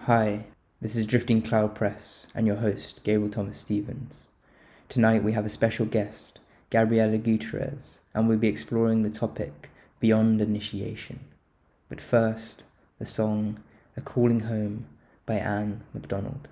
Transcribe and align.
Hi, 0.00 0.46
this 0.80 0.96
is 0.96 1.06
Drifting 1.06 1.42
Cloud 1.42 1.76
Press 1.76 2.26
and 2.34 2.44
your 2.44 2.56
host, 2.56 3.04
Gabriel 3.04 3.30
Thomas 3.30 3.58
Stevens. 3.58 4.26
Tonight 4.88 5.22
we 5.22 5.32
have 5.32 5.46
a 5.46 5.48
special 5.48 5.86
guest, 5.86 6.40
Gabriela 6.70 7.18
Gutierrez, 7.18 8.00
and 8.12 8.26
we'll 8.26 8.36
be 8.36 8.48
exploring 8.48 9.02
the 9.02 9.10
topic 9.10 9.70
Beyond 10.00 10.40
Initiation. 10.40 11.20
But 11.88 12.00
first, 12.00 12.64
the 12.98 13.04
song 13.04 13.60
A 13.96 14.00
Calling 14.00 14.40
Home 14.40 14.86
by 15.24 15.34
Anne 15.34 15.82
MacDonald. 15.94 16.48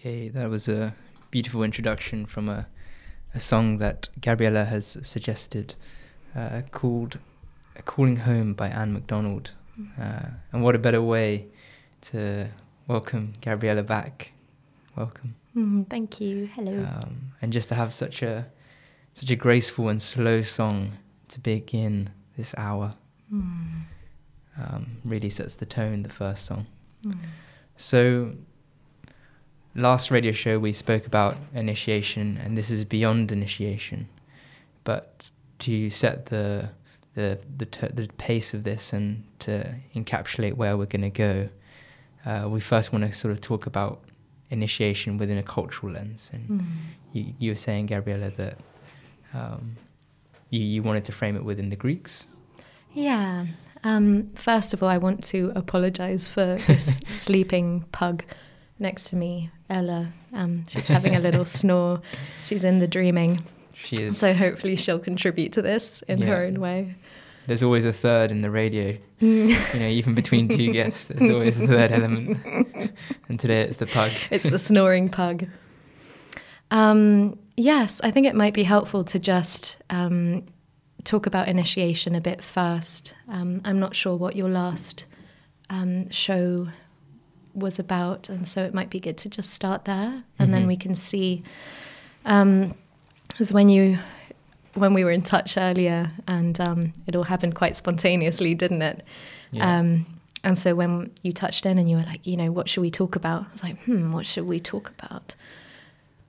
Okay, 0.00 0.28
that 0.28 0.48
was 0.48 0.68
a 0.68 0.94
beautiful 1.30 1.62
introduction 1.62 2.24
from 2.26 2.48
a, 2.48 2.68
a 3.34 3.40
song 3.40 3.78
that 3.78 4.08
Gabriella 4.20 4.64
has 4.64 4.96
suggested 5.02 5.74
uh, 6.36 6.62
called 6.70 7.18
Calling 7.84 8.16
Home 8.18 8.54
by 8.54 8.68
Anne 8.68 8.92
MacDonald. 8.92 9.50
Uh, 10.00 10.26
and 10.52 10.62
what 10.62 10.74
a 10.74 10.78
better 10.78 11.02
way 11.02 11.46
to 12.02 12.48
welcome 12.86 13.32
Gabriella 13.40 13.82
back. 13.82 14.32
Welcome. 14.96 15.34
Mm, 15.56 15.88
thank 15.88 16.20
you. 16.20 16.48
Hello. 16.54 16.72
Um, 16.78 17.32
and 17.42 17.52
just 17.52 17.68
to 17.68 17.74
have 17.74 17.92
such 17.94 18.22
a 18.22 18.46
such 19.14 19.30
a 19.30 19.36
graceful 19.36 19.88
and 19.88 20.00
slow 20.00 20.42
song 20.42 20.92
to 21.28 21.40
begin 21.40 22.10
this 22.36 22.54
hour 22.56 22.92
Mm, 23.32 23.82
um, 24.56 24.86
really 25.04 25.28
sets 25.28 25.56
the 25.56 25.66
tone, 25.66 26.02
the 26.02 26.08
first 26.08 26.46
song. 26.46 26.66
mm. 27.04 27.14
So, 27.76 28.32
last 29.78 30.10
radio 30.10 30.32
show 30.32 30.58
we 30.58 30.72
spoke 30.72 31.06
about 31.06 31.36
initiation, 31.54 32.38
and 32.42 32.56
this 32.58 32.70
is 32.70 32.84
beyond 32.84 33.32
initiation. 33.32 34.08
But 34.84 35.30
to 35.60 35.88
set 35.90 36.26
the 36.26 36.70
the 37.14 37.38
the, 37.56 37.66
t- 37.66 37.88
the 37.92 38.08
pace 38.18 38.54
of 38.54 38.62
this 38.64 38.92
and 38.92 39.24
to 39.40 39.74
encapsulate 39.94 40.54
where 40.54 40.76
we're 40.76 40.86
going 40.86 41.02
to 41.02 41.10
go, 41.10 41.48
uh, 42.26 42.48
we 42.48 42.60
first 42.60 42.92
want 42.92 43.04
to 43.04 43.12
sort 43.12 43.32
of 43.32 43.40
talk 43.40 43.66
about 43.66 44.00
initiation 44.50 45.18
within 45.18 45.38
a 45.38 45.42
cultural 45.42 45.92
lens. 45.92 46.30
And 46.32 46.48
Mm. 46.48 46.66
you, 47.12 47.34
you 47.38 47.50
were 47.52 47.56
saying, 47.56 47.86
Gabriella, 47.86 48.30
that 48.36 48.58
um, 49.34 49.76
you 50.50 50.60
you 50.60 50.82
wanted 50.82 51.04
to 51.06 51.12
frame 51.12 51.36
it 51.36 51.44
within 51.44 51.70
the 51.70 51.76
Greeks. 51.76 52.26
Yeah. 52.94 53.46
Um, 53.84 54.30
first 54.34 54.74
of 54.74 54.82
all, 54.82 54.88
I 54.88 54.98
want 54.98 55.22
to 55.24 55.52
apologize 55.54 56.26
for 56.26 56.56
this 56.66 56.98
sleeping 57.10 57.84
pug 57.92 58.24
next 58.78 59.04
to 59.10 59.16
me, 59.16 59.50
Ella. 59.68 60.08
Um, 60.32 60.66
she's 60.68 60.88
having 60.88 61.16
a 61.16 61.20
little 61.20 61.44
snore. 61.58 62.00
She's 62.44 62.64
in 62.64 62.78
the 62.78 62.88
dreaming. 62.88 63.40
She 63.74 63.96
is. 63.96 64.18
So 64.18 64.32
hopefully 64.32 64.76
she'll 64.76 64.98
contribute 64.98 65.52
to 65.52 65.62
this 65.62 66.02
in 66.02 66.22
her 66.22 66.44
own 66.44 66.60
way. 66.60 66.94
There's 67.46 67.62
always 67.62 67.84
a 67.86 67.92
third 67.92 68.30
in 68.30 68.42
the 68.42 68.50
radio. 68.50 68.96
you 69.20 69.48
know, 69.74 69.86
even 69.86 70.14
between 70.14 70.48
two 70.48 70.72
guests, 70.72 71.06
there's 71.06 71.30
always 71.30 71.56
a 71.56 71.66
third 71.66 71.92
element. 71.92 72.38
and 73.28 73.40
today 73.40 73.62
it's 73.62 73.78
the 73.78 73.86
pug. 73.86 74.12
it's 74.30 74.44
the 74.44 74.58
snoring 74.58 75.08
pug. 75.08 75.46
Um, 76.70 77.38
yes, 77.56 78.00
I 78.04 78.10
think 78.10 78.26
it 78.26 78.34
might 78.34 78.52
be 78.52 78.64
helpful 78.64 79.04
to 79.04 79.18
just 79.18 79.78
um, 79.88 80.44
talk 81.04 81.26
about 81.26 81.48
initiation 81.48 82.14
a 82.14 82.20
bit 82.20 82.44
first. 82.44 83.14
Um, 83.28 83.62
I'm 83.64 83.80
not 83.80 83.96
sure 83.96 84.16
what 84.16 84.36
your 84.36 84.50
last 84.50 85.06
um, 85.70 86.10
show 86.10 86.68
was 87.58 87.78
about, 87.78 88.28
and 88.28 88.46
so 88.48 88.64
it 88.64 88.72
might 88.74 88.90
be 88.90 89.00
good 89.00 89.16
to 89.18 89.28
just 89.28 89.50
start 89.50 89.84
there, 89.84 90.22
and 90.38 90.52
then 90.54 90.64
Mhm. 90.64 90.68
we 90.68 90.76
can 90.76 90.96
see. 90.96 91.42
Because 92.24 93.52
when 93.52 93.68
you 93.68 93.98
when 94.74 94.94
we 94.94 95.02
were 95.02 95.10
in 95.10 95.22
touch 95.22 95.56
earlier, 95.56 96.12
and 96.28 96.60
um, 96.60 96.92
it 97.06 97.16
all 97.16 97.24
happened 97.24 97.54
quite 97.56 97.74
spontaneously, 97.76 98.54
didn't 98.54 98.82
it? 98.82 99.02
Yeah. 99.50 99.78
Um, 99.78 100.06
and 100.44 100.56
so 100.56 100.76
when 100.76 101.10
you 101.22 101.32
touched 101.32 101.66
in 101.66 101.78
and 101.78 101.90
you 101.90 101.96
were 101.96 102.04
like, 102.04 102.24
you 102.24 102.36
know, 102.36 102.52
what 102.52 102.68
should 102.68 102.82
we 102.82 102.90
talk 102.90 103.16
about? 103.16 103.42
I 103.48 103.52
was 103.52 103.62
like, 103.64 103.82
hmm, 103.84 104.12
what 104.12 104.24
should 104.24 104.46
we 104.46 104.60
talk 104.60 104.92
about? 104.96 105.34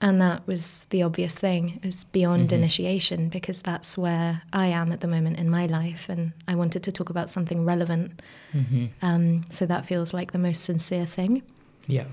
And 0.01 0.21
that 0.21 0.47
was 0.47 0.85
the 0.91 1.03
obvious 1.03 1.37
thing, 1.37 1.79
is 1.83 2.05
beyond 2.05 2.49
Mhm. 2.49 2.53
initiation, 2.59 3.27
because 3.29 3.61
that's 3.61 3.97
where 3.97 4.43
I 4.53 4.67
am 4.67 4.91
at 4.93 5.01
the 5.01 5.07
moment 5.07 5.37
in 5.39 5.49
my 5.49 5.65
life. 5.65 6.07
And 6.07 6.31
I 6.47 6.55
wanted 6.55 6.83
to 6.83 6.91
talk 6.91 7.09
about 7.09 7.29
something 7.29 7.65
relevant. 7.65 8.21
hmm 8.53 8.85
Um, 9.01 9.41
so 9.49 9.65
that 9.65 9.85
feels 9.85 10.13
like 10.13 10.31
the 10.31 10.37
most 10.39 10.63
sincere 10.63 11.05
thing. 11.05 11.41
Yeah. 11.87 12.05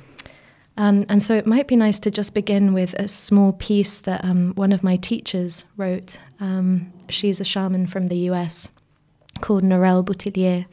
Um, 0.79 1.07
and 1.09 1.23
so 1.23 1.35
it 1.37 1.47
might 1.47 1.69
be 1.69 1.77
nice 1.77 1.99
to 2.01 2.11
just 2.11 2.35
begin 2.35 2.75
with 2.75 2.93
a 2.95 3.09
small 3.09 3.53
piece 3.53 4.01
that 4.01 4.23
um, 4.25 4.53
one 4.57 4.73
of 4.73 4.83
my 4.83 4.97
teachers 4.97 5.65
wrote. 5.77 6.19
Um, 6.41 6.93
she's 7.09 7.41
a 7.41 7.45
shaman 7.45 7.87
from 7.87 8.09
the 8.09 8.19
US 8.31 8.69
called 9.41 9.63
Norelle 9.63 10.03
Boutillier. 10.05 10.67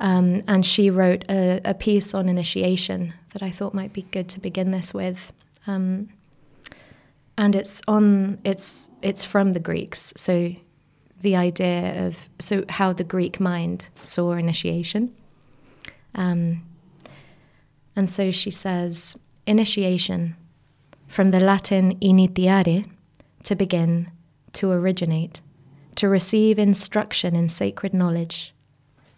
Um, 0.00 0.42
and 0.46 0.66
she 0.66 0.90
wrote 0.90 1.24
a, 1.28 1.60
a 1.64 1.74
piece 1.74 2.14
on 2.14 2.28
initiation 2.28 3.14
that 3.32 3.42
I 3.42 3.50
thought 3.50 3.72
might 3.74 3.92
be 3.92 4.02
good 4.10 4.28
to 4.28 4.40
begin 4.40 4.70
this 4.70 4.92
with. 4.92 5.32
Um, 5.66 6.08
and 7.36 7.54
it's 7.54 7.82
on 7.88 8.38
it's 8.44 8.88
it's 9.02 9.24
from 9.24 9.52
the 9.52 9.60
Greeks, 9.60 10.12
so 10.16 10.54
the 11.20 11.36
idea 11.36 12.06
of 12.06 12.28
so 12.38 12.64
how 12.68 12.92
the 12.92 13.04
Greek 13.04 13.40
mind 13.40 13.88
saw 14.00 14.32
initiation. 14.32 15.14
Um, 16.14 16.62
and 17.96 18.08
so 18.08 18.30
she 18.30 18.50
says, 18.50 19.16
initiation, 19.46 20.36
from 21.08 21.30
the 21.30 21.40
Latin 21.40 21.98
initiare, 22.00 22.86
to 23.44 23.54
begin, 23.54 24.10
to 24.54 24.70
originate, 24.70 25.40
to 25.96 26.08
receive 26.08 26.58
instruction 26.58 27.36
in 27.36 27.48
sacred 27.48 27.92
knowledge. 27.92 28.54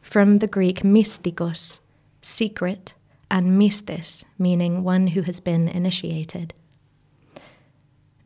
From 0.02 0.38
the 0.38 0.46
Greek 0.46 0.82
mystikos, 0.82 1.78
secret, 2.20 2.94
and 3.30 3.58
mystes, 3.58 4.24
meaning 4.38 4.84
one 4.84 5.08
who 5.08 5.22
has 5.22 5.40
been 5.40 5.68
initiated. 5.68 6.52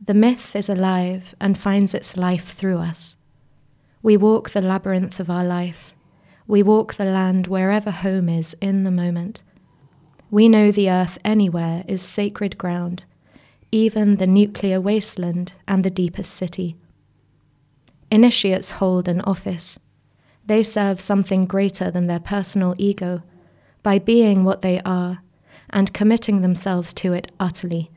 The 0.01 0.13
myth 0.13 0.55
is 0.55 0.69
alive 0.69 1.35
and 1.41 1.57
finds 1.57 1.93
its 1.93 2.15
life 2.15 2.53
through 2.53 2.77
us. 2.77 3.17
We 4.01 4.15
walk 4.15 4.51
the 4.51 4.61
labyrinth 4.61 5.19
of 5.19 5.29
our 5.29 5.43
life. 5.43 5.93
We 6.47 6.63
walk 6.63 6.95
the 6.95 7.05
land 7.05 7.47
wherever 7.47 7.91
home 7.91 8.29
is 8.29 8.55
in 8.61 8.83
the 8.83 8.91
moment. 8.91 9.43
We 10.31 10.47
know 10.47 10.71
the 10.71 10.89
earth 10.89 11.17
anywhere 11.25 11.83
is 11.87 12.01
sacred 12.01 12.57
ground, 12.57 13.03
even 13.71 14.15
the 14.15 14.27
nuclear 14.27 14.79
wasteland 14.79 15.53
and 15.67 15.83
the 15.83 15.89
deepest 15.89 16.33
city. 16.33 16.75
Initiates 18.09 18.71
hold 18.71 19.07
an 19.07 19.21
office. 19.21 19.79
They 20.45 20.63
serve 20.63 21.01
something 21.01 21.45
greater 21.45 21.91
than 21.91 22.07
their 22.07 22.19
personal 22.19 22.73
ego 22.77 23.21
by 23.83 23.99
being 23.99 24.43
what 24.43 24.61
they 24.61 24.81
are 24.81 25.19
and 25.69 25.93
committing 25.93 26.41
themselves 26.41 26.93
to 26.95 27.13
it 27.13 27.31
utterly, 27.39 27.91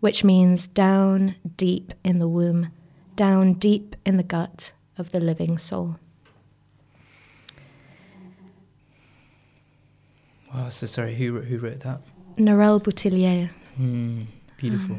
which 0.00 0.24
means 0.24 0.66
down 0.66 1.34
deep 1.56 1.92
in 2.04 2.18
the 2.18 2.28
womb, 2.28 2.70
down 3.16 3.54
deep 3.54 3.96
in 4.06 4.16
the 4.16 4.22
gut 4.22 4.72
of 4.96 5.10
the 5.12 5.20
living 5.20 5.58
soul. 5.58 5.96
Wow. 10.54 10.68
So 10.70 10.86
sorry. 10.86 11.14
Who 11.14 11.40
who 11.40 11.58
wrote 11.58 11.80
that? 11.80 12.00
Norelle 12.36 12.80
Boutillier. 12.82 13.50
Mm, 13.78 14.26
beautiful. 14.56 14.98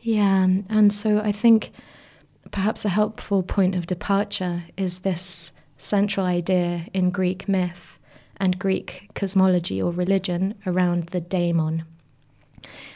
Yeah, 0.00 0.46
and 0.68 0.92
so 0.92 1.18
I 1.18 1.32
think 1.32 1.72
perhaps 2.50 2.84
a 2.84 2.88
helpful 2.88 3.42
point 3.42 3.74
of 3.74 3.86
departure 3.86 4.64
is 4.76 5.00
this 5.00 5.52
central 5.78 6.24
idea 6.24 6.86
in 6.94 7.10
Greek 7.10 7.48
myth 7.48 7.98
and 8.36 8.58
Greek 8.58 9.10
cosmology 9.14 9.80
or 9.80 9.90
religion 9.90 10.54
around 10.66 11.04
the 11.08 11.20
daemon. 11.20 11.84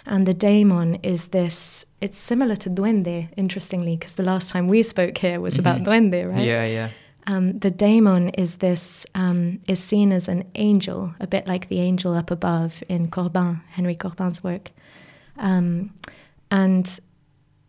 And 0.07 0.27
the 0.27 0.35
daemon 0.35 0.97
is 1.03 1.27
this, 1.29 1.85
it's 2.01 2.19
similar 2.19 2.57
to 2.57 2.71
duende, 2.71 3.29
interestingly, 3.37 3.97
because 3.97 4.15
the 4.15 4.23
last 4.23 4.49
time 4.49 4.67
we 4.69 4.83
spoke 4.83 5.19
here 5.19 5.41
was 5.41 5.59
about 5.59 5.81
Mhm. 5.81 5.85
duende, 5.87 6.31
right? 6.33 6.45
Yeah. 6.47 6.65
Yeah. 6.67 6.89
Um, 7.27 7.59
the 7.59 7.71
daemon 7.71 8.31
is 8.31 8.57
this 8.57 9.07
um, 9.15 9.61
is 9.69 9.79
seen 9.79 10.11
as 10.13 10.27
an 10.29 10.45
angel, 10.55 11.15
a 11.21 11.27
bit 11.27 11.47
like 11.47 11.69
the 11.69 11.79
angel 11.81 12.15
up 12.15 12.31
above 12.31 12.83
in 12.89 13.09
Corbin, 13.09 13.61
Henry 13.71 13.95
Corbin's 13.95 14.43
work, 14.43 14.73
um, 15.37 15.91
and 16.51 16.99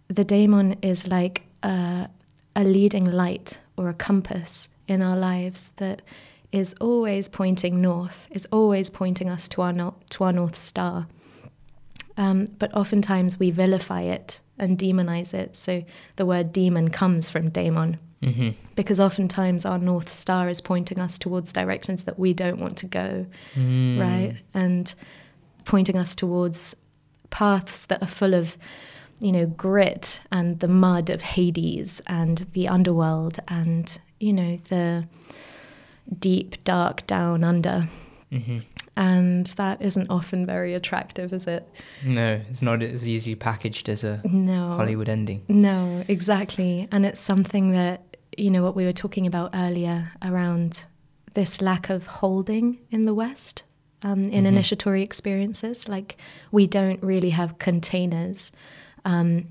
the 0.08 0.24
daemon 0.24 0.78
is 0.82 1.06
like 1.08 1.44
a, 1.64 2.08
a 2.56 2.64
leading 2.64 3.06
light 3.06 3.60
or 3.78 3.90
a 3.90 3.94
compass 3.94 4.70
in 4.88 5.02
our 5.02 5.18
lives 5.18 5.72
that 5.76 6.02
is 6.52 6.74
always 6.82 7.30
pointing 7.30 7.82
north, 7.82 8.28
is 8.32 8.48
always 8.52 8.90
pointing 8.90 9.30
us 9.30 9.48
to 9.50 9.62
our 9.62 9.74
no- 9.74 9.96
to 10.12 10.24
our 10.24 10.34
north 10.34 10.56
star. 10.56 11.08
Um, 12.18 12.48
but 12.60 12.74
oftentimes 12.76 13.40
we 13.40 13.52
vilify 13.52 14.02
it 14.02 14.40
and 14.58 14.78
demonize 14.78 15.34
it. 15.34 15.56
So 15.56 15.84
the 16.18 16.26
word 16.26 16.52
demon 16.54 16.90
comes 16.90 17.30
from 17.30 17.50
daemon 17.50 17.98
hmm 18.24 18.50
because 18.76 19.00
oftentimes 19.00 19.66
our 19.66 19.78
north 19.78 20.10
star 20.10 20.48
is 20.50 20.62
pointing 20.62 20.98
us 21.00 21.18
towards 21.18 21.52
directions 21.54 22.04
that 22.06 22.18
we 22.18 22.34
don't 22.34 22.60
want 22.60 22.78
to 22.78 22.86
go, 22.88 23.26
Mm. 23.56 24.00
right? 24.00 24.36
And 24.54 24.94
pointing 25.66 25.98
us 25.98 26.16
towards 26.16 26.76
paths 27.32 27.86
that 27.88 28.02
are 28.02 28.08
full 28.08 28.34
of, 28.34 28.58
you 29.20 29.32
know, 29.32 29.46
grit 29.46 30.22
and 30.32 30.60
the 30.60 30.68
mud 30.68 31.10
of 31.10 31.22
Hades 31.22 32.02
and 32.08 32.48
the 32.54 32.68
underworld 32.68 33.40
and, 33.48 34.00
you 34.20 34.34
know, 34.34 34.58
the 34.70 35.06
deep, 36.20 36.64
dark 36.64 37.06
down 37.08 37.44
under. 37.44 37.88
hmm 38.32 38.60
And 39.02 39.48
that 39.56 39.82
isn't 39.82 40.12
often 40.12 40.46
very 40.46 40.76
attractive, 40.76 41.34
is 41.34 41.48
it? 41.48 41.68
No, 42.06 42.40
it's 42.48 42.62
not 42.62 42.84
as 42.84 43.10
easy 43.10 43.34
packaged 43.34 43.90
as 43.90 44.04
a 44.04 44.22
No. 44.24 44.76
Hollywood 44.78 45.10
ending. 45.10 45.44
No, 45.48 46.06
exactly. 46.08 46.88
And 46.92 47.04
it's 47.04 47.20
something 47.20 47.72
that, 47.72 48.16
you 48.38 48.52
know, 48.52 48.62
what 48.62 48.76
we 48.76 48.86
were 48.86 48.94
talking 48.94 49.26
about 49.26 49.50
earlier 49.56 50.12
around 50.22 50.86
this 51.34 51.64
lack 51.64 51.90
of 51.90 52.06
holding 52.06 52.78
in 52.92 53.06
the 53.06 53.16
West 53.16 53.64
um, 54.04 54.22
in 54.26 54.46
initiatory 54.46 55.02
experiences. 55.02 55.90
Like 55.90 56.18
we 56.52 56.68
don't 56.68 57.02
really 57.02 57.32
have 57.32 57.58
containers. 57.58 58.52
Um, 59.04 59.48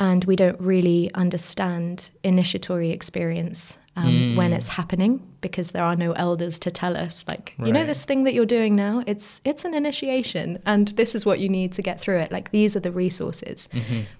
and 0.00 0.24
we 0.24 0.34
don't 0.34 0.60
really 0.60 1.08
understand 1.14 2.10
initiatory 2.24 2.90
experience 2.90 3.78
um, 4.04 4.36
when 4.36 4.52
it's 4.52 4.68
happening 4.68 5.26
because 5.40 5.70
there 5.70 5.82
are 5.82 5.96
no 5.96 6.12
elders 6.12 6.58
to 6.60 6.70
tell 6.70 6.96
us 6.96 7.24
like 7.28 7.54
you 7.58 7.72
know 7.72 7.84
this 7.84 8.04
thing 8.04 8.24
that 8.24 8.34
you're 8.34 8.46
doing 8.46 8.76
now? 8.76 9.02
It's 9.06 9.40
it's 9.44 9.64
an 9.64 9.74
initiation 9.74 10.58
and 10.66 10.88
this 10.88 11.14
is 11.14 11.26
what 11.26 11.40
you 11.40 11.48
need 11.48 11.72
to 11.72 11.82
get 11.82 12.00
through 12.00 12.18
it. 12.18 12.32
Like 12.32 12.50
these 12.50 12.76
are 12.76 12.80
the 12.80 12.92
resources. 12.92 13.68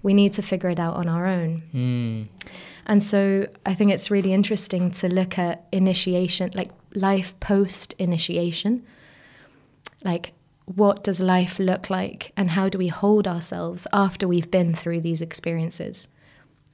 We 0.03 0.13
need 0.13 0.33
to 0.33 0.41
figure 0.41 0.69
it 0.69 0.79
out 0.79 0.95
on 0.95 1.07
our 1.07 1.25
own. 1.25 1.63
Mm. 1.73 2.27
and 2.85 3.03
so 3.03 3.47
I 3.65 3.73
think 3.73 3.91
it's 3.91 4.09
really 4.11 4.33
interesting 4.33 4.91
to 4.91 5.07
look 5.07 5.37
at 5.37 5.67
initiation, 5.71 6.51
like 6.53 6.71
life 6.95 7.39
post 7.39 7.93
initiation. 7.99 8.85
Like, 10.03 10.33
what 10.65 11.03
does 11.03 11.19
life 11.19 11.59
look 11.59 11.89
like, 11.89 12.31
and 12.37 12.51
how 12.51 12.69
do 12.69 12.77
we 12.77 12.87
hold 12.87 13.27
ourselves 13.27 13.87
after 13.91 14.27
we've 14.27 14.51
been 14.51 14.73
through 14.73 15.01
these 15.01 15.21
experiences? 15.21 16.07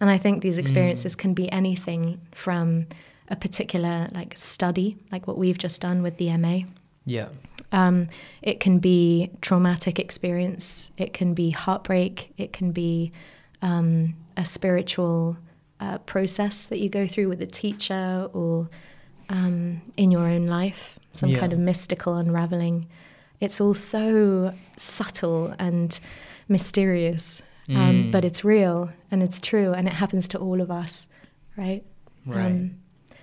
And 0.02 0.10
I 0.10 0.18
think 0.18 0.42
these 0.42 0.58
experiences 0.58 1.16
can 1.16 1.34
be 1.34 1.52
anything 1.52 2.20
from 2.34 2.88
a 3.30 3.36
particular 3.36 4.08
like 4.14 4.38
study, 4.38 4.98
like 5.12 5.26
what 5.28 5.38
we've 5.38 5.58
just 5.58 5.82
done 5.82 6.04
with 6.04 6.18
the 6.18 6.36
MA. 6.38 6.60
Yeah. 7.06 7.30
Um, 7.72 8.08
it 8.42 8.60
can 8.60 8.80
be 8.80 9.32
traumatic 9.42 9.98
experience. 10.00 10.92
It 10.98 11.14
can 11.14 11.34
be 11.34 11.50
heartbreak. 11.52 12.32
It 12.38 12.54
can 12.54 12.72
be 12.72 13.12
um, 13.62 14.16
a 14.38 14.46
spiritual 14.46 15.38
uh, 15.80 15.98
process 16.00 16.66
that 16.68 16.80
you 16.80 16.90
go 16.90 17.08
through 17.08 17.30
with 17.30 17.42
a 17.42 17.48
teacher 17.48 18.30
or 18.34 18.70
um, 19.30 19.82
in 19.98 20.12
your 20.12 20.28
own 20.28 20.48
life, 20.48 21.00
some 21.14 21.30
Yeah. 21.30 21.40
kind 21.40 21.54
of 21.54 21.60
mystical 21.60 22.16
unraveling. 22.18 22.88
It's 23.40 23.60
all 23.60 23.74
so 23.74 24.54
subtle 24.78 25.54
and 25.58 26.00
mysterious, 26.48 27.42
um, 27.70 27.76
Mm. 28.06 28.12
but 28.12 28.24
it's 28.26 28.44
real 28.44 28.90
and 29.12 29.24
it's 29.24 29.40
true, 29.40 29.74
and 29.74 29.88
it 29.88 29.94
happens 29.94 30.28
to 30.30 30.38
all 30.40 30.62
of 30.62 30.70
us, 30.70 31.08
right? 31.58 31.84
Right. 32.26 32.46
Um, 32.46 32.76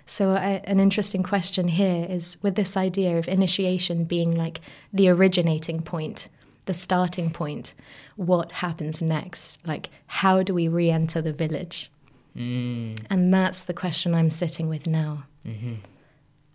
so, 0.07 0.31
I, 0.31 0.61
an 0.65 0.81
interesting 0.81 1.23
question 1.23 1.69
here 1.69 2.07
is 2.09 2.37
with 2.43 2.55
this 2.57 2.77
idea 2.77 3.19
of 3.19 3.29
initiation 3.29 4.05
being 4.05 4.33
like 4.37 4.61
the 4.93 5.09
originating 5.09 5.81
point, 5.83 6.29
the 6.67 6.75
starting 6.75 7.31
point, 7.31 7.73
what 8.17 8.53
happens 8.53 9.01
next? 9.01 9.59
Like, 9.65 9.91
how 10.07 10.43
do 10.43 10.55
we 10.55 10.69
re 10.69 10.91
enter 10.91 11.23
the 11.23 11.33
village? 11.33 11.91
mm. 12.37 12.99
And 13.11 13.33
that's 13.33 13.63
the 13.65 13.75
question 13.75 14.15
I'm 14.15 14.31
sitting 14.31 14.69
with 14.69 14.87
now. 14.87 15.25
hmm 15.45 15.75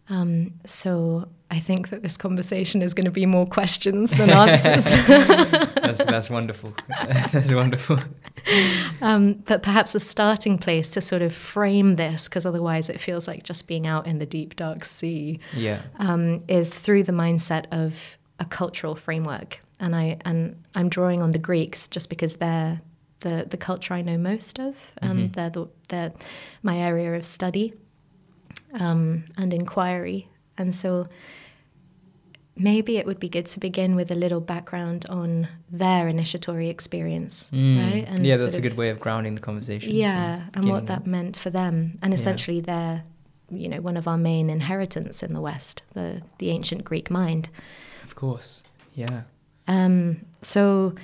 Um, 0.10 0.54
so, 0.66 1.28
I 1.50 1.60
think 1.60 1.90
that 1.90 2.04
this 2.04 2.18
conversation 2.18 2.82
is 2.82 2.94
going 2.94 3.06
to 3.06 3.12
be 3.12 3.26
more 3.26 3.46
questions 3.46 4.12
than 4.12 4.30
answers. 4.30 4.84
that's 5.08 6.04
that's 6.06 6.30
wonderful. 6.30 6.74
that's 7.32 7.54
wonderful. 7.54 8.00
um, 9.02 9.34
but 9.48 9.64
perhaps 9.64 9.96
a 9.96 10.00
starting 10.00 10.58
place 10.58 10.90
to 10.90 11.02
sort 11.02 11.22
of 11.22 11.34
frame 11.36 11.96
this, 11.96 12.28
because 12.28 12.46
otherwise 12.46 12.90
it 12.90 13.00
feels 13.00 13.28
like 13.28 13.44
just 13.44 13.68
being 13.68 13.88
out 13.88 14.08
in 14.08 14.20
the 14.20 14.26
deep, 14.26 14.56
dark 14.56 14.84
sea. 14.86 15.40
Yeah. 15.54 15.82
um, 16.00 16.44
is 16.48 16.74
through 16.74 17.04
the 17.04 17.14
mindset 17.14 17.66
of 17.72 18.18
a 18.40 18.46
cultural 18.46 18.96
framework, 18.96 19.62
and 19.80 19.96
I 19.96 20.18
and 20.26 20.56
I'm 20.76 20.90
drawing 20.90 21.22
on 21.22 21.32
the 21.32 21.40
Greeks 21.40 21.88
just 21.88 22.10
because 22.10 22.38
they're 22.38 22.82
the 23.22 23.46
the 23.50 23.58
culture 23.58 23.94
I 23.94 24.02
know 24.02 24.18
most 24.18 24.60
of. 24.60 24.76
Um, 25.02 25.18
Mhm. 25.30 25.34
They're 25.34 25.50
the 25.50 25.68
they're 25.90 26.14
my 26.62 26.78
area 26.78 27.16
of 27.16 27.26
study 27.26 27.74
um, 28.79 29.25
and 29.38 29.53
inquiry, 29.53 30.27
and 30.57 30.74
so 30.75 31.07
maybe 32.55 32.98
it 32.98 33.05
would 33.05 33.19
be 33.19 33.29
good 33.29 33.46
to 33.46 33.60
begin 33.60 33.96
with 33.96 34.10
a 34.12 34.15
little 34.15 34.39
background 34.41 35.05
on 35.10 35.48
their 35.69 36.07
initiatory 36.07 36.69
experience, 36.69 37.50
Mm. 37.53 37.77
right? 38.10 38.19
yeah, 38.24 38.38
that's 38.38 38.53
a 38.55 38.57
of- 38.57 38.63
good 38.63 38.77
way 38.77 38.89
of 38.89 39.00
grounding 39.00 39.36
the 39.36 39.41
conversation. 39.41 39.93
yeah, 39.93 40.46
and 40.53 40.67
what 40.69 40.88
that 40.88 41.05
meant 41.05 41.38
for 41.38 41.50
them, 41.51 42.00
and 42.01 42.13
essentially 42.13 42.62
they're, 42.62 43.03
you 43.51 43.69
know, 43.69 43.79
one 43.81 43.96
of 43.98 44.07
our 44.07 44.17
main 44.17 44.50
inheritance 44.50 45.22
in 45.22 45.34
the 45.34 45.41
West, 45.41 45.84
the 45.93 46.22
the 46.39 46.50
ancient 46.50 46.84
Greek 46.84 47.10
mind. 47.12 47.50
Of 48.03 48.15
course. 48.15 48.63
Yeah. 48.96 49.22
Um, 49.67 50.22
so, 50.41 50.96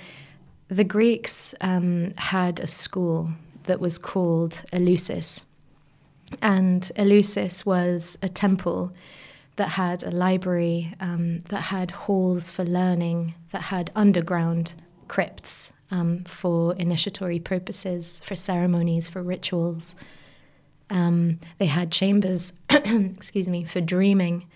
the 0.70 0.84
Greeks 0.84 1.54
um, 1.62 2.14
had 2.18 2.60
a 2.60 2.68
school 2.68 3.30
that 3.66 3.80
was 3.80 3.98
called 4.00 4.64
Eleusis, 4.74 5.44
and 6.42 6.92
Eleusis 6.96 7.66
was 7.66 8.18
a 8.22 8.30
temple 8.30 8.94
that 9.56 9.70
had 9.70 10.04
a 10.04 10.12
library, 10.12 10.94
um, 11.00 11.40
that 11.50 11.64
had 11.64 11.92
halls 11.92 12.50
for 12.50 12.64
learning, 12.64 13.36
that 13.52 13.64
had 13.64 13.92
underground 13.96 14.74
crypts 15.08 15.74
um, 15.92 16.24
for 16.24 16.74
initiatory 16.76 17.40
purposes, 17.40 18.20
for 18.24 18.36
ceremonies, 18.36 19.08
for 19.08 19.22
rituals. 19.22 19.96
Um, 20.90 21.40
they 21.60 21.68
had 21.68 21.92
chambers, 21.92 22.54
excuse 22.70 23.48
me, 23.48 23.64
for 23.64 23.80
dreaming, 23.80 24.48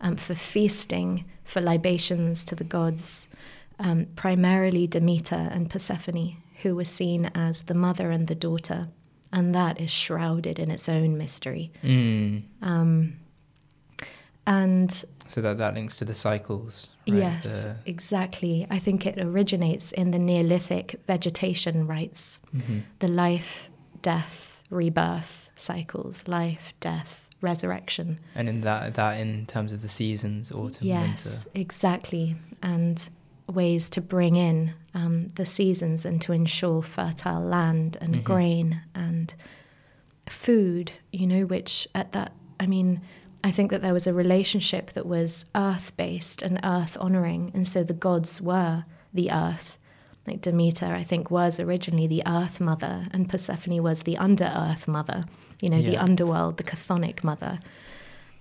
um, 0.00 0.16
for 0.16 0.34
feasting, 0.34 1.24
for 1.44 1.60
libations 1.60 2.44
to 2.44 2.54
the 2.54 2.64
gods, 2.64 3.28
um, 3.78 4.06
primarily 4.14 4.86
Demeter 4.86 5.48
and 5.50 5.68
Persephone, 5.68 6.36
who 6.62 6.76
were 6.76 6.84
seen 6.84 7.26
as 7.34 7.64
the 7.64 7.74
mother 7.74 8.10
and 8.10 8.28
the 8.28 8.34
daughter, 8.34 8.88
and 9.34 9.54
that 9.54 9.80
is 9.80 9.90
shrouded 9.90 10.58
in 10.58 10.70
its 10.70 10.88
own 10.88 11.18
mystery. 11.18 11.72
Mm. 11.82 12.44
Um, 12.62 13.16
and 14.46 14.90
So 15.26 15.40
that 15.40 15.58
that 15.58 15.74
links 15.74 15.96
to 15.98 16.04
the 16.04 16.14
cycles. 16.14 16.88
Right? 17.08 17.18
yes, 17.18 17.64
The- 17.64 17.76
exactly. 17.86 18.66
I 18.70 18.78
think 18.78 19.06
it 19.06 19.18
originates 19.18 19.90
in 19.92 20.10
the 20.10 20.18
Neolithic 20.18 21.00
vegetation 21.06 21.86
rites, 21.86 22.38
Mhm. 22.54 22.82
the 23.00 23.08
life, 23.08 23.68
death, 24.02 24.62
rebirth 24.70 25.50
cycles, 25.56 26.28
life, 26.28 26.72
death, 26.80 27.28
resurrection. 27.40 28.18
And 28.34 28.48
in 28.48 28.60
that 28.62 28.94
that 28.94 29.18
in 29.20 29.46
terms 29.46 29.72
of 29.72 29.82
the 29.82 29.88
seasons, 29.88 30.52
autumn, 30.52 30.86
yes, 30.86 31.24
winter. 31.24 31.50
exactly. 31.54 32.36
And 32.62 33.08
ways 33.48 33.90
to 33.90 34.00
bring 34.00 34.36
in 34.36 34.72
um, 34.94 35.28
the 35.34 35.44
seasons 35.44 36.06
and 36.06 36.20
to 36.22 36.32
ensure 36.32 36.80
fertile 36.82 37.40
land 37.42 37.96
and 38.00 38.14
Mhm. 38.16 38.24
grain 38.24 38.80
and 38.94 39.34
food, 40.26 40.92
you 41.12 41.26
know, 41.26 41.44
which 41.44 41.86
at 41.94 42.12
that, 42.12 42.32
I 42.60 42.66
mean, 42.66 43.00
I 43.42 43.50
think 43.50 43.70
that 43.72 43.82
there 43.82 43.92
was 43.92 44.06
a 44.06 44.14
relationship 44.14 44.92
that 44.92 45.04
was 45.06 45.44
earth 45.54 45.92
based 45.96 46.40
and 46.42 46.58
earth 46.64 46.96
honoring. 46.98 47.50
And 47.54 47.66
so 47.68 47.84
the 47.84 47.92
gods 47.92 48.40
were 48.40 48.84
the 49.12 49.30
earth. 49.30 49.76
Like 50.26 50.40
Demeter, 50.40 50.86
I 50.94 51.02
think, 51.02 51.30
was 51.30 51.60
originally 51.60 52.06
the 52.06 52.22
earth 52.26 52.58
mother, 52.58 53.06
and 53.10 53.28
Persephone 53.28 53.82
was 53.82 54.04
the 54.04 54.16
under 54.16 54.50
earth 54.56 54.88
mother, 54.88 55.26
you 55.60 55.68
know, 55.68 55.82
the 55.82 55.98
underworld, 55.98 56.56
the 56.56 56.62
chthonic 56.64 57.22
mother. 57.22 57.58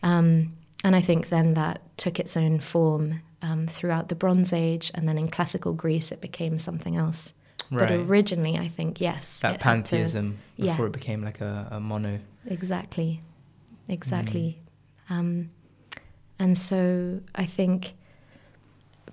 Um, 0.01 0.53
and 0.86 0.95
I 0.95 1.01
think 1.01 1.27
then 1.27 1.55
that 1.55 1.81
took 1.98 2.19
its 2.19 2.38
own 2.38 2.60
form 2.62 3.22
um, 3.43 3.67
throughout 3.67 4.07
the 4.07 4.15
Bronze 4.15 4.53
Age, 4.53 4.89
and 4.95 5.07
then 5.07 5.17
in 5.17 5.27
classical 5.27 5.73
Greece, 5.73 6.12
it 6.12 6.21
became 6.21 6.57
something 6.57 6.95
else. 6.95 7.33
Right. 7.69 7.88
But 7.88 7.91
originally, 7.91 8.57
I 8.57 8.69
think, 8.69 9.00
yes. 9.00 9.39
that 9.41 9.51
had 9.51 9.59
to- 9.59 9.63
pantheism 9.63 10.39
yeah. 10.55 10.71
before 10.71 10.88
it 10.88 10.93
became 10.93 11.23
like 11.23 11.41
a, 11.41 11.67
a 11.69 11.79
mono. 11.79 12.19
Exactly. 12.47 13.21
Exactly. 13.88 14.59
Mm. 15.09 15.15
Um, 15.15 15.50
and 16.39 16.57
so 16.57 17.19
I 17.35 17.45
think 17.45 17.93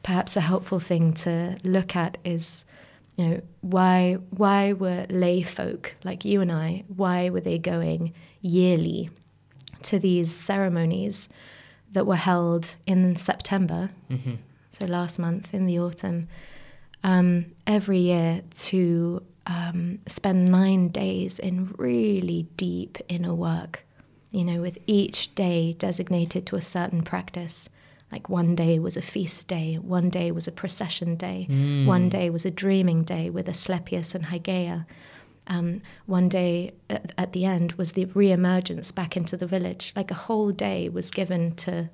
perhaps 0.02 0.36
a 0.36 0.40
helpful 0.40 0.78
thing 0.78 1.12
to 1.12 1.58
look 1.64 1.96
at 1.96 2.16
is, 2.24 2.64
you 3.16 3.26
know, 3.26 3.40
why 3.60 4.14
why 4.30 4.72
were 4.72 5.06
lay 5.10 5.42
folk 5.42 5.96
like 6.04 6.24
you 6.24 6.40
and 6.40 6.50
I, 6.52 6.84
why 6.88 7.30
were 7.30 7.40
they 7.40 7.58
going 7.58 8.14
yearly 8.40 9.10
to 9.82 9.98
these 9.98 10.34
ceremonies 10.34 11.28
that 11.92 12.06
were 12.06 12.16
held 12.16 12.74
in 12.86 13.16
September, 13.16 13.90
hmm 14.08 14.34
so 14.72 14.86
last 14.86 15.18
month 15.18 15.52
in 15.52 15.66
the 15.66 15.80
autumn, 15.80 16.28
um, 17.02 17.46
every 17.66 17.98
year 17.98 18.42
to 18.56 19.20
um, 19.46 19.98
spend 20.06 20.46
nine 20.48 20.88
days 20.88 21.40
in 21.40 21.74
really 21.76 22.46
deep 22.56 22.98
inner 23.08 23.34
work, 23.34 23.84
you 24.30 24.44
know, 24.44 24.60
with 24.60 24.78
each 24.86 25.34
day 25.34 25.72
designated 25.72 26.46
to 26.46 26.54
a 26.56 26.62
certain 26.62 27.02
practice. 27.02 27.68
Like 28.12 28.28
one 28.28 28.54
day 28.54 28.78
was 28.78 28.96
a 28.96 29.02
feast 29.02 29.48
day, 29.48 29.74
one 29.74 30.08
day 30.08 30.30
was 30.30 30.46
a 30.46 30.52
procession 30.52 31.16
day, 31.16 31.48
Mm. 31.50 31.86
one 31.86 32.08
day 32.08 32.30
was 32.30 32.44
a 32.46 32.50
dreaming 32.50 33.02
day 33.02 33.28
with 33.28 33.48
Asclepius 33.48 34.14
and 34.14 34.26
Hygeia. 34.26 34.86
Um, 35.46 35.82
one 36.06 36.28
day 36.28 36.72
at, 36.88 37.12
at 37.18 37.32
the 37.32 37.44
end 37.44 37.72
was 37.72 37.92
the 37.92 38.04
re-emergence 38.04 38.92
back 38.92 39.16
into 39.16 39.36
the 39.36 39.46
village. 39.46 39.92
Like 39.96 40.10
a 40.10 40.14
whole 40.14 40.52
day 40.52 40.88
was 40.88 41.10
given 41.10 41.54
to 41.56 41.90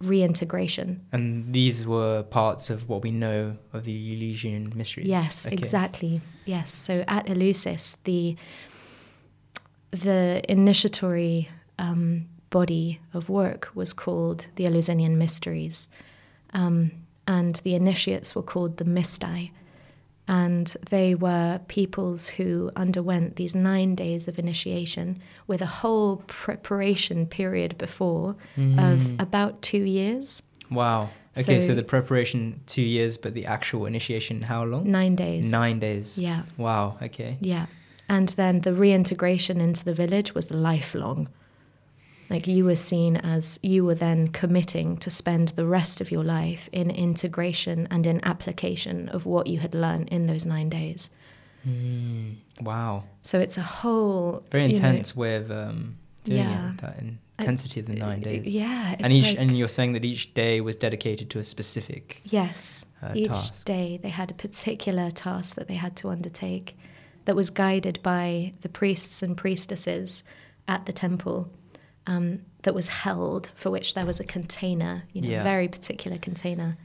reintegration. 0.00 1.00
And 1.12 1.52
these 1.52 1.86
were 1.86 2.22
parts 2.24 2.70
of 2.70 2.88
what 2.88 3.02
we 3.02 3.10
know 3.10 3.56
of 3.72 3.84
the 3.84 4.12
Eleusinian 4.14 4.72
mysteries. 4.76 5.06
Yes, 5.06 5.46
Okay. 5.46 5.54
exactly. 5.54 6.20
Yes. 6.44 6.72
So 6.72 7.04
at 7.08 7.26
Eleusis, 7.26 7.96
the 8.04 8.36
the 9.90 10.42
initiatory 10.48 11.48
um, 11.78 12.26
body 12.50 13.00
of 13.12 13.28
work 13.28 13.70
was 13.74 13.92
called 13.92 14.46
the 14.56 14.66
Eleusinian 14.66 15.16
Mysteries, 15.18 15.88
Um, 16.52 16.90
and 17.26 17.56
the 17.64 17.74
initiates 17.74 18.34
were 18.34 18.42
called 18.42 18.76
the 18.76 18.84
Mystai. 18.84 19.50
And 20.26 20.74
they 20.88 21.14
were 21.14 21.60
peoples 21.68 22.28
who 22.28 22.70
underwent 22.76 23.36
these 23.36 23.54
nine 23.54 23.94
days 23.94 24.26
of 24.26 24.38
initiation 24.38 25.20
with 25.46 25.60
a 25.60 25.66
whole 25.66 26.22
preparation 26.26 27.26
period 27.26 27.76
before 27.76 28.30
of 28.56 29.00
mm. 29.00 29.20
about 29.20 29.60
two 29.60 29.82
years. 29.82 30.42
Wow. 30.70 31.10
Okay, 31.36 31.60
so, 31.60 31.66
So- 31.68 31.74
the 31.74 31.82
preparation 31.82 32.60
two 32.66 32.82
years, 32.82 33.18
but 33.18 33.34
the 33.34 33.44
actual 33.46 33.86
initiation 33.86 34.42
how 34.42 34.64
long? 34.64 34.90
Nine 34.90 35.16
days. 35.16 35.50
Nine 35.50 35.78
days. 35.80 36.18
Yeah. 36.18 36.42
Wow. 36.56 36.96
Okay. 37.02 37.36
Yeah. 37.40 37.66
And 38.08 38.28
then 38.30 38.60
the 38.60 38.74
reintegration 38.74 39.60
into 39.60 39.84
the 39.84 39.94
village 39.94 40.34
was 40.34 40.50
lifelong. 40.50 41.28
Like 42.30 42.46
you 42.46 42.64
were 42.64 42.76
seen 42.76 43.16
as 43.18 43.58
you 43.62 43.84
were 43.84 43.94
then 43.94 44.28
committing 44.28 44.96
to 44.98 45.10
spend 45.10 45.48
the 45.50 45.66
rest 45.66 46.00
of 46.00 46.10
your 46.10 46.24
life 46.24 46.68
in 46.72 46.90
integration 46.90 47.86
and 47.90 48.06
in 48.06 48.24
application 48.24 49.08
of 49.10 49.26
what 49.26 49.46
you 49.46 49.58
had 49.58 49.74
learned 49.74 50.08
in 50.08 50.26
those 50.26 50.46
nine 50.46 50.68
days. 50.70 51.10
Mm, 51.68 52.36
wow. 52.60 53.04
So 53.22 53.40
it's 53.40 53.58
a 53.58 53.62
whole 53.62 54.44
Very 54.50 54.64
you 54.64 54.68
know, 54.70 54.76
intense 54.76 55.16
way 55.16 55.36
of 55.36 55.50
um, 55.50 55.96
doing 56.24 56.38
Yeah. 56.38 56.70
it. 56.70 56.78
That 56.78 57.02
intensity 57.38 57.80
of 57.80 57.86
the 57.86 57.94
nine 57.94 58.20
days. 58.20 58.46
Yeah. 58.46 58.96
And 59.00 59.12
each 59.12 59.26
like- 59.26 59.38
and 59.38 59.56
you're 59.56 59.68
saying 59.68 59.92
that 59.94 60.04
each 60.04 60.34
day 60.34 60.60
was 60.60 60.76
dedicated 60.76 61.30
to 61.30 61.38
a 61.38 61.44
specific 61.44 62.20
Yes. 62.24 62.84
uh, 63.02 63.12
Each 63.14 63.28
task. 63.28 63.64
day 63.66 63.98
they 64.02 64.10
had 64.10 64.30
a 64.30 64.34
particular 64.34 65.10
task 65.10 65.56
that 65.56 65.68
they 65.68 65.74
had 65.74 65.96
to 65.96 66.10
undertake 66.10 66.76
that 67.24 67.34
was 67.36 67.50
guided 67.50 67.98
by 68.02 68.52
the 68.60 68.68
priests 68.68 69.22
and 69.22 69.36
priestesses 69.36 70.22
at 70.68 70.84
the 70.86 70.92
temple 70.92 71.50
um, 72.06 72.40
that 72.62 72.74
was 72.74 72.88
held, 72.88 73.50
for 73.54 73.70
which 73.70 73.94
there 73.94 74.06
was 74.06 74.20
a 74.20 74.24
container, 74.24 75.04
you 75.12 75.20
know, 75.22 75.28
Yeah. 75.28 75.40
a 75.40 75.44
very 75.44 75.68
particular 75.68 76.16
container. 76.16 76.76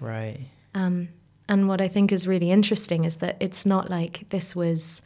Right. 0.00 0.38
Um, 0.74 1.08
and 1.48 1.68
what 1.68 1.80
I 1.80 1.88
think 1.88 2.12
is 2.12 2.26
really 2.28 2.50
interesting 2.50 3.04
is 3.04 3.16
that 3.16 3.36
it's 3.40 3.64
not 3.64 3.90
like 3.90 4.26
this 4.30 4.54
was 4.54 5.02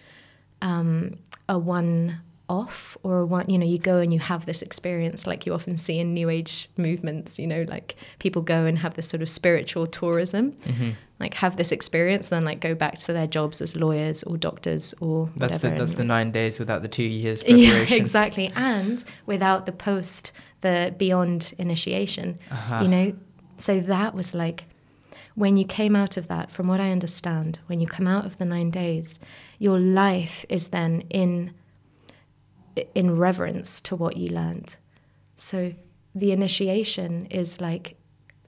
um, 0.61 1.18
a 1.48 1.58
one 1.58 2.20
off 2.48 2.96
or 3.02 3.24
one, 3.24 3.48
you 3.48 3.57
know, 3.59 3.66
you 3.66 3.78
go 3.78 3.98
and 3.98 4.12
you 4.12 4.18
have 4.18 4.44
this 4.46 4.62
experience 4.62 5.26
like 5.26 5.46
you 5.46 5.55
often 5.55 5.78
see 5.78 5.98
in 5.98 6.12
New 6.12 6.28
Age 6.28 6.68
movements, 6.76 7.38
you 7.38 7.46
know, 7.46 7.64
like 7.68 7.96
people 8.18 8.42
go 8.42 8.64
and 8.66 8.78
have 8.78 8.94
this 8.94 9.09
sort 9.09 9.22
of 9.22 9.28
spiritual 9.31 9.87
tourism, 9.87 10.52
hmm 10.52 10.90
like 11.20 11.35
have 11.35 11.57
this 11.57 11.70
experience, 11.70 12.31
then 12.31 12.44
like 12.44 12.59
go 12.59 12.74
back 12.74 12.98
to 12.98 13.12
their 13.12 13.28
jobs 13.28 13.61
as 13.62 13.76
lawyers 13.76 14.24
or 14.24 14.37
doctors 14.37 14.92
or 15.00 15.31
That's 15.37 15.59
the 15.59 15.68
that's 15.70 15.92
and- 15.92 16.00
the 16.00 16.05
nine 16.05 16.33
days 16.33 16.59
without 16.59 16.83
the 16.83 16.88
two 16.88 17.05
years 17.05 17.42
preparation. 17.44 17.88
yeah, 17.88 17.94
exactly. 17.94 18.50
And 18.57 19.05
without 19.24 19.64
the 19.66 19.70
post, 19.70 20.33
the 20.62 20.92
beyond 20.98 21.55
initiation, 21.59 22.40
Uh-huh. 22.50 22.81
you 22.83 22.88
know, 22.88 23.12
so 23.59 23.78
that 23.78 24.16
was 24.16 24.35
like 24.35 24.64
when 25.37 25.57
you 25.57 25.64
came 25.64 25.94
out 25.94 26.16
of 26.16 26.26
that, 26.26 26.50
from 26.50 26.66
what 26.66 26.81
I 26.81 26.90
understand, 26.90 27.61
when 27.68 27.81
you 27.81 27.87
come 27.87 28.09
out 28.09 28.26
of 28.26 28.38
the 28.38 28.44
nine 28.44 28.70
days, 28.72 29.20
your 29.61 29.78
life 29.78 30.44
is 30.48 30.68
then 30.68 31.05
in 31.09 31.52
in 32.94 33.18
reverence 33.18 33.80
to 33.82 33.96
what 33.96 34.16
you 34.16 34.28
learned. 34.28 34.76
So 35.37 35.74
the 36.14 36.32
initiation 36.32 37.26
is 37.26 37.61
like 37.61 37.96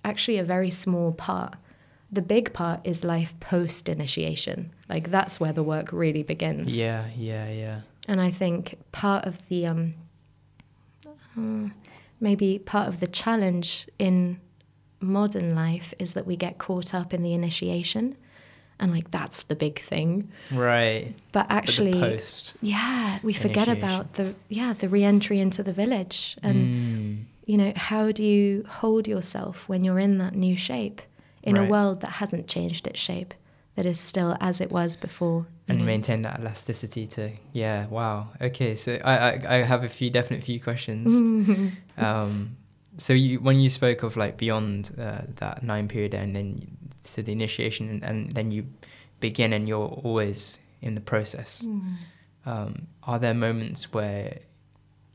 actually 0.04 0.38
a 0.38 0.44
very 0.44 0.70
small 0.70 1.12
part. 1.12 1.56
The 2.10 2.22
big 2.22 2.52
part 2.52 2.80
is 2.84 3.02
life 3.02 3.38
post 3.40 3.88
initiation. 3.88 4.72
Like 4.88 5.10
that's 5.10 5.40
where 5.40 5.52
the 5.52 5.62
work 5.62 5.92
really 5.92 6.22
begins. 6.22 6.76
Yeah, 6.76 7.06
yeah, 7.16 7.48
yeah. 7.48 7.80
And 8.06 8.20
I 8.20 8.30
think 8.30 8.78
part 8.92 9.24
of 9.24 9.38
the 9.48 9.66
um, 9.66 9.94
uh, 11.06 11.70
maybe 12.20 12.58
part 12.58 12.88
of 12.88 13.00
the 13.00 13.06
challenge 13.06 13.88
in 13.98 14.40
modern 15.00 15.54
life 15.54 15.94
is 15.98 16.14
that 16.14 16.26
we 16.26 16.36
get 16.36 16.58
caught 16.58 16.94
up 16.94 17.12
in 17.12 17.22
the 17.22 17.34
initiation, 17.34 18.16
and 18.80 18.92
like 18.92 19.10
that's 19.10 19.44
the 19.44 19.54
big 19.56 19.78
thing. 19.80 20.30
Right. 20.52 21.14
But 21.32 21.48
But 21.48 21.54
actually, 21.56 21.92
post. 21.92 22.54
yeah, 22.60 23.18
we 23.22 23.32
forget 23.32 23.68
initiation. 23.68 23.84
about 24.00 24.12
the 24.14 24.34
yeah 24.48 24.72
the 24.72 24.88
re-entry 24.88 25.38
into 25.40 25.62
the 25.62 25.72
village, 25.72 26.36
and 26.42 26.56
Mm. 26.56 27.24
you 27.46 27.56
know 27.58 27.72
how 27.76 28.10
do 28.12 28.22
you 28.22 28.64
hold 28.68 29.06
yourself 29.08 29.68
when 29.68 29.84
you're 29.84 29.98
in 30.00 30.18
that 30.18 30.34
new 30.34 30.56
shape 30.56 31.02
in 31.42 31.56
a 31.56 31.64
world 31.64 32.00
that 32.00 32.10
hasn't 32.22 32.48
changed 32.48 32.86
its 32.86 32.98
shape, 32.98 33.34
that 33.76 33.84
is 33.86 34.00
still 34.00 34.36
as 34.40 34.60
it 34.60 34.70
was 34.72 34.96
before. 34.96 35.46
and 35.68 35.78
know? 35.78 35.84
maintain 35.84 36.22
that 36.22 36.40
elasticity 36.40 37.06
to 37.06 37.30
yeah 37.52 37.86
wow 37.88 38.28
okay 38.40 38.74
so 38.74 38.90
I, 39.02 39.14
I 39.16 39.32
i 39.54 39.56
have 39.72 39.82
a 39.82 39.88
few 39.88 40.10
definite 40.10 40.42
few 40.44 40.60
questions 40.60 41.06
um 41.96 42.56
so 42.98 43.12
you 43.12 43.40
when 43.40 43.58
you 43.60 43.70
spoke 43.70 44.02
of 44.02 44.16
like 44.16 44.36
beyond 44.36 44.90
uh, 44.98 45.22
that 45.36 45.62
nine 45.62 45.88
period 45.88 46.12
and 46.14 46.34
then 46.36 46.76
to 47.04 47.22
the 47.22 47.32
initiation 47.32 47.88
and, 47.88 48.02
and 48.02 48.34
then 48.34 48.50
you 48.50 48.66
begin 49.20 49.52
and 49.52 49.68
you're 49.68 49.88
always 50.04 50.58
in 50.82 50.94
the 50.94 51.00
process 51.00 51.62
Mm. 51.66 51.94
um 52.46 52.86
are 53.04 53.18
there 53.18 53.34
moments 53.34 53.92
where 53.92 54.38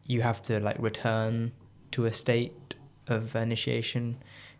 you 0.05 0.21
have 0.21 0.41
to 0.41 0.59
like 0.59 0.77
return 0.79 1.51
to 1.91 2.05
a 2.05 2.11
state 2.11 2.75
of 3.07 3.35
initiation 3.35 4.17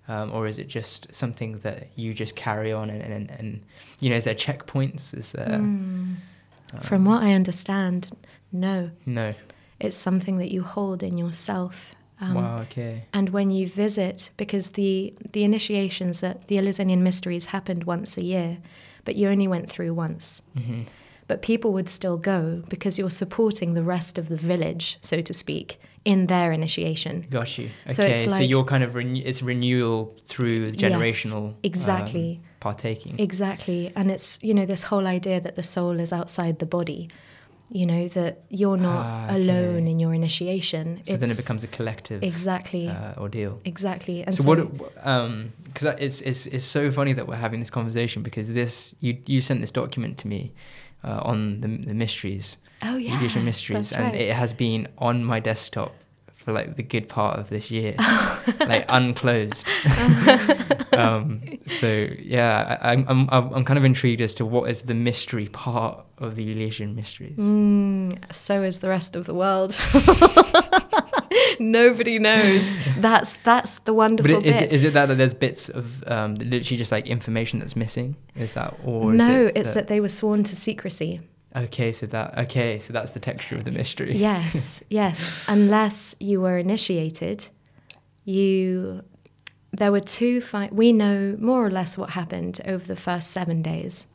um, 0.08 0.32
or 0.34 0.48
is 0.48 0.58
it 0.60 0.68
just 0.68 1.14
something 1.14 1.60
that 1.60 1.88
you 1.96 2.14
just 2.16 2.36
carry 2.36 2.72
on 2.74 2.90
and, 2.90 3.02
and, 3.04 3.32
and 3.40 3.62
you 4.00 4.10
know 4.10 4.16
is 4.16 4.24
there 4.26 4.36
checkpoints 4.36 5.14
is 5.16 5.32
there 5.32 5.48
Mm. 5.60 6.16
um, 6.74 6.82
From 6.82 7.06
what 7.06 7.24
I 7.24 7.34
understand, 7.34 8.12
no. 8.52 8.92
no 9.06 9.34
It's 9.80 9.98
something 9.98 10.38
that 10.38 10.52
you 10.52 10.62
hold 10.64 11.02
in 11.04 11.18
yourself. 11.18 11.94
Um, 12.22 12.34
wow 12.36 12.60
okay 12.62 13.04
And 13.14 13.30
when 13.30 13.50
you 13.50 13.68
visit, 13.70 14.30
because 14.38 14.70
the, 14.72 15.14
the 15.32 15.44
initiations 15.44 16.22
at 16.24 16.48
the 16.48 16.58
Eleusinian 16.58 17.02
Mysteries 17.04 17.48
happened 17.48 17.84
once 17.86 18.18
a 18.18 18.26
year, 18.26 18.58
but 19.06 19.16
you 19.16 19.30
only 19.30 19.48
went 19.48 19.70
through 19.70 19.94
once. 19.94 20.42
hmm 20.58 20.82
But 21.28 21.42
people 21.42 21.72
would 21.74 21.90
still 21.90 22.18
go 22.18 22.64
because 22.70 22.98
you're 23.00 23.10
supporting 23.24 23.74
the 23.74 23.84
rest 23.84 24.18
of 24.18 24.28
the 24.30 24.36
village, 24.52 24.98
so 25.02 25.22
to 25.22 25.34
speak, 25.34 25.80
in 26.04 26.28
their 26.28 26.52
initiation. 26.52 27.26
got 27.30 27.58
you 27.58 27.66
okay 27.86 27.94
So 27.94 28.04
so, 28.04 28.08
it's 28.12 28.32
like- 28.34 28.50
you're 28.50 28.66
kind 28.74 28.84
of 28.84 28.96
renew- 28.96 29.24
it's 29.30 29.42
renewal 29.42 30.16
through 30.32 30.72
generational 30.72 31.46
um, 31.50 31.56
exactly. 31.64 32.42
partaking 32.60 33.16
Exactly. 33.20 33.92
And 33.96 34.10
it's, 34.12 34.40
you 34.48 34.54
know, 34.54 34.66
this 34.66 34.84
whole 34.90 35.08
idea 35.18 35.40
that 35.46 35.56
the 35.56 35.64
soul 35.64 36.00
is 36.00 36.12
outside 36.12 36.56
the 36.60 36.66
body, 36.78 37.08
you 37.72 37.86
know, 37.86 38.08
that 38.10 38.44
you're 38.50 38.78
not 38.78 39.06
Ah, 39.06 39.26
okay. 39.26 39.36
alone 39.42 39.88
in 39.88 40.00
your 40.00 40.14
initiation. 40.14 41.02
so 41.04 41.18
then 41.18 41.32
it 41.32 41.38
becomes 41.38 41.64
a 41.64 41.68
collective 41.68 42.24
Exactly. 42.24 42.88
uh, 42.88 43.14
ordeal 43.18 43.60
exactly. 43.66 44.24
And 44.24 44.34
so, 44.36 44.44
what 44.44 44.60
um 45.06 45.54
because 45.66 45.86
it's 46.00 46.22
it's 46.22 46.46
it's 46.48 46.66
so 46.66 46.92
funny 46.92 47.14
that 47.14 47.28
we're 47.28 47.36
having 47.48 47.60
this 47.60 47.70
conversation 47.70 48.24
because 48.24 48.54
this 48.54 48.96
you 49.00 49.18
you 49.26 49.42
sent 49.42 49.62
this 49.62 49.72
document 49.72 50.18
to 50.20 50.28
me 50.28 50.52
uh, 51.04 51.20
on 51.24 51.62
the 51.62 51.68
the 51.68 51.94
mysteries 51.94 52.58
oh, 52.84 52.94
the 52.96 53.02
yeah. 53.02 53.40
Mysteries 53.52 53.94
and 53.94 54.06
right. 54.06 54.16
it 54.16 54.34
has 54.34 54.54
been 54.54 54.88
on 54.98 55.24
my 55.24 55.40
desktop 55.40 55.94
for 56.40 56.54
like 56.54 56.78
the 56.78 56.84
good 56.84 57.10
part 57.10 57.38
of 57.38 57.50
this 57.50 57.70
year 57.70 57.96
like 58.62 58.86
unclosed 58.88 59.68
um 60.94 61.42
so 61.68 62.08
yeah 62.18 62.78
I, 62.82 62.94
I'm, 62.94 63.06
I'm 63.08 63.30
i'm 63.30 63.66
kind 63.66 63.78
of 63.78 63.84
intrigued 63.84 64.22
as 64.22 64.34
to 64.36 64.46
what 64.46 64.72
is 64.72 64.84
the 64.84 64.94
mystery 64.94 65.50
part 65.50 66.06
of 66.18 66.36
the 66.38 66.50
Elysian 66.52 66.96
mysteries 66.96 67.38
Mm, 67.38 68.18
so 68.34 68.64
is 68.64 68.80
the 68.80 68.90
rest 68.90 69.16
of 69.16 69.26
the 69.26 69.34
world. 69.34 69.78
Nobody 71.60 72.20
knows. 72.20 72.70
That's 72.98 73.36
that's 73.36 73.80
the 73.80 73.92
but 73.92 73.96
wonderful 73.96 74.38
it, 74.38 74.46
is, 74.46 74.56
it, 74.62 74.72
is 74.72 74.84
it 74.84 74.94
that, 74.94 75.06
that 75.08 75.18
there's 75.18 75.34
bits 75.34 75.70
of 75.70 76.04
um 76.08 76.36
literally 76.36 76.78
just 76.78 76.92
like 76.92 77.08
information 77.08 77.60
that's 77.60 77.76
missing 77.76 78.16
is 78.36 78.54
that 78.56 78.82
or 78.84 79.14
is 79.14 79.18
no, 79.18 79.46
it 79.46 79.58
it's 79.58 79.72
that 79.72 79.88
they 79.88 80.02
were 80.02 80.10
sworn 80.10 80.44
to 80.44 80.56
secrecy. 80.56 81.22
Okay 81.56 81.92
so 81.92 82.06
that 82.06 82.38
okay 82.38 82.80
so 82.80 82.94
that's 82.94 83.14
the 83.14 83.20
texture 83.20 83.56
of 83.56 83.64
the 83.64 83.72
mystery 83.72 84.16
Yes, 84.30 84.84
yes. 84.90 85.46
Unless 85.48 86.16
you 86.20 86.42
were 86.42 86.58
initiated, 86.58 87.48
you. 88.26 89.04
There 89.72 89.92
were 89.92 90.00
two. 90.00 90.42
Fi- 90.42 90.70
we 90.72 90.92
know 90.92 91.38
more 91.40 91.66
or 91.66 91.70
less 91.70 91.98
what 91.98 92.12
happened 92.12 92.60
over 92.66 92.86
the 92.86 92.96
first 92.96 93.32
seven 93.32 93.62
days. 93.62 94.08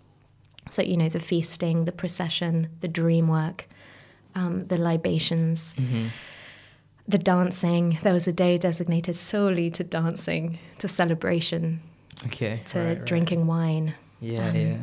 So 0.71 0.83
you 0.83 0.97
know 0.97 1.09
the 1.09 1.21
feasting, 1.21 1.85
the 1.85 1.93
procession, 1.93 2.71
the 2.81 2.89
dream 2.89 3.29
work, 3.29 3.69
um, 4.35 4.61
the 4.61 4.79
libations, 4.79 5.75
hmm 5.75 6.09
the 7.07 7.19
dancing. 7.19 7.99
There 8.03 8.15
was 8.15 8.27
a 8.27 8.33
day 8.33 8.57
designated 8.57 9.17
solely 9.17 9.69
to 9.73 9.85
dancing, 9.85 10.59
to 10.79 10.89
celebration, 10.89 11.81
okay 12.27 12.63
to 12.69 12.79
right, 12.79 12.87
right. 12.99 13.05
drinking 13.05 13.47
wine. 13.47 13.95
yeah 14.21 14.49
um, 14.49 14.57
yeah 14.57 14.77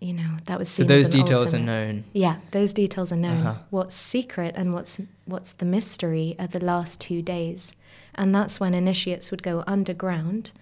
You 0.00 0.12
know 0.12 0.36
that 0.44 0.58
was 0.58 0.68
so 0.68 0.84
those 0.84 1.08
details 1.08 1.52
are 1.54 1.58
known 1.58 2.04
Yeah, 2.12 2.36
those 2.52 2.72
details 2.72 3.10
are 3.10 3.16
known. 3.16 3.46
Uh-huh. 3.46 3.62
What's 3.70 3.96
secret 3.96 4.54
and 4.56 4.72
what's 4.72 5.00
what's 5.24 5.52
the 5.52 5.64
mystery 5.64 6.36
are 6.38 6.46
the 6.46 6.64
last 6.64 7.00
two 7.00 7.20
days, 7.20 7.72
and 8.14 8.32
that's 8.34 8.60
when 8.60 8.74
initiates 8.74 9.30
would 9.32 9.42
go 9.42 9.64
underground, 9.66 10.52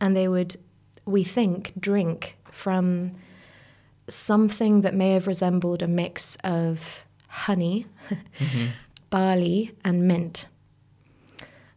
and 0.00 0.16
they 0.16 0.26
would, 0.26 0.56
we 1.04 1.22
think, 1.22 1.72
drink 1.78 2.36
from 2.50 3.12
something 4.08 4.80
that 4.80 4.94
may 4.94 5.12
have 5.12 5.28
resembled 5.28 5.82
a 5.82 5.86
mix 5.88 6.36
of 6.42 7.04
honey, 7.28 7.86
hmm 8.38 8.66
barley, 9.10 9.72
and 9.84 10.06
mint. 10.06 10.46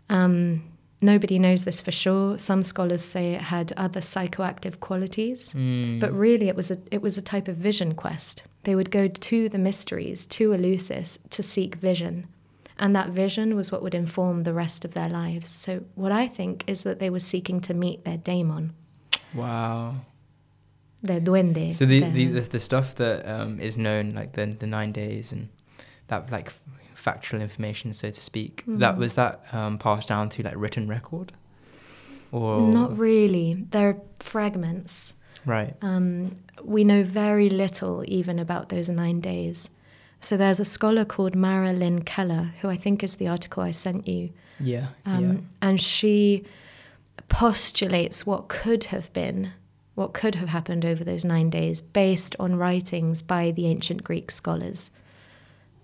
Um, 0.09 0.63
nobody 1.03 1.37
knows 1.37 1.63
this 1.63 1.81
for 1.81 1.91
sure. 1.91 2.37
Some 2.37 2.63
scholars 2.63 3.03
say 3.03 3.33
it 3.33 3.41
had 3.41 3.73
other 3.77 4.01
psychoactive 4.01 4.79
qualities, 4.79 5.53
Mm. 5.53 5.99
but 5.99 6.11
really 6.13 6.47
it 6.47 6.55
was 6.55 6.71
a 6.71 6.77
it 6.91 7.01
was 7.01 7.17
a 7.17 7.21
type 7.21 7.47
of 7.47 7.57
vision 7.57 7.93
quest. 7.95 8.43
They 8.63 8.75
would 8.75 8.89
go 8.91 9.07
to 9.07 9.49
the 9.49 9.57
mysteries, 9.59 10.25
to 10.27 10.49
Eleusis, 10.53 11.17
to 11.29 11.43
seek 11.43 11.75
vision. 11.75 12.27
And 12.79 12.95
that 12.95 13.09
vision 13.09 13.55
was 13.55 13.71
what 13.71 13.81
would 13.83 13.93
inform 13.95 14.43
the 14.43 14.53
rest 14.53 14.83
of 14.85 14.93
their 14.93 15.09
lives. 15.09 15.49
So 15.49 15.83
what 15.95 16.11
I 16.11 16.27
think 16.27 16.63
is 16.67 16.83
that 16.83 16.97
they 16.99 17.09
were 17.11 17.19
seeking 17.19 17.61
to 17.61 17.73
meet 17.73 18.03
their 18.03 18.17
daemon, 18.17 18.73
wow. 19.35 19.95
their 21.03 21.19
duende. 21.21 21.73
So 21.73 21.85
the, 21.85 21.99
their- 21.99 22.11
the, 22.11 22.25
the 22.27 22.39
the 22.49 22.59
stuff 22.59 22.95
that 22.95 23.17
um, 23.27 23.59
is 23.59 23.77
known, 23.77 24.13
like 24.15 24.31
the 24.33 24.45
the 24.59 24.67
nine 24.67 24.91
days 24.91 25.31
and 25.33 25.49
that 26.07 26.31
like 26.31 26.51
factual 27.07 27.41
information, 27.41 27.91
so 27.93 28.09
to 28.09 28.21
speak, 28.31 28.63
that 28.67 28.95
Mm. 28.95 28.97
was 28.97 29.15
that 29.15 29.33
um, 29.51 29.77
passed 29.77 30.07
down 30.09 30.29
to 30.29 30.43
like 30.43 30.55
written 30.55 30.87
record, 30.87 31.33
or 32.31 32.71
Not 32.71 32.97
really. 32.97 33.47
They're 33.71 33.97
fragments. 34.19 35.15
right? 35.45 35.73
Um, 35.81 36.35
we 36.63 36.83
know 36.85 37.03
very 37.03 37.49
little 37.49 38.03
even 38.07 38.39
about 38.39 38.69
those 38.69 38.87
nine 38.89 39.19
days. 39.19 39.69
So 40.21 40.37
there's 40.37 40.61
a 40.61 40.65
scholar 40.77 41.03
called 41.03 41.35
Mara 41.35 41.73
Lynn 41.73 42.03
Keller, 42.03 42.53
who 42.61 42.69
I 42.69 42.77
think 42.77 43.03
is 43.03 43.15
the 43.15 43.27
article 43.27 43.61
I 43.61 43.71
sent 43.71 44.07
you, 44.07 44.29
Yeah, 44.59 44.87
um, 45.05 45.47
and 45.61 45.81
she 45.81 46.45
postulates 47.27 48.25
what 48.25 48.47
could 48.47 48.85
have 48.85 49.11
been, 49.11 49.51
what 49.95 50.13
could 50.13 50.35
have 50.35 50.49
happened 50.49 50.85
over 50.85 51.03
those 51.03 51.25
nine 51.25 51.49
days, 51.49 51.81
based 51.81 52.35
on 52.39 52.55
writings 52.55 53.21
by 53.21 53.51
the 53.51 53.65
ancient 53.67 54.03
Greek 54.03 54.31
scholars. 54.31 54.91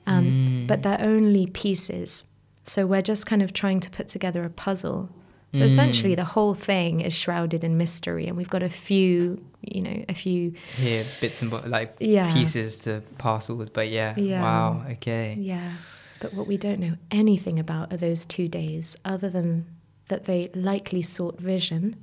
Um, 0.08 0.26
Mm. 0.26 0.68
But 0.68 0.84
they're 0.84 1.02
only 1.02 1.48
pieces. 1.48 2.26
So 2.64 2.86
we're 2.86 3.02
just 3.02 3.26
kind 3.26 3.42
of 3.42 3.54
trying 3.54 3.80
to 3.82 3.90
put 3.90 4.08
together 4.08 4.44
a 4.44 4.50
puzzle. 4.50 5.10
So 5.56 5.64
essentially, 5.64 6.14
Mm. 6.14 6.18
the 6.18 6.26
whole 6.26 6.54
thing 6.54 7.02
is 7.02 7.14
shrouded 7.16 7.64
in 7.64 7.76
mystery, 7.76 8.28
and 8.28 8.38
we've 8.38 8.50
got 8.52 8.62
a 8.62 8.70
few, 8.70 9.44
you 9.62 9.82
know, 9.82 10.06
a 10.08 10.14
few, 10.14 10.52
yeah. 10.78 10.84
Here, 10.84 11.06
bits 11.22 11.42
and 11.42 11.52
like 11.52 11.96
Yeah. 12.00 12.32
pieces 12.32 12.82
to 12.82 13.02
parcel 13.18 13.56
with, 13.56 13.74
but 13.74 13.90
yeah, 13.90 14.14
Yeah. 14.16 14.42
wow, 14.44 14.86
okay, 14.92 15.36
yeah. 15.40 15.72
But 16.20 16.36
what 16.36 16.46
we 16.46 16.56
don't 16.58 16.80
know 16.80 16.96
anything 17.10 17.58
about 17.58 17.92
are 17.92 17.98
those 17.98 18.26
two 18.26 18.48
days, 18.48 18.96
other 19.04 19.28
than 19.30 19.66
that 20.10 20.26
they 20.26 20.50
likely 20.54 21.02
sought 21.02 21.40
vision, 21.40 21.96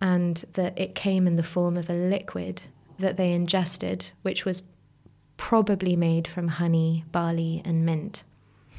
and 0.00 0.44
that 0.52 0.78
it 0.78 0.94
came 0.94 1.26
in 1.26 1.34
the 1.36 1.42
form 1.42 1.76
of 1.76 1.90
a 1.90 1.94
liquid 1.94 2.62
that 3.00 3.16
they 3.16 3.32
ingested, 3.32 4.10
which 4.22 4.44
was 4.44 4.62
probably 5.38 5.96
made 5.96 6.28
from 6.28 6.48
honey, 6.48 7.04
barley, 7.10 7.62
and 7.64 7.86
mint. 7.86 8.24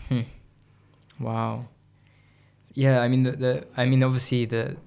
Hmm. 0.07 0.21
wow, 1.19 1.65
yeah. 2.73 3.01
I 3.01 3.07
mean, 3.07 3.23
the, 3.23 3.31
the 3.31 3.67
I 3.75 3.85
mean, 3.85 4.03
obviously 4.03 4.45
the. 4.45 4.77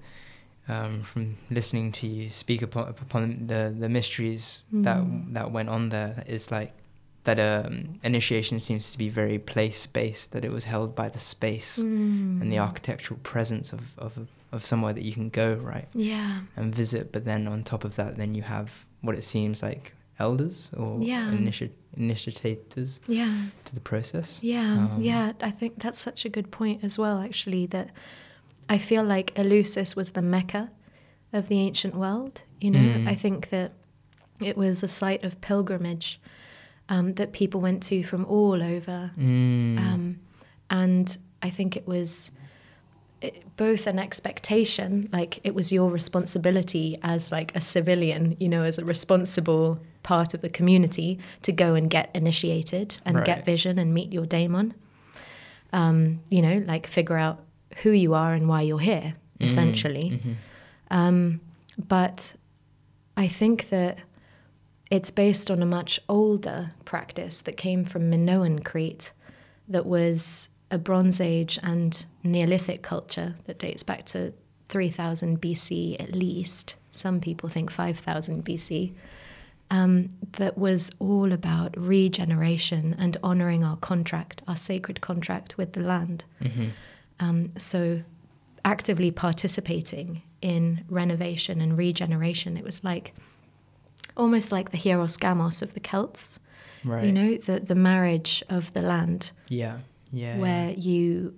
Um, 0.65 1.03
from 1.03 1.35
listening 1.51 1.91
to 1.91 2.07
you 2.07 2.29
speak 2.29 2.61
upon, 2.61 2.87
upon 2.87 3.47
the, 3.47 3.75
the 3.77 3.89
mysteries 3.89 4.63
that 4.71 4.95
Mm. 4.95 5.33
that 5.33 5.51
went 5.51 5.67
on 5.67 5.89
there 5.89 6.23
is 6.25 6.51
like 6.51 6.71
that 7.25 7.37
um, 7.37 7.99
initiation 8.01 8.61
seems 8.61 8.89
to 8.93 8.97
be 8.97 9.09
very 9.09 9.37
place 9.39 9.85
based 9.85 10.31
that 10.31 10.45
it 10.45 10.53
was 10.53 10.63
held 10.63 10.95
by 10.95 11.09
the 11.09 11.19
space 11.19 11.79
and 11.79 12.41
Mm. 12.43 12.49
the 12.49 12.59
architectural 12.59 13.19
presence 13.23 13.73
of, 13.73 13.81
of 13.99 14.17
of 14.53 14.65
somewhere 14.65 14.93
that 14.93 15.03
you 15.03 15.11
can 15.11 15.27
go 15.27 15.55
right 15.55 15.89
Yeah. 15.93 16.43
and 16.55 16.73
visit 16.73 17.11
but 17.11 17.25
then 17.25 17.45
on 17.45 17.63
top 17.63 17.83
of 17.83 17.95
that 17.95 18.15
then 18.15 18.33
you 18.33 18.43
have 18.43 18.85
what 19.01 19.15
it 19.17 19.23
seems 19.25 19.61
like 19.61 19.91
elders 20.19 20.69
or 20.77 21.01
Yeah. 21.01 21.31
initi- 21.31 21.71
initiators 21.97 22.99
Yeah. 23.07 23.47
to 23.65 23.73
the 23.75 23.81
process 23.81 24.39
Yeah, 24.43 24.85
Um, 24.93 25.01
yeah, 25.01 25.33
I 25.41 25.51
think 25.51 25.79
that's 25.81 25.99
such 25.99 26.25
a 26.25 26.29
good 26.29 26.51
point 26.51 26.83
as 26.83 26.97
well, 26.99 27.19
actually, 27.21 27.65
that 27.67 27.89
I 28.69 28.77
feel 28.77 29.03
like 29.03 29.33
Eleusis 29.35 29.95
was 29.95 30.11
the 30.11 30.21
Mecca 30.21 30.71
of 31.31 31.47
the 31.47 31.59
ancient 31.59 31.95
world. 31.95 32.41
You 32.61 32.71
know, 32.71 32.79
Mm. 32.79 33.07
I 33.07 33.15
think 33.15 33.49
that 33.49 33.71
it 34.41 34.55
was 34.57 34.83
a 34.83 34.87
site 34.87 35.23
of 35.23 35.41
pilgrimage 35.41 36.19
um, 36.89 37.13
that 37.13 37.31
people 37.31 37.61
went 37.61 37.81
to 37.83 38.03
from 38.03 38.25
all 38.25 38.61
over. 38.61 39.11
Mm. 39.17 39.77
Um, 39.79 40.19
and 40.69 41.17
I 41.41 41.49
think 41.49 41.75
it 41.77 41.87
was 41.87 42.31
it, 43.21 43.41
both 43.55 43.87
an 43.87 43.97
expectation, 43.99 45.07
like 45.13 45.39
it 45.45 45.55
was 45.55 45.71
your 45.71 45.89
responsibility 45.89 46.97
as 47.03 47.31
like 47.31 47.55
a 47.55 47.61
civilian, 47.61 48.35
you 48.37 48.49
know, 48.49 48.63
as 48.63 48.77
a 48.77 48.83
responsible 48.83 49.79
part 50.03 50.33
of 50.33 50.41
the 50.41 50.49
community 50.49 51.17
to 51.41 51.51
go 51.51 51.75
and 51.75 51.89
get 51.89 52.09
initiated 52.13 52.99
and 53.05 53.15
Right. 53.17 53.25
get 53.25 53.45
vision 53.45 53.79
and 53.79 53.93
meet 53.93 54.11
your 54.13 54.25
daemon. 54.25 54.73
Um, 55.71 56.19
you 56.29 56.41
know, 56.41 56.63
like 56.67 56.85
figure 56.87 57.17
out 57.17 57.43
who 57.81 57.89
you 57.91 58.13
are 58.13 58.33
and 58.33 58.47
why 58.47 58.61
you're 58.61 58.79
here, 58.79 59.15
Mm. 59.39 59.45
essentially. 59.45 60.11
Mhm. 60.11 60.35
Um, 60.91 61.41
but 61.87 62.35
I 63.17 63.27
think 63.27 63.69
that 63.69 63.97
it's 64.91 65.09
based 65.09 65.49
on 65.49 65.63
a 65.63 65.65
much 65.65 65.99
older 66.07 66.71
practice 66.85 67.41
that 67.41 67.57
came 67.57 67.83
from 67.83 68.09
Minoan 68.09 68.59
Crete, 68.59 69.11
that 69.67 69.85
was 69.85 70.49
a 70.69 70.77
Bronze 70.77 71.19
Age 71.21 71.57
and 71.63 72.05
Neolithic 72.23 72.81
culture 72.83 73.35
that 73.45 73.57
dates 73.57 73.81
back 73.81 74.05
to 74.07 74.33
3000 74.69 75.39
BC 75.41 75.95
at 75.99 76.13
least. 76.13 76.75
Some 76.91 77.19
people 77.19 77.49
think 77.49 77.71
5000 77.71 78.43
BC. 78.43 78.93
Um, 79.73 80.09
that 80.33 80.55
was 80.55 80.91
all 80.99 81.33
about 81.33 81.75
regeneration 81.75 82.95
and 82.99 83.17
honoring 83.23 83.63
our 83.63 83.77
contract, 83.77 84.43
our 84.47 84.55
sacred 84.55 85.01
contract 85.01 85.57
with 85.57 85.73
the 85.73 85.79
land. 85.81 86.25
Mhm. 86.41 86.69
Um, 87.19 87.49
so, 87.57 88.03
actively 88.63 89.09
participating 89.11 90.21
in 90.41 90.83
renovation 90.89 91.59
and 91.59 91.75
regeneration, 91.75 92.55
it 92.55 92.63
was 92.63 92.83
like 92.83 93.13
almost 94.15 94.51
like 94.51 94.69
the 94.69 94.77
hieros 94.77 95.17
gamos 95.17 95.61
of 95.63 95.73
the 95.73 95.79
Celts. 95.79 96.39
right 96.85 97.05
You 97.05 97.11
know, 97.11 97.37
the 97.37 97.59
the 97.59 97.75
marriage 97.75 98.43
of 98.49 98.73
the 98.73 98.81
land, 98.83 99.31
yeah 99.49 99.77
yeah 100.11 100.37
where 100.37 100.69
you 100.71 101.33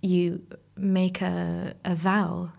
you 0.00 0.40
make 0.76 1.20
a 1.20 1.74
a 1.84 1.94
vow 1.94 2.50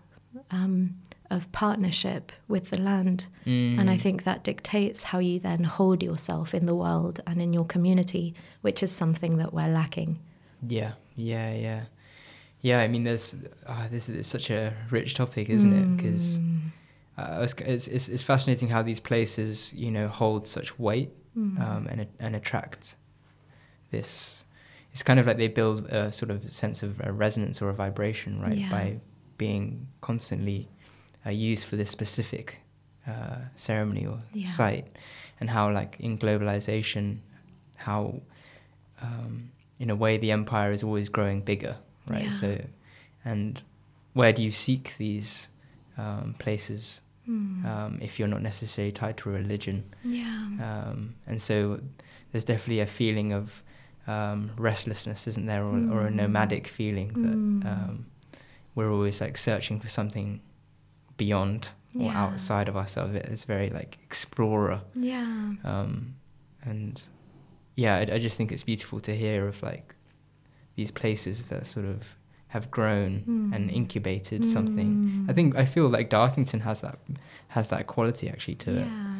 um, 0.52 0.94
of 1.30 1.50
partnership 1.52 2.32
with 2.48 2.70
the 2.70 2.78
land, 2.80 3.26
yeah. 3.44 3.80
and 3.80 3.88
I 3.90 3.96
Mm. 3.96 4.00
think 4.00 4.24
that 4.24 4.42
dictates 4.44 5.02
how 5.04 5.18
you 5.20 5.38
then 5.38 5.64
hold 5.64 6.02
yourself 6.02 6.54
in 6.54 6.66
the 6.66 6.74
world 6.74 7.20
and 7.26 7.40
in 7.40 7.52
your 7.52 7.64
community, 7.64 8.34
which 8.62 8.82
is 8.82 8.90
something 8.90 9.36
that 9.38 9.52
we're 9.54 9.68
lacking. 9.72 10.18
Yeah, 10.68 10.92
yeah, 11.16 11.54
yeah, 11.54 11.82
yeah. 12.62 12.80
I 12.80 12.88
mean, 12.88 13.04
there's 13.04 13.36
uh, 13.66 13.88
this 13.88 14.08
is 14.08 14.26
such 14.26 14.50
a 14.50 14.72
rich 14.90 15.14
topic, 15.14 15.48
isn't 15.48 15.72
it? 15.72 15.96
Because 15.96 16.38
Mm. 16.38 16.72
uh, 17.18 17.42
it's, 17.42 17.54
it's 17.54 17.86
it's 17.88 18.08
it's 18.08 18.22
fascinating 18.22 18.68
how 18.68 18.82
these 18.82 19.00
places, 19.00 19.72
you 19.74 19.90
know, 19.90 20.08
hold 20.08 20.46
such 20.48 20.78
weight 20.78 21.10
Mm. 21.38 21.60
um, 21.60 21.86
and 21.86 22.06
and 22.18 22.34
attract 22.34 22.96
this. 23.90 24.44
It's 24.92 25.04
kind 25.04 25.20
of 25.20 25.26
like 25.26 25.36
they 25.36 25.46
build 25.48 25.86
a 25.86 26.10
sort 26.10 26.30
of 26.32 26.50
sense 26.50 26.82
of 26.82 27.00
a 27.04 27.12
resonance 27.12 27.62
or 27.62 27.68
a 27.70 27.74
vibration, 27.74 28.40
right? 28.40 28.58
Yeah. 28.58 28.70
By 28.70 28.96
being 29.38 29.86
constantly 30.00 30.68
uh, 31.26 31.30
used 31.30 31.66
for 31.66 31.76
this 31.76 31.90
specific 31.90 32.58
uh, 33.06 33.36
ceremony 33.56 34.06
or 34.06 34.18
Yeah. 34.32 34.46
site, 34.48 34.86
and 35.40 35.50
how 35.50 35.70
like 35.72 35.96
in 36.00 36.18
globalization, 36.18 37.18
how 37.76 38.20
um, 39.02 39.50
in 39.78 39.90
a 39.90 39.96
way 39.96 40.16
the 40.18 40.30
empire 40.30 40.72
is 40.72 40.82
always 40.82 41.08
growing 41.08 41.40
bigger, 41.40 41.76
right? 42.08 42.24
Yeah. 42.24 42.30
So, 42.30 42.64
and 43.24 43.62
where 44.12 44.32
do 44.32 44.42
you 44.42 44.50
seek 44.50 44.94
these 44.98 45.48
um, 45.98 46.34
places 46.38 47.00
Mm. 47.28 47.64
um, 47.64 47.98
if 48.02 48.18
you're 48.18 48.28
not 48.28 48.42
necessarily 48.42 48.92
tied 48.92 49.16
to 49.18 49.30
a 49.30 49.32
religion? 49.34 49.84
yeah. 50.04 50.24
Um, 50.58 51.14
and 51.26 51.40
so 51.40 51.80
there's 52.32 52.44
definitely 52.44 52.80
a 52.80 52.86
feeling 52.86 53.32
of 53.32 53.62
um, 54.06 54.50
restlessness, 54.58 55.26
isn't 55.28 55.46
there, 55.46 55.62
or, 55.64 55.76
or 55.90 56.06
a 56.06 56.10
Mm. 56.10 56.14
nomadic 56.14 56.66
feeling 56.66 57.08
that 57.22 57.38
Mm. 57.38 57.66
um, 57.66 58.06
we're 58.74 58.90
always 58.92 59.20
like 59.20 59.36
searching 59.38 59.78
for 59.80 59.88
something 59.88 60.40
beyond 61.24 61.60
or 61.98 62.10
outside 62.24 62.68
of 62.68 62.76
ourselves. 62.82 63.12
It's 63.32 63.44
very 63.54 63.68
like 63.78 63.98
explorer, 64.08 64.80
Yeah. 64.94 65.54
um, 65.72 66.14
and 66.70 66.94
yeah, 67.82 67.94
I, 68.00 68.02
I 68.16 68.18
just 68.26 68.36
think 68.38 68.52
it's 68.52 68.62
beautiful 68.72 68.98
to 69.08 69.12
hear 69.24 69.48
of 69.48 69.56
like 69.62 69.86
these 70.76 70.92
places 71.02 71.48
that 71.50 71.66
sort 71.66 71.86
of 71.94 72.00
have 72.54 72.66
grown 72.70 73.12
and 73.54 73.62
Mm. 73.70 73.72
incubated 73.80 74.44
something. 74.56 74.90
I 75.28 75.32
Mm. 75.32 75.34
think 75.36 75.48
I 75.56 75.66
feel 75.74 75.88
like 75.96 76.08
Dartington 76.10 76.60
has 76.62 76.80
that 76.80 76.98
has 77.56 77.68
that 77.68 77.84
quality 77.94 78.26
actually 78.32 78.56
to 78.64 78.70
it. 78.82 78.86
yeah, 78.86 79.16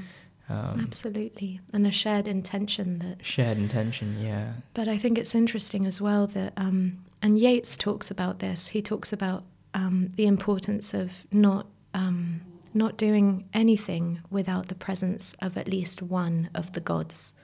Um, 0.55 0.81
absolutely. 0.87 1.61
And 1.73 1.87
a 1.87 1.91
shared 2.03 2.27
intention 2.29 2.99
that 3.03 3.17
shared 3.35 3.59
intention, 3.67 4.09
yeah. 4.31 4.47
But 4.75 4.87
I 4.95 4.97
think 5.03 5.19
it's 5.19 5.35
interesting 5.35 5.87
as 5.87 6.01
well 6.01 6.27
that, 6.37 6.53
um, 6.57 6.79
and 7.23 7.39
Yeats 7.39 7.77
talks 7.77 8.11
about 8.11 8.39
this. 8.39 8.69
He 8.77 8.83
talks 8.83 9.13
about 9.13 9.43
um, 9.75 9.97
the 10.17 10.27
importance 10.27 10.89
of 11.03 11.09
not 11.31 11.67
um, 11.95 12.41
not 12.75 12.97
doing 12.97 13.49
anything 13.53 14.21
without 14.31 14.69
the 14.69 14.75
presence 14.75 15.35
of 15.41 15.57
at 15.57 15.69
least 15.69 16.03
one 16.03 16.51
of 16.55 16.73
the 16.73 16.81
gods. 16.81 17.35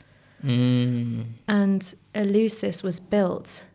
Mm. 0.44 1.26
And 1.48 1.94
Eleusis 2.14 2.82
was 2.82 3.00
built 3.00 3.66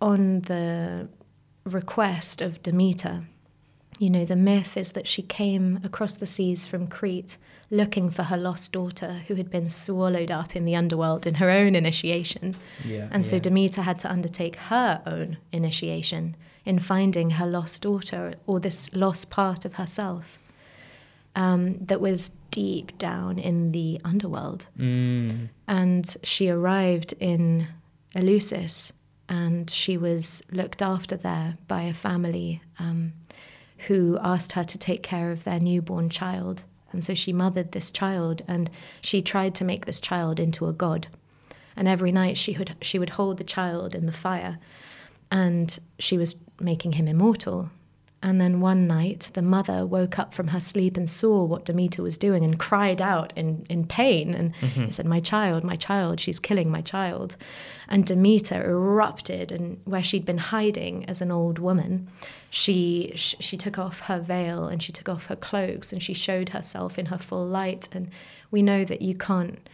on 0.00 0.40
the 0.42 1.08
request 1.64 2.40
of 2.40 2.62
Demeter. 2.62 3.24
You 3.98 4.10
know, 4.10 4.24
the 4.24 4.36
myth 4.36 4.76
is 4.76 4.92
that 4.92 5.06
she 5.06 5.22
came 5.22 5.80
across 5.84 6.14
the 6.14 6.26
seas 6.26 6.66
from 6.66 6.88
Crete 6.88 7.36
looking 7.70 8.10
for 8.10 8.24
her 8.24 8.36
lost 8.36 8.72
daughter 8.72 9.22
who 9.28 9.34
had 9.34 9.50
been 9.50 9.70
swallowed 9.70 10.30
up 10.30 10.54
in 10.56 10.64
the 10.64 10.74
underworld 10.76 11.26
in 11.26 11.34
her 11.34 11.50
own 11.50 11.74
initiation. 11.74 12.54
Yeah. 12.84 13.08
And 13.10 13.24
so 13.24 13.36
yeah. 13.36 13.42
Demeter 13.42 13.82
had 13.82 13.98
to 14.00 14.10
undertake 14.10 14.56
her 14.56 15.02
own 15.06 15.38
initiation 15.52 16.36
in 16.64 16.78
finding 16.78 17.30
her 17.30 17.46
lost 17.46 17.82
daughter 17.82 18.34
or 18.46 18.60
this 18.60 18.94
lost 18.94 19.30
part 19.30 19.64
of 19.64 19.74
herself 19.74 20.38
um, 21.34 21.78
that 21.78 22.00
was 22.00 22.30
deep 22.50 22.96
down 22.98 23.38
in 23.38 23.72
the 23.72 24.00
underworld. 24.04 24.66
Mm. 24.78 25.48
And 25.66 26.16
she 26.22 26.48
arrived 26.48 27.14
in 27.18 27.66
Eleusis 28.14 28.92
and 29.28 29.70
she 29.70 29.96
was 29.96 30.42
looked 30.50 30.82
after 30.82 31.16
there 31.16 31.56
by 31.66 31.82
a 31.82 31.94
family 31.94 32.62
um, 32.78 33.14
who 33.88 34.18
asked 34.22 34.52
her 34.52 34.64
to 34.64 34.78
take 34.78 35.02
care 35.02 35.32
of 35.32 35.44
their 35.44 35.58
newborn 35.58 36.10
child. 36.10 36.62
And 36.92 37.04
so 37.04 37.14
she 37.14 37.32
mothered 37.32 37.72
this 37.72 37.90
child 37.90 38.42
and 38.46 38.70
she 39.00 39.22
tried 39.22 39.54
to 39.56 39.64
make 39.64 39.86
this 39.86 40.00
child 40.00 40.38
into 40.38 40.68
a 40.68 40.72
god. 40.72 41.08
And 41.74 41.88
every 41.88 42.12
night 42.12 42.36
she 42.36 42.56
would, 42.58 42.76
she 42.82 42.98
would 42.98 43.10
hold 43.10 43.38
the 43.38 43.44
child 43.44 43.94
in 43.94 44.04
the 44.04 44.12
fire 44.12 44.58
and 45.32 45.78
she 45.98 46.18
was 46.18 46.36
making 46.62 46.92
him 46.92 47.08
immortal. 47.08 47.70
And 48.24 48.40
then 48.40 48.60
one 48.60 48.86
night, 48.86 49.30
the 49.34 49.42
mother 49.42 49.84
woke 49.84 50.16
up 50.16 50.32
from 50.32 50.48
her 50.48 50.60
sleep 50.60 50.96
and 50.96 51.10
saw 51.10 51.42
what 51.42 51.64
Demeter 51.64 52.04
was 52.04 52.16
doing 52.16 52.44
and 52.44 52.56
cried 52.56 53.02
out 53.02 53.32
in, 53.34 53.66
in 53.68 53.84
pain 53.84 54.32
and 54.32 54.54
mm-hmm. 54.54 54.90
said, 54.90 55.06
My 55.06 55.18
child, 55.18 55.64
my 55.64 55.74
child, 55.74 56.20
she's 56.20 56.38
killing 56.38 56.70
my 56.70 56.82
child. 56.82 57.36
And 57.88 58.06
Demeter 58.06 58.62
erupted, 58.62 59.50
and 59.50 59.80
where 59.84 60.04
she'd 60.04 60.24
been 60.24 60.38
hiding 60.38 61.04
as 61.06 61.20
an 61.20 61.32
old 61.32 61.58
woman, 61.58 62.08
she, 62.48 63.10
she 63.16 63.56
took 63.56 63.76
off 63.76 64.00
her 64.00 64.20
veil 64.20 64.66
and 64.66 64.80
she 64.80 64.92
took 64.92 65.08
off 65.08 65.26
her 65.26 65.36
cloaks 65.36 65.92
and 65.92 66.00
she 66.00 66.14
showed 66.14 66.50
herself 66.50 67.00
in 67.00 67.06
her 67.06 67.18
full 67.18 67.44
light. 67.44 67.88
And 67.90 68.08
we 68.52 68.62
know 68.62 68.84
that 68.84 69.02
you 69.02 69.16
can't, 69.16 69.68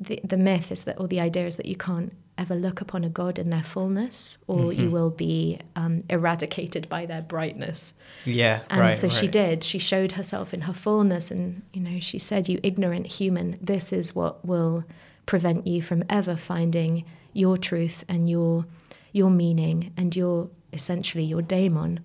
the, 0.00 0.18
the 0.24 0.38
myth 0.38 0.72
is 0.72 0.84
that, 0.84 0.98
or 0.98 1.06
the 1.06 1.20
idea 1.20 1.46
is 1.46 1.56
that 1.56 1.66
you 1.66 1.76
can't 1.76 2.14
ever 2.40 2.54
look 2.54 2.80
upon 2.80 3.04
a 3.04 3.10
god 3.10 3.38
in 3.38 3.50
their 3.50 3.62
fullness, 3.62 4.38
or 4.46 4.72
you 4.72 4.90
will 4.90 5.10
be 5.10 5.58
um, 5.76 6.02
eradicated 6.08 6.88
by 6.88 7.04
their 7.04 7.20
brightness. 7.20 7.92
Yeah. 8.24 8.62
And 8.70 8.80
right. 8.80 8.96
so 8.96 9.10
she 9.10 9.28
did. 9.28 9.62
She 9.62 9.78
showed 9.78 10.12
herself 10.12 10.54
in 10.54 10.62
her 10.62 10.72
fullness, 10.72 11.30
and 11.30 11.62
you 11.74 11.82
know, 11.82 12.00
she 12.00 12.18
said, 12.18 12.48
"You 12.48 12.58
ignorant 12.62 13.06
human, 13.06 13.58
this 13.60 13.92
is 13.92 14.14
what 14.14 14.44
will 14.44 14.84
prevent 15.26 15.66
you 15.66 15.82
from 15.82 16.02
ever 16.08 16.34
finding 16.34 17.04
your 17.34 17.58
truth 17.58 18.04
and 18.08 18.28
your 18.28 18.64
your 19.12 19.30
meaning 19.30 19.92
and 19.96 20.16
your 20.16 20.48
essentially 20.72 21.24
your 21.24 21.42
daemon, 21.42 22.00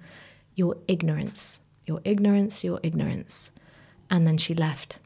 your 0.53 0.75
ignorance, 0.89 1.61
your 1.87 2.01
ignorance, 2.03 2.61
your 2.63 2.81
ignorance." 2.83 3.51
And 4.09 4.27
then 4.27 4.37
she 4.37 4.53
left. 4.53 4.99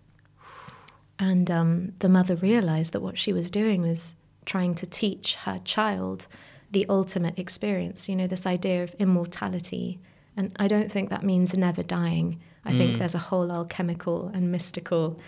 And 1.20 1.52
um, 1.52 1.94
the 2.00 2.10
mother 2.10 2.36
realized 2.36 2.94
that 2.94 3.02
what 3.02 3.18
she 3.18 3.32
was 3.32 3.52
doing 3.52 3.82
was 3.82 4.15
trying 4.49 4.73
to 4.75 4.85
teach 4.85 5.35
her 5.45 5.59
child 5.63 6.27
the 6.71 6.85
ultimate 6.89 7.38
experience, 7.38 8.09
you 8.09 8.15
know, 8.15 8.27
this 8.27 8.45
idea 8.45 8.83
of 8.83 8.93
immortality. 8.95 9.99
And 10.35 10.51
I 10.59 10.67
don't 10.67 10.91
think 10.91 11.09
that 11.09 11.23
means 11.23 11.53
never 11.53 11.83
dying. 11.83 12.39
I 12.65 12.73
think 12.73 12.97
there's 12.97 13.15
a 13.15 13.25
whole 13.29 13.51
alchemical 13.51 14.27
and 14.33 14.51
mystical 14.51 15.19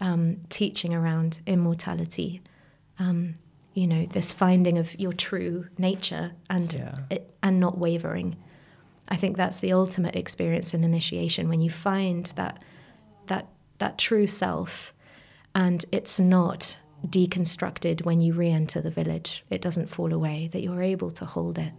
um, 0.00 0.38
teaching 0.48 0.92
around 0.94 1.40
immortality. 1.46 2.40
Um, 2.98 3.36
you 3.74 3.86
know, 3.86 4.06
this 4.06 4.32
finding 4.32 4.78
of 4.78 4.98
your 4.98 5.12
true 5.12 5.66
nature 5.78 6.32
and 6.48 6.72
Yeah. 6.72 6.98
it, 7.10 7.22
and 7.42 7.60
not 7.60 7.78
wavering. 7.78 8.36
I 9.08 9.16
think 9.16 9.36
that's 9.36 9.60
the 9.60 9.72
ultimate 9.72 10.16
experience 10.16 10.74
in 10.74 10.84
initiation 10.84 11.48
when 11.48 11.60
you 11.60 11.70
find 11.70 12.26
that 12.36 12.62
that 13.26 13.46
that 13.78 13.96
true 13.98 14.26
self 14.26 14.92
and 15.54 15.84
it's 15.92 16.18
not 16.20 16.78
deconstructed 17.08 18.04
when 18.04 18.20
you 18.20 18.32
re-enter 18.32 18.80
the 18.80 18.90
village 18.90 19.44
it 19.50 19.60
doesn't 19.60 19.88
fall 19.88 20.12
away 20.12 20.48
that 20.52 20.62
you're 20.62 20.82
able 20.82 21.10
to 21.10 21.24
hold 21.24 21.58
it 21.58 21.72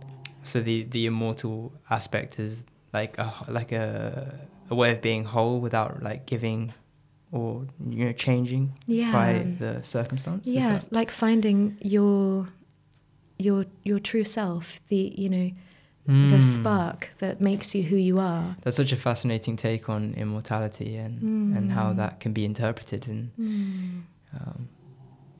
So 0.43 0.61
the 0.61 0.83
the 0.83 1.05
immortal 1.05 1.71
aspect 1.89 2.39
is 2.39 2.65
like 2.93 3.17
a 3.19 3.31
like 3.47 3.71
a 3.71 3.85
a 4.69 4.75
way 4.75 4.91
of 4.91 5.01
being 5.01 5.23
whole 5.25 5.59
without 5.59 6.01
like 6.01 6.25
giving 6.25 6.73
or 7.31 7.65
you 7.79 8.05
know 8.05 8.11
changing 8.13 8.73
yeah 8.87 9.11
by 9.11 9.29
the 9.59 9.81
circumstance. 9.83 10.47
Yeah 10.47 10.69
that- 10.79 10.91
like 10.91 11.11
finding 11.11 11.77
your 11.81 12.47
your 13.37 13.65
your 13.83 13.99
true 13.99 14.23
self 14.23 14.79
the 14.87 15.13
you 15.17 15.29
know 15.29 15.51
the 16.05 16.37
Mm. 16.39 16.43
spark 16.43 17.09
that 17.19 17.39
makes 17.39 17.75
you 17.75 17.83
who 17.83 17.95
you 17.95 18.19
are 18.19 18.55
That's 18.63 18.75
such 18.75 18.91
a 18.91 18.97
fascinating 18.97 19.55
take 19.55 19.87
on 19.87 20.13
immortality 20.15 20.97
and 20.97 21.21
and 21.55 21.71
how 21.71 21.87
Mm. 21.93 21.97
that 21.97 22.19
can 22.19 22.33
be 22.33 22.43
interpreted 22.43 23.07
and 23.07 23.29
Mm. 23.39 24.01
um, 24.37 24.67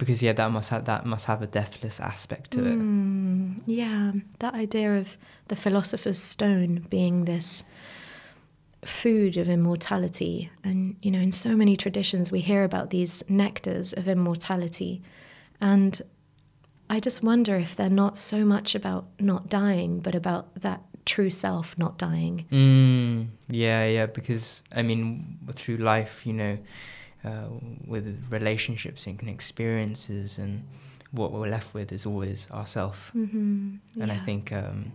because 0.02 0.24
yeah 0.24 0.34
that 0.34 0.52
must 0.52 0.70
have 0.70 0.86
that 0.86 1.06
must 1.06 1.26
have 1.28 1.44
a 1.44 1.48
deathless 1.48 2.00
aspect 2.00 2.50
to 2.50 2.66
it. 2.66 2.80
Mm, 2.80 3.62
yeah, 3.68 4.14
that 4.40 4.56
idea 4.56 4.98
of 4.98 5.16
the 5.48 5.56
philosopher's 5.56 6.18
stone 6.18 6.88
being 6.90 7.26
this 7.26 7.64
food 8.84 9.38
of 9.38 9.48
immortality. 9.48 10.50
And, 10.64 10.96
you 11.04 11.12
know, 11.12 11.20
in 11.20 11.32
so 11.32 11.56
many 11.56 11.76
traditions, 11.78 12.32
we 12.32 12.40
hear 12.40 12.64
about 12.64 12.90
these 12.90 13.22
nectars 13.30 13.96
of 13.96 14.08
immortality. 14.08 15.04
And 15.60 16.02
I 16.90 17.00
just 17.00 17.24
wonder 17.24 17.56
if 17.58 17.76
they're 17.76 17.88
not 17.88 18.18
so 18.18 18.44
much 18.44 18.74
about 18.74 19.06
not 19.20 19.50
dying, 19.50 20.00
but 20.00 20.16
about 20.16 20.56
that 20.62 20.82
true 21.06 21.30
self 21.30 21.78
not 21.78 22.00
dying. 22.00 22.48
Mm, 22.52 23.28
yeah, 23.50 23.86
yeah, 23.86 24.08
because 24.08 24.64
I 24.76 24.82
mean, 24.82 25.38
through 25.54 25.78
life, 25.78 26.26
you 26.26 26.34
know, 26.34 26.58
uh, 27.24 27.48
with 27.86 28.28
relationships 28.30 29.08
and 29.08 29.30
experiences, 29.30 30.38
and 30.38 30.64
what 31.12 31.32
we're 31.32 31.48
left 31.48 31.74
with 31.74 31.92
is 31.92 32.06
always 32.06 32.50
ourself. 32.52 33.12
Mm-hmm. 33.16 34.02
And 34.02 34.12
I 34.12 34.18
think, 34.18 34.52
um, 34.52 34.94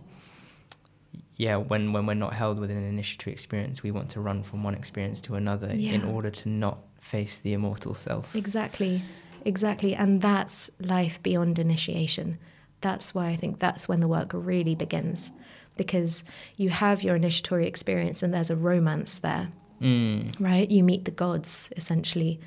yeah, 1.35 1.57
when 1.57 1.93
when 1.93 2.05
we're 2.05 2.15
not 2.15 2.33
held 2.33 2.59
within 2.59 2.77
an 2.77 2.89
initiatory 2.89 3.33
experience, 3.33 3.83
we 3.83 3.91
want 3.91 4.09
to 4.11 4.21
run 4.21 4.43
from 4.43 4.63
one 4.63 4.75
experience 4.75 5.21
to 5.21 5.35
another 5.35 5.69
in 5.69 6.03
order 6.03 6.29
to 6.29 6.49
not 6.49 6.79
face 6.99 7.37
the 7.37 7.53
immortal 7.53 7.93
self. 7.93 8.35
Exactly, 8.35 9.01
exactly. 9.45 9.95
And 9.95 10.21
that's 10.21 10.69
life 10.79 11.21
beyond 11.23 11.59
initiation. 11.59 12.37
That's 12.81 13.15
why 13.15 13.29
I 13.29 13.35
think 13.35 13.59
that's 13.59 13.87
when 13.87 14.01
the 14.01 14.07
work 14.07 14.31
really 14.33 14.75
begins. 14.75 15.31
Because 15.77 16.23
you 16.57 16.69
have 16.71 17.03
your 17.03 17.15
initiatory 17.15 17.67
experience 17.67 18.23
and 18.23 18.33
there's 18.33 18.49
a 18.49 18.55
romance 18.55 19.19
there, 19.19 19.49
Mm, 19.81 20.33
right? 20.39 20.69
You 20.69 20.83
meet 20.83 21.05
the 21.05 21.11
gods, 21.11 21.69
essentially. 21.75 22.39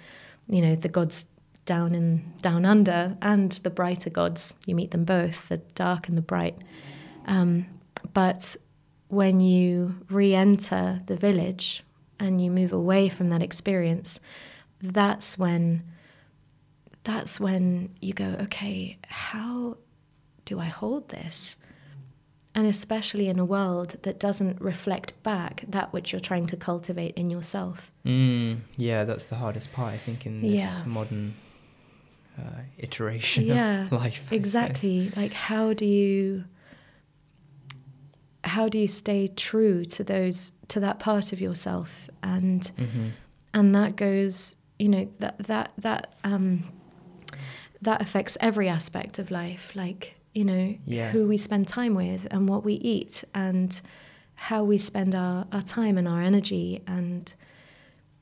You 0.48 0.62
know, 0.62 0.74
the 0.74 0.88
gods 0.88 1.24
down 1.64 1.94
in 1.94 2.32
down 2.42 2.64
under 2.64 3.16
and 3.22 3.52
the 3.62 3.70
brighter 3.70 4.10
gods. 4.10 4.54
You 4.66 4.74
meet 4.74 4.90
them 4.90 5.04
both, 5.04 5.48
the 5.48 5.58
dark 5.74 6.08
and 6.08 6.18
the 6.18 6.22
bright. 6.22 6.56
Um, 7.26 7.66
but 8.12 8.56
when 9.08 9.40
you 9.40 9.96
re-enter 10.08 11.02
the 11.06 11.16
village 11.16 11.84
and 12.18 12.40
you 12.40 12.50
move 12.50 12.72
away 12.72 13.08
from 13.08 13.30
that 13.30 13.42
experience, 13.42 14.20
that's 14.82 15.38
when 15.38 15.84
that's 17.04 17.40
when 17.40 17.90
you 18.00 18.12
go, 18.12 18.36
okay, 18.42 18.98
how 19.08 19.76
do 20.44 20.60
I 20.60 20.66
hold 20.66 21.08
this? 21.08 21.56
And 22.54 22.66
especially 22.66 23.28
in 23.28 23.38
a 23.38 23.44
world 23.44 23.96
that 24.02 24.18
doesn't 24.18 24.60
reflect 24.60 25.20
back 25.22 25.64
that 25.68 25.92
which 25.92 26.10
you're 26.12 26.20
trying 26.20 26.46
to 26.46 26.56
cultivate 26.56 27.14
in 27.16 27.30
yourself. 27.30 27.92
mm, 28.04 28.58
yeah, 28.76 29.04
that's 29.04 29.26
the 29.26 29.36
hardest 29.36 29.72
part, 29.72 29.94
I 29.94 29.96
think, 29.98 30.26
in 30.26 30.40
this 30.42 30.60
Yeah. 30.60 30.82
modern 30.84 31.34
uh, 32.38 32.62
iteration 32.78 33.46
Yeah, 33.46 33.84
of 33.86 33.92
life. 34.02 34.32
Exactly. 34.32 35.12
Like 35.14 35.32
how 35.32 35.72
do 35.74 35.84
you 35.86 36.44
how 38.42 38.68
do 38.68 38.78
you 38.78 38.88
stay 38.88 39.28
true 39.28 39.84
to 39.84 40.02
those 40.02 40.52
to 40.68 40.80
that 40.80 40.98
part 40.98 41.32
of 41.32 41.40
yourself 41.40 42.08
and 42.22 42.70
Mhm. 42.78 43.10
and 43.52 43.74
that 43.74 43.96
goes 43.96 44.56
you 44.78 44.88
know 44.88 45.08
that 45.18 45.38
that 45.38 45.72
that 45.78 46.14
um 46.24 46.64
that 47.82 48.00
affects 48.00 48.38
every 48.40 48.68
aspect 48.68 49.18
of 49.18 49.30
life 49.30 49.72
like 49.74 50.16
you 50.34 50.44
know 50.44 50.74
Yeah. 50.86 51.10
who 51.10 51.26
we 51.26 51.36
spend 51.36 51.68
time 51.68 51.94
with 51.94 52.26
and 52.30 52.48
what 52.48 52.64
we 52.64 52.74
eat 52.74 53.24
and 53.34 53.80
how 54.34 54.64
we 54.64 54.78
spend 54.78 55.14
our, 55.14 55.46
our 55.52 55.62
time 55.62 55.98
and 55.98 56.06
our 56.08 56.22
energy 56.22 56.82
and 56.86 57.32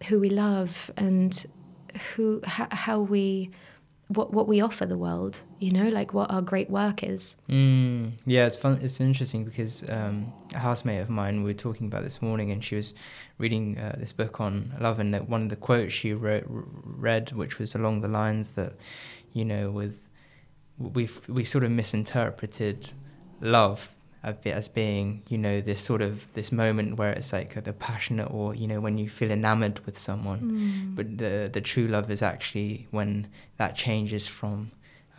who 0.09 0.18
we 0.21 0.31
love 0.31 0.90
and 0.97 1.47
who 2.14 2.40
how, 2.44 2.66
how 2.71 3.01
we 3.01 3.51
what 4.09 4.33
what 4.33 4.49
we 4.49 4.61
offer 4.61 4.87
the 4.87 4.97
world 4.97 5.42
you 5.59 5.71
know 5.71 5.88
like 5.90 6.14
what 6.14 6.31
our 6.31 6.40
great 6.40 6.71
work 6.71 7.03
is 7.03 7.37
Mm, 7.49 8.12
yeah, 8.27 8.47
it's 8.47 8.57
fun. 8.57 8.79
It's 8.83 9.01
interesting 9.01 9.44
because 9.44 9.88
um, 9.88 10.33
a 10.55 10.59
housemate 10.59 11.01
of 11.01 11.09
mine, 11.11 11.42
we 11.42 11.51
were 11.51 11.59
talking 11.59 11.87
about 11.87 12.03
this 12.03 12.21
morning, 12.23 12.51
and 12.51 12.62
she 12.64 12.75
was 12.77 12.94
reading 13.38 13.79
uh, 13.79 13.97
this 13.99 14.12
book 14.12 14.40
on 14.40 14.75
love, 14.81 14.99
and 14.99 15.12
that 15.14 15.29
one 15.29 15.42
of 15.42 15.49
the 15.49 15.57
quotes 15.57 15.92
she 15.92 16.12
wrote, 16.12 16.44
read, 16.49 17.33
which 17.33 17.59
was 17.59 17.75
along 17.75 18.01
the 18.03 18.09
lines 18.09 18.53
that, 18.53 18.75
you 19.33 19.44
know, 19.44 19.71
with 19.71 20.08
we've 20.79 21.29
we 21.29 21.45
sort 21.45 21.64
of 21.64 21.71
misinterpreted 21.71 22.93
love 23.41 23.95
of 24.25 24.45
it 24.45 24.51
as 24.51 24.67
being, 24.69 25.23
you 25.29 25.38
know, 25.38 25.61
this 25.61 25.81
sort 25.81 26.03
of 26.03 26.27
this 26.35 26.51
moment 26.51 26.97
where 26.97 27.12
it's 27.12 27.33
like 27.33 27.62
the 27.62 27.73
passionate 27.73 28.27
or 28.33 28.55
you 28.55 28.67
know 28.67 28.81
when 28.81 28.99
you 28.99 29.09
feel 29.09 29.31
enamored 29.31 29.79
with 29.87 29.97
someone, 29.99 30.41
Mm. 30.41 30.97
but 30.97 31.19
the 31.19 31.49
the 31.53 31.61
true 31.61 31.87
love 31.87 32.11
is 32.11 32.23
actually 32.23 32.87
when 32.91 33.29
that 33.59 33.77
changes 33.77 34.27
from, 34.27 34.71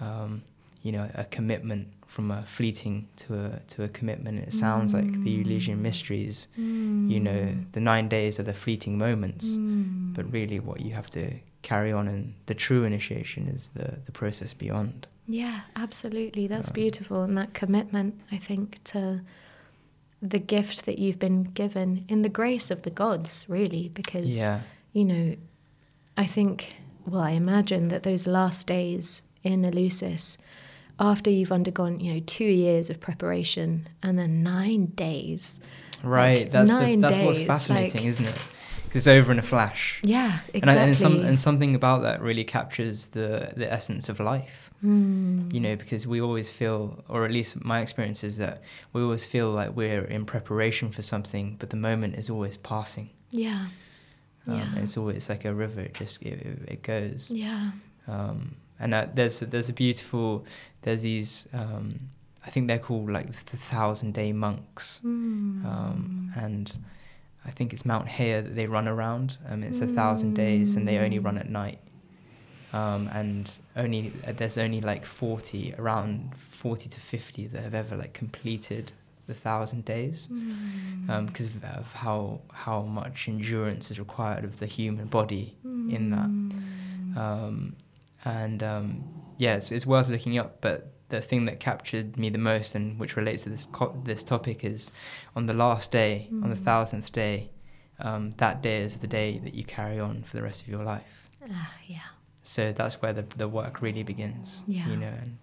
um, 0.02 0.41
you 0.84 0.91
know, 0.91 1.10
a 1.15 1.24
commitment 1.26 1.88
from 2.08 2.32
a 2.32 2.43
fleeting 2.45 3.08
to 3.17 3.34
a 3.45 3.60
to 3.67 3.84
a 3.84 3.88
commitment. 3.88 4.39
It 4.48 4.54
sounds 4.54 4.93
like 4.93 5.12
the 5.24 5.41
Eleusinian 5.41 5.82
mysteries. 5.82 6.48
You 6.58 7.19
know, 7.19 7.54
the 7.72 7.80
nine 7.80 8.10
days 8.10 8.39
are 8.39 8.43
the 8.43 8.54
fleeting 8.54 8.98
moments, 8.98 9.45
Mm. 9.45 10.13
but 10.15 10.32
really 10.32 10.60
what 10.60 10.82
you 10.82 10.93
have 10.93 11.10
to 11.12 11.24
carry 11.62 11.91
on 11.91 12.08
and 12.08 12.34
the 12.48 12.56
true 12.56 12.84
initiation 12.84 13.48
is 13.48 13.69
the 13.69 13.98
the 14.06 14.12
process 14.12 14.54
beyond. 14.54 15.08
Yeah, 15.31 15.61
absolutely. 15.75 16.47
That's 16.47 16.69
Um, 16.69 16.73
beautiful. 16.73 17.21
And 17.21 17.37
that 17.37 17.53
commitment, 17.53 18.19
I 18.31 18.37
think, 18.37 18.83
to 18.85 19.21
the 20.21 20.39
gift 20.39 20.85
that 20.85 20.97
you've 20.97 21.19
been 21.19 21.43
given 21.43 22.03
in 22.09 22.23
the 22.23 22.29
grace 22.29 22.71
of 22.71 22.81
the 22.81 22.89
gods, 22.89 23.45
really, 23.47 23.89
because, 23.93 24.35
Yeah. 24.35 24.61
you 24.91 25.05
know, 25.05 25.35
I 26.17 26.25
think, 26.25 26.75
well, 27.05 27.21
I 27.21 27.31
imagine 27.31 27.89
that 27.89 28.01
those 28.03 28.25
last 28.27 28.65
days 28.65 29.21
in 29.43 29.61
Eleusis, 29.63 30.37
after 30.99 31.29
you've 31.29 31.51
undergone, 31.51 31.99
you 32.01 32.13
know, 32.15 32.19
two 32.25 32.43
years 32.43 32.89
of 32.89 32.99
preparation 32.99 33.87
and 34.03 34.17
then 34.19 34.41
nine 34.43 34.87
days. 34.87 35.59
Right. 36.03 36.41
Like, 36.43 36.51
that's 36.51 36.69
the, 36.69 36.95
that's 36.97 37.17
what's 37.19 37.41
fascinating, 37.43 38.01
like- 38.01 38.09
isn't 38.09 38.25
it? 38.25 38.35
'Cause 38.89 38.95
it's 38.97 39.08
over 39.08 39.32
in 39.32 39.39
a 39.39 39.43
flash. 39.43 40.02
Yeah, 40.04 40.39
exactly. 40.54 40.62
And, 40.62 40.69
I, 40.71 40.73
and, 40.88 40.97
some, 40.97 41.19
and 41.21 41.39
something 41.39 41.75
about 41.75 42.02
that 42.02 42.21
really 42.21 42.43
captures 42.43 43.08
the, 43.10 43.54
the 43.56 43.71
essence 43.71 44.10
of 44.10 44.19
life, 44.19 44.71
Mm. 44.84 45.54
you 45.54 45.60
know, 45.60 45.75
because 45.75 46.08
we 46.08 46.21
always 46.21 46.49
feel, 46.49 47.04
or 47.10 47.25
at 47.25 47.32
least 47.32 47.63
my 47.63 47.82
experience 47.82 48.23
is 48.23 48.38
that 48.38 48.62
we 48.93 49.02
always 49.02 49.25
feel 49.25 49.52
like 49.52 49.75
we're 49.75 50.06
in 50.06 50.25
preparation 50.25 50.89
for 50.89 51.02
something, 51.02 51.58
but 51.60 51.69
the 51.69 51.75
moment 51.78 52.15
is 52.15 52.30
always 52.30 52.56
passing. 52.58 53.10
Yeah. 53.30 53.67
Um, 54.47 54.56
Yeah. 54.58 54.82
It's 54.84 54.95
always 54.97 55.30
like 55.30 55.43
a 55.45 55.54
river, 55.54 55.82
it 55.82 55.93
just 55.95 56.21
it, 56.23 56.39
it 56.67 56.82
goes. 56.82 57.30
Yeah. 57.30 57.71
Um, 58.08 58.56
and 58.80 58.93
that, 58.93 59.15
there's 59.17 59.41
there's 59.41 59.69
a 59.69 59.73
beautiful 59.73 60.45
there's 60.84 61.02
these 61.02 61.47
um, 61.54 61.97
I 62.45 62.49
think 62.49 62.67
they're 62.69 62.80
called 62.80 63.10
like 63.12 63.28
the 63.52 63.58
thousand 63.58 64.13
day 64.13 64.32
monks, 64.32 64.99
Mm. 65.06 65.65
um, 65.65 66.32
and 66.38 66.65
I 67.45 67.52
think 67.52 67.73
it's 67.73 67.86
Mount 67.86 68.08
Hiei 68.08 68.43
that 68.43 68.56
they 68.56 68.67
run 68.67 68.88
around. 68.88 69.38
Um, 69.49 69.63
it's 69.63 69.80
a 69.82 69.88
thousand 69.88 70.34
days, 70.36 70.75
and 70.75 70.88
they 70.88 70.97
only 70.99 71.19
run 71.19 71.38
at 71.38 71.49
night. 71.49 71.80
Um, 72.71 73.10
and 73.13 73.52
only 73.75 74.12
uh, 74.28 74.34
there's 74.34 74.58
only 74.58 74.82
like 74.82 75.04
forty 75.06 75.73
around 75.80 76.36
forty 76.38 76.88
to 76.89 76.99
fifty 76.99 77.47
that 77.47 77.63
have 77.63 77.73
ever 77.73 77.95
like 77.95 78.13
completed 78.13 78.91
the 79.28 79.34
thousand 79.34 79.86
days 79.86 80.28
Mm. 80.32 81.25
because 81.28 81.47
of, 81.47 81.63
of 81.63 81.93
how 81.93 82.41
how 82.52 82.82
much 82.84 83.28
endurance 83.28 83.89
is 83.89 83.99
required 83.99 84.43
of 84.43 84.60
the 84.60 84.65
human 84.67 85.08
body 85.08 85.55
in 85.63 86.11
that. 86.11 86.28
Mm. 86.30 87.18
Um, 87.18 87.76
and 88.26 88.61
um, 88.63 89.03
yeah, 89.38 89.55
it's, 89.55 89.72
it's 89.72 89.86
worth 89.88 90.09
looking 90.09 90.38
up. 90.38 90.61
But 90.61 90.91
the 91.10 91.22
thing 91.22 91.45
that 91.45 91.60
captured 91.60 92.18
me 92.18 92.30
the 92.30 92.38
most, 92.38 92.76
and 92.76 92.99
which 92.99 93.16
relates 93.16 93.43
to 93.43 93.49
this 93.49 93.66
co- 93.72 93.99
this 94.03 94.24
topic, 94.24 94.64
is 94.64 94.91
on 95.36 95.45
the 95.47 95.53
last 95.53 95.91
day, 95.91 96.28
on 96.43 96.49
the 96.49 96.55
Mm. 96.55 96.64
thousandth 96.64 97.12
day. 97.12 97.49
Um, 98.01 98.32
that 98.38 98.62
day 98.64 98.78
is 98.84 98.97
the 98.99 99.07
day 99.07 99.39
that 99.39 99.53
you 99.53 99.64
carry 99.66 99.99
on 99.99 100.24
for 100.24 100.38
the 100.38 100.43
rest 100.43 100.62
of 100.62 100.68
your 100.70 100.84
life. 100.84 101.28
Ah, 101.51 101.74
yeah. 101.88 102.10
So 102.43 102.72
that's 102.72 103.01
where 103.01 103.14
the 103.14 103.26
the 103.38 103.47
work 103.47 103.82
really 103.82 104.03
begins. 104.03 104.47
Yeah. 104.68 104.88
You 104.89 104.95
know, 104.97 105.14
and 105.22 105.38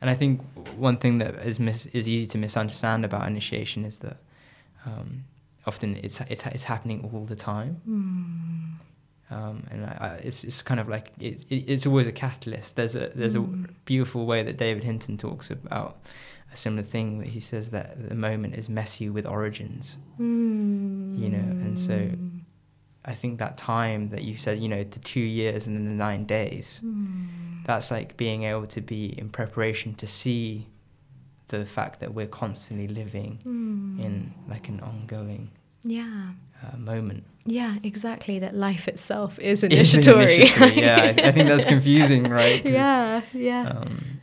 and 0.00 0.08
I 0.10 0.14
think 0.14 0.40
one 0.76 0.96
thing 0.98 1.18
that 1.18 1.34
is 1.46 1.58
mis- 1.58 1.86
is 1.86 2.06
easy 2.08 2.26
to 2.28 2.38
misunderstand 2.38 3.04
about 3.04 3.26
initiation 3.26 3.84
is 3.84 3.98
that 3.98 4.16
um, 4.86 5.24
often 5.66 5.96
it's 5.96 6.20
it's 6.28 6.46
it's 6.46 6.64
happening 6.64 7.10
all 7.12 7.24
the 7.24 7.36
time. 7.36 7.80
Mm. 7.88 8.78
Um, 9.30 9.66
and 9.70 9.84
I, 9.84 9.96
I, 10.00 10.08
it's 10.24 10.42
it's 10.44 10.62
kind 10.62 10.80
of 10.80 10.88
like 10.88 11.12
it's 11.20 11.44
it's 11.50 11.86
always 11.86 12.06
a 12.06 12.12
catalyst. 12.12 12.76
There's 12.76 12.96
a 12.96 13.08
there's 13.14 13.36
Mm. 13.36 13.68
a 13.68 13.72
beautiful 13.84 14.24
way 14.26 14.42
that 14.42 14.56
David 14.56 14.84
Hinton 14.84 15.16
talks 15.18 15.50
about 15.50 15.98
a 16.52 16.56
similar 16.56 16.82
thing 16.82 17.18
that 17.18 17.28
he 17.28 17.40
says 17.40 17.70
that 17.72 18.08
the 18.08 18.14
moment 18.14 18.54
is 18.54 18.68
messy 18.70 19.10
with 19.10 19.26
origins. 19.26 19.98
Mm. 20.18 21.18
You 21.18 21.28
know, 21.28 21.38
and 21.38 21.78
so- 21.78 22.10
I 23.04 23.14
think 23.14 23.38
that 23.38 23.56
time 23.56 24.10
that 24.10 24.22
you 24.24 24.34
said, 24.34 24.60
you 24.60 24.68
know, 24.68 24.82
the 24.84 24.98
two 24.98 25.20
years 25.20 25.66
and 25.66 25.74
then 25.76 25.84
the 25.86 25.92
nine 25.92 26.24
days, 26.26 26.80
Mm. 26.84 27.64
that's 27.64 27.90
like 27.90 28.16
being 28.16 28.42
able 28.42 28.66
to 28.66 28.80
be 28.82 29.18
in 29.18 29.28
preparation 29.30 29.94
to 29.94 30.06
see 30.06 30.66
the 31.48 31.64
fact 31.64 32.00
that 32.00 32.12
we're 32.12 32.26
constantly 32.26 32.88
living 32.88 33.38
Mm. 33.46 34.04
in 34.04 34.34
like 34.48 34.68
an 34.68 34.80
ongoing 34.80 35.50
Yeah. 35.84 36.32
uh, 36.62 36.76
moment. 36.76 37.24
Yeah, 37.50 37.76
exactly. 37.82 38.38
That 38.38 38.54
life 38.54 38.88
itself 38.88 39.38
is 39.38 39.64
Is 39.64 39.94
initiatory. 39.94 40.36
initiatory, 40.36 40.80
yeah, 40.82 41.00
I, 41.02 41.28
I 41.28 41.32
think 41.32 41.48
that's 41.52 41.64
confusing, 41.64 42.24
right? 42.28 42.62
yeah, 42.64 43.22
yeah. 43.32 43.68
Um, 43.70 44.20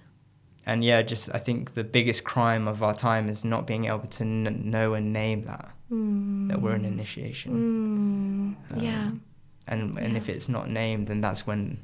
and 0.65 0.83
yeah, 0.83 1.01
just 1.01 1.29
I 1.33 1.39
think 1.39 1.73
the 1.73 1.83
biggest 1.83 2.23
crime 2.23 2.67
of 2.67 2.81
our 2.83 2.93
time 2.95 3.29
is 3.29 3.43
not 3.43 3.65
being 3.67 3.85
able 3.85 4.07
to 4.17 4.23
n- 4.23 4.61
know 4.65 4.93
and 4.93 5.11
name 5.13 5.43
that 5.45 5.69
that 6.49 6.61
we're 6.61 6.75
in 6.75 6.85
initiation. 6.85 8.55
Mm. 8.75 8.81
yeah. 8.83 9.05
Um, 9.07 9.21
And 9.67 9.97
and 9.97 10.17
if 10.17 10.29
it's 10.29 10.47
not 10.49 10.67
named, 10.69 11.07
then 11.07 11.21
that's 11.21 11.47
when 11.47 11.77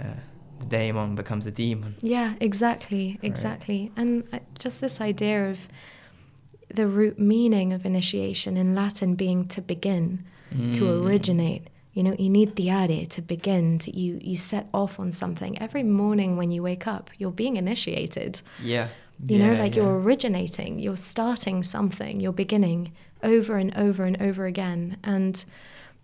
uh, 0.00 0.16
the 0.60 0.66
daemon 0.66 1.14
becomes 1.14 1.46
a 1.46 1.50
demon. 1.50 1.94
Yeah, 2.00 2.34
exactly, 2.40 3.18
exactly. 3.22 3.90
And 3.96 4.24
uh, 4.32 4.38
just 4.64 4.80
this 4.80 5.00
idea 5.00 5.50
of 5.50 5.68
the 6.74 6.86
root 6.86 7.18
meaning 7.18 7.72
of 7.74 7.84
initiation 7.86 8.56
in 8.56 8.74
Latin 8.74 9.14
being 9.14 9.46
to 9.48 9.60
begin, 9.62 10.24
to 10.74 10.82
Mm. 10.84 11.04
originate. 11.06 11.62
You 11.92 12.02
know, 12.02 12.16
initiare, 12.18 13.06
to 13.10 13.22
begin, 13.22 13.78
to 13.78 13.96
you 13.96 14.18
you 14.20 14.36
set 14.38 14.66
off 14.74 14.98
on 14.98 15.12
something. 15.12 15.56
Every 15.60 15.84
morning 15.84 16.36
when 16.36 16.50
you 16.50 16.60
wake 16.62 16.86
up, 16.88 17.10
you're 17.18 17.30
being 17.30 17.56
initiated. 17.56 18.40
Yeah. 18.60 18.88
You 19.28 19.38
know, 19.38 19.52
like 19.52 19.76
yeah. 19.76 19.82
you're 19.84 20.00
originating, 20.00 20.80
you're 20.80 20.96
starting 20.96 21.62
something, 21.62 22.18
you're 22.20 22.32
beginning 22.32 22.92
over 23.22 23.56
and 23.58 23.72
over 23.76 24.02
and 24.04 24.20
over 24.20 24.44
again. 24.44 24.96
And 25.04 25.44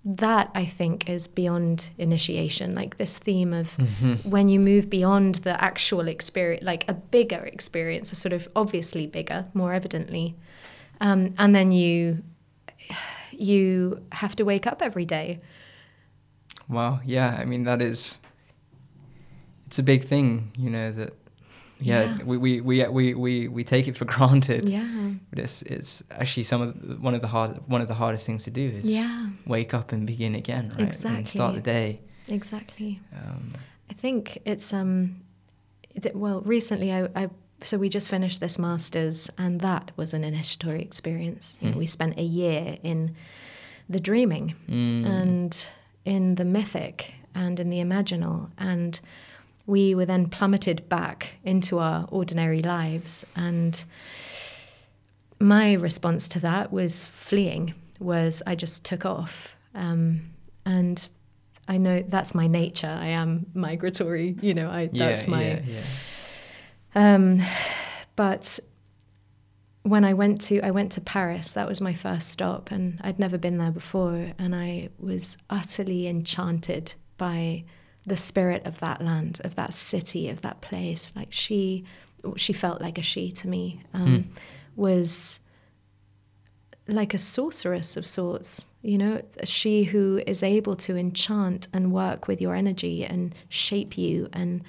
that 0.04 0.48
I 0.54 0.64
think 0.64 1.10
is 1.10 1.26
beyond 1.26 1.90
initiation, 1.98 2.72
like 2.74 2.96
this 2.96 3.18
theme 3.18 3.52
of 3.52 3.76
Mm-hmm. 3.76 4.30
when 4.30 4.48
you 4.48 4.60
move 4.60 4.88
beyond 4.88 5.34
the 5.46 5.60
actual 5.62 6.06
experience, 6.06 6.64
like 6.64 6.84
a 6.88 6.94
bigger 6.94 7.42
experience, 7.44 8.12
a 8.12 8.14
sort 8.14 8.32
of 8.32 8.48
obviously 8.54 9.06
bigger, 9.08 9.46
more 9.54 9.74
evidently, 9.74 10.36
um, 11.00 11.34
and 11.36 11.52
then 11.52 11.72
you 11.72 12.22
you 13.40 14.02
have 14.12 14.36
to 14.36 14.44
wake 14.44 14.66
up 14.66 14.82
every 14.82 15.04
day. 15.04 15.40
Well, 16.68 17.00
yeah, 17.04 17.36
I 17.40 17.44
mean 17.44 17.64
that 17.64 17.82
is 17.82 18.18
it's 19.66 19.78
a 19.78 19.82
big 19.82 20.04
thing, 20.04 20.52
you 20.58 20.70
know, 20.70 20.92
that 20.92 21.14
yeah, 21.80 22.02
Yeah. 22.02 22.24
We, 22.24 22.36
we, 22.36 22.60
we 22.60 22.86
we 22.88 23.14
we 23.14 23.48
we 23.48 23.64
take 23.64 23.88
it 23.88 23.96
for 23.96 24.04
granted. 24.14 24.68
Yeah, 24.68 24.86
But 25.30 25.38
it's 25.38 25.62
it's 25.62 26.02
actually 26.10 26.42
some 26.42 26.60
of 26.62 26.88
the, 26.88 26.96
one 26.96 27.14
of 27.14 27.22
the 27.22 27.28
hard 27.28 27.60
one 27.66 27.80
of 27.80 27.88
the 27.88 27.94
hardest 27.94 28.26
things 28.26 28.44
to 28.44 28.50
do 28.50 28.62
is 28.62 28.84
yeah, 28.84 29.30
wake 29.46 29.72
up 29.72 29.92
and 29.92 30.06
begin 30.06 30.34
again, 30.34 30.72
right? 30.78 31.04
And 31.04 31.26
start 31.28 31.54
the 31.54 31.60
day. 31.62 32.00
exactly. 32.28 33.00
Um, 33.14 33.52
I 33.88 33.94
think 33.94 34.38
it's 34.44 34.72
um, 34.72 35.22
that, 35.96 36.14
well, 36.14 36.42
recently 36.42 36.92
I, 36.92 37.08
I 37.16 37.28
so 37.62 37.78
we 37.78 37.88
just 37.88 38.08
finished 38.10 38.40
this 38.40 38.58
masters, 38.58 39.30
and 39.38 39.60
that 39.60 39.90
was 39.96 40.14
an 40.14 40.24
initiatory 40.24 40.82
experience. 40.82 41.56
You 41.60 41.68
know, 41.70 41.74
Mm. 41.76 41.78
we 41.78 41.86
spent 41.86 42.18
a 42.18 42.22
year 42.22 42.78
in 42.82 43.14
the 43.88 44.00
dreaming 44.00 44.54
mm, 44.68 45.04
and 45.06 45.68
in 46.04 46.36
the 46.36 46.44
mythic 46.44 47.14
and 47.34 47.60
in 47.60 47.68
the 47.70 47.78
imaginal, 47.78 48.50
and 48.58 48.98
we 49.66 49.94
were 49.94 50.06
then 50.06 50.28
plummeted 50.28 50.88
back 50.88 51.34
into 51.44 51.78
our 51.78 52.06
ordinary 52.10 52.62
lives. 52.62 53.24
And 53.36 53.84
my 55.38 55.74
response 55.74 56.28
to 56.28 56.40
that 56.40 56.72
was 56.72 57.04
fleeing. 57.04 57.74
Was 57.98 58.42
I 58.46 58.54
just 58.54 58.84
took 58.84 59.04
off, 59.04 59.54
um, 59.74 60.22
and 60.64 61.06
I 61.68 61.76
know 61.76 62.00
that's 62.02 62.34
my 62.34 62.46
nature. 62.46 62.88
I 62.88 63.08
am 63.08 63.46
migratory. 63.54 64.36
You 64.40 64.54
know, 64.54 64.70
I 64.70 64.88
yeah, 64.90 65.08
that's 65.08 65.28
my. 65.28 65.42
yeah, 65.44 65.60
yeah. 65.66 65.82
Um, 66.94 67.42
but 68.16 68.58
when 69.82 70.04
I 70.04 70.12
went 70.12 70.40
to 70.42 70.60
I 70.60 70.70
went 70.70 70.92
to 70.92 71.00
Paris, 71.00 71.52
that 71.52 71.68
was 71.68 71.80
my 71.80 71.94
first 71.94 72.28
stop, 72.28 72.70
and 72.70 73.00
I'd 73.02 73.18
never 73.18 73.38
been 73.38 73.58
there 73.58 73.70
before, 73.70 74.32
and 74.38 74.54
I 74.54 74.90
was 74.98 75.36
utterly 75.48 76.06
enchanted 76.06 76.94
by 77.16 77.64
the 78.06 78.16
spirit 78.16 78.64
of 78.66 78.80
that 78.80 79.02
land, 79.02 79.40
of 79.44 79.54
that 79.56 79.74
city, 79.74 80.28
of 80.28 80.42
that 80.42 80.60
place. 80.60 81.12
Like 81.14 81.32
she, 81.32 81.84
she 82.36 82.52
felt 82.52 82.80
like 82.80 82.98
a 82.98 83.02
she 83.02 83.30
to 83.32 83.48
me. 83.48 83.82
Um, 83.92 84.30
Was 84.76 85.40
like 86.86 87.12
a 87.14 87.18
sorceress 87.18 87.96
of 87.96 88.06
sorts, 88.06 88.72
you 88.82 88.98
know, 88.98 89.22
a 89.38 89.46
she 89.46 89.84
who 89.84 90.22
is 90.26 90.42
able 90.42 90.76
to 90.76 90.96
enchant 90.96 91.68
and 91.72 91.92
work 91.92 92.26
with 92.26 92.40
your 92.40 92.54
energy 92.54 93.04
and 93.04 93.34
shape 93.48 93.98
you 93.98 94.28
and 94.32 94.62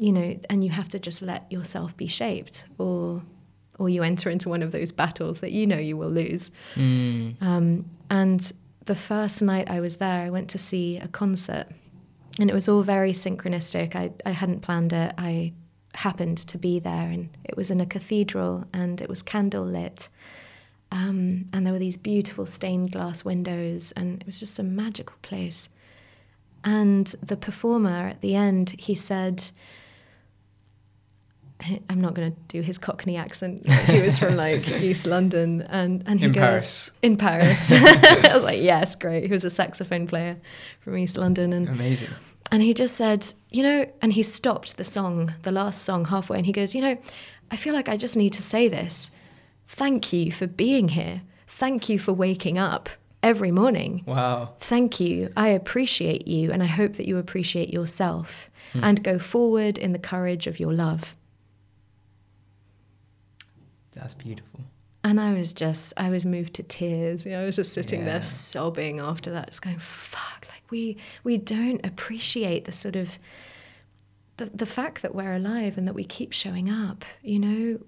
you 0.00 0.12
know, 0.12 0.38
and 0.48 0.64
you 0.64 0.70
have 0.70 0.88
to 0.88 0.98
just 0.98 1.22
let 1.22 1.50
yourself 1.52 1.96
be 1.96 2.06
shaped 2.06 2.64
or 2.78 3.22
or 3.78 3.88
you 3.88 4.02
enter 4.02 4.28
into 4.28 4.48
one 4.50 4.62
of 4.62 4.72
those 4.72 4.92
battles 4.92 5.40
that 5.40 5.52
you 5.52 5.66
know 5.66 5.78
you 5.78 5.96
will 5.96 6.10
lose. 6.10 6.50
Mm. 6.74 7.40
Um, 7.40 7.86
and 8.10 8.52
the 8.84 8.94
first 8.94 9.40
night 9.40 9.70
I 9.70 9.80
was 9.80 9.96
there, 9.96 10.20
I 10.20 10.28
went 10.28 10.50
to 10.50 10.58
see 10.58 10.98
a 10.98 11.08
concert, 11.08 11.66
and 12.38 12.50
it 12.50 12.54
was 12.54 12.68
all 12.68 12.82
very 12.82 13.12
synchronistic. 13.12 13.96
I, 13.96 14.10
I 14.26 14.32
hadn't 14.32 14.60
planned 14.60 14.92
it. 14.92 15.14
I 15.16 15.52
happened 15.94 16.38
to 16.38 16.58
be 16.58 16.78
there, 16.78 17.08
and 17.08 17.30
it 17.44 17.56
was 17.56 17.70
in 17.70 17.80
a 17.80 17.86
cathedral, 17.86 18.66
and 18.72 19.00
it 19.00 19.08
was 19.08 19.22
candle 19.22 19.64
lit. 19.64 20.08
Um, 20.92 21.46
and 21.52 21.64
there 21.64 21.72
were 21.72 21.78
these 21.78 21.96
beautiful 21.96 22.46
stained 22.46 22.92
glass 22.92 23.24
windows, 23.24 23.92
and 23.92 24.20
it 24.20 24.26
was 24.26 24.40
just 24.40 24.58
a 24.58 24.62
magical 24.62 25.16
place. 25.22 25.68
And 26.64 27.06
the 27.22 27.36
performer 27.36 28.08
at 28.08 28.20
the 28.20 28.34
end, 28.34 28.74
he 28.78 28.94
said, 28.94 29.50
I'm 31.88 32.00
not 32.00 32.14
going 32.14 32.32
to 32.32 32.38
do 32.48 32.62
his 32.62 32.78
Cockney 32.78 33.16
accent. 33.16 33.66
He 33.86 34.00
was 34.00 34.18
from 34.18 34.36
like 34.36 34.68
East 34.70 35.06
London, 35.06 35.62
and 35.62 36.02
and 36.06 36.20
he 36.20 36.26
In 36.26 36.32
goes 36.32 36.40
Paris. 36.40 36.90
in 37.02 37.16
Paris. 37.16 37.72
I 37.72 38.30
was 38.34 38.44
like, 38.44 38.60
yes, 38.60 38.94
great. 38.94 39.26
He 39.26 39.32
was 39.32 39.44
a 39.44 39.50
saxophone 39.50 40.06
player 40.06 40.36
from 40.80 40.96
East 40.98 41.16
London, 41.16 41.52
and 41.52 41.68
Amazing. 41.68 42.08
and 42.50 42.62
he 42.62 42.74
just 42.74 42.96
said, 42.96 43.26
you 43.50 43.62
know, 43.62 43.86
and 44.02 44.12
he 44.12 44.22
stopped 44.22 44.76
the 44.76 44.84
song, 44.84 45.34
the 45.42 45.52
last 45.52 45.82
song 45.82 46.06
halfway, 46.06 46.38
and 46.38 46.46
he 46.46 46.52
goes, 46.52 46.74
you 46.74 46.80
know, 46.80 46.96
I 47.50 47.56
feel 47.56 47.74
like 47.74 47.88
I 47.88 47.96
just 47.96 48.16
need 48.16 48.32
to 48.34 48.42
say 48.42 48.68
this. 48.68 49.10
Thank 49.66 50.12
you 50.12 50.32
for 50.32 50.46
being 50.46 50.88
here. 50.90 51.22
Thank 51.46 51.88
you 51.88 51.98
for 51.98 52.12
waking 52.12 52.58
up 52.58 52.88
every 53.22 53.50
morning. 53.50 54.02
Wow. 54.06 54.54
Thank 54.60 55.00
you. 55.00 55.32
I 55.36 55.48
appreciate 55.48 56.26
you, 56.26 56.52
and 56.52 56.62
I 56.62 56.66
hope 56.66 56.94
that 56.94 57.06
you 57.06 57.18
appreciate 57.18 57.70
yourself 57.70 58.50
hmm. 58.72 58.82
and 58.82 59.02
go 59.02 59.18
forward 59.18 59.78
in 59.78 59.92
the 59.92 59.98
courage 59.98 60.46
of 60.46 60.58
your 60.58 60.72
love. 60.72 61.16
That's 63.92 64.14
beautiful. 64.14 64.60
And 65.02 65.18
I 65.20 65.32
was 65.32 65.52
just, 65.52 65.94
I 65.96 66.10
was 66.10 66.26
moved 66.26 66.54
to 66.54 66.62
tears. 66.62 67.24
You 67.24 67.32
know, 67.32 67.42
I 67.42 67.46
was 67.46 67.56
just 67.56 67.72
sitting 67.72 68.00
Yeah. 68.00 68.06
there 68.06 68.22
sobbing 68.22 69.00
after 69.00 69.30
that, 69.32 69.48
just 69.48 69.62
going, 69.62 69.78
"Fuck!" 69.78 70.46
Like 70.48 70.62
we 70.70 70.96
we 71.24 71.38
don't 71.38 71.84
appreciate 71.84 72.64
the 72.66 72.72
sort 72.72 72.96
of 72.96 73.18
the 74.36 74.46
the 74.54 74.66
fact 74.66 75.02
that 75.02 75.14
we're 75.14 75.32
alive 75.34 75.76
and 75.78 75.86
that 75.88 75.94
we 75.94 76.04
keep 76.04 76.32
showing 76.32 76.68
up. 76.68 77.04
You 77.22 77.38
know, 77.38 77.78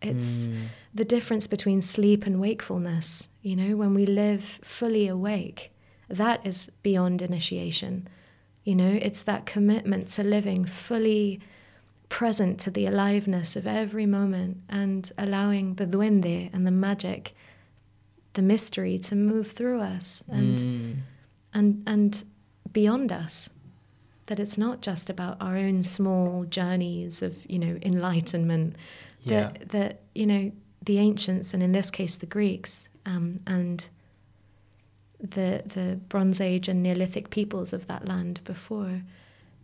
it's 0.00 0.46
Mm. 0.48 0.68
the 0.94 1.04
difference 1.04 1.46
between 1.46 1.82
sleep 1.82 2.24
and 2.26 2.40
wakefulness. 2.40 3.28
You 3.42 3.56
know, 3.56 3.76
when 3.76 3.92
we 3.94 4.06
live 4.06 4.42
fully 4.62 5.06
awake, 5.06 5.70
that 6.08 6.44
is 6.46 6.70
beyond 6.82 7.20
initiation. 7.22 8.08
You 8.64 8.74
know, 8.74 8.98
it's 9.00 9.22
that 9.24 9.44
commitment 9.46 10.08
to 10.08 10.22
living 10.22 10.64
fully 10.64 11.40
present 12.08 12.58
to 12.60 12.70
the 12.70 12.86
aliveness 12.86 13.56
of 13.56 13.66
every 13.66 14.06
moment 14.06 14.62
and 14.68 15.12
allowing 15.18 15.74
the 15.74 15.86
duende 15.86 16.48
and 16.52 16.66
the 16.66 16.70
magic, 16.70 17.34
the 18.32 18.42
mystery 18.42 18.98
to 18.98 19.14
move 19.14 19.50
through 19.50 19.80
us 19.80 20.24
and 20.28 20.58
Mm. 20.58 20.96
and 21.54 21.82
and 21.86 22.24
beyond 22.72 23.12
us. 23.12 23.50
That 24.26 24.38
it's 24.40 24.58
not 24.58 24.82
just 24.82 25.08
about 25.10 25.36
our 25.40 25.56
own 25.56 25.84
small 25.84 26.44
journeys 26.44 27.22
of, 27.22 27.44
you 27.50 27.58
know, 27.58 27.78
enlightenment. 27.82 28.76
Yeah. 29.22 29.52
That 29.52 29.68
that, 29.70 30.00
you 30.14 30.26
know, 30.26 30.52
the 30.84 30.98
ancients 30.98 31.52
and 31.54 31.62
in 31.62 31.72
this 31.72 31.90
case 31.90 32.16
the 32.16 32.26
Greeks, 32.26 32.88
um, 33.06 33.40
and 33.46 33.88
the 35.20 35.62
the 35.66 35.98
Bronze 36.08 36.40
Age 36.40 36.68
and 36.68 36.82
Neolithic 36.82 37.30
peoples 37.30 37.72
of 37.72 37.86
that 37.88 38.06
land 38.06 38.40
before, 38.44 39.02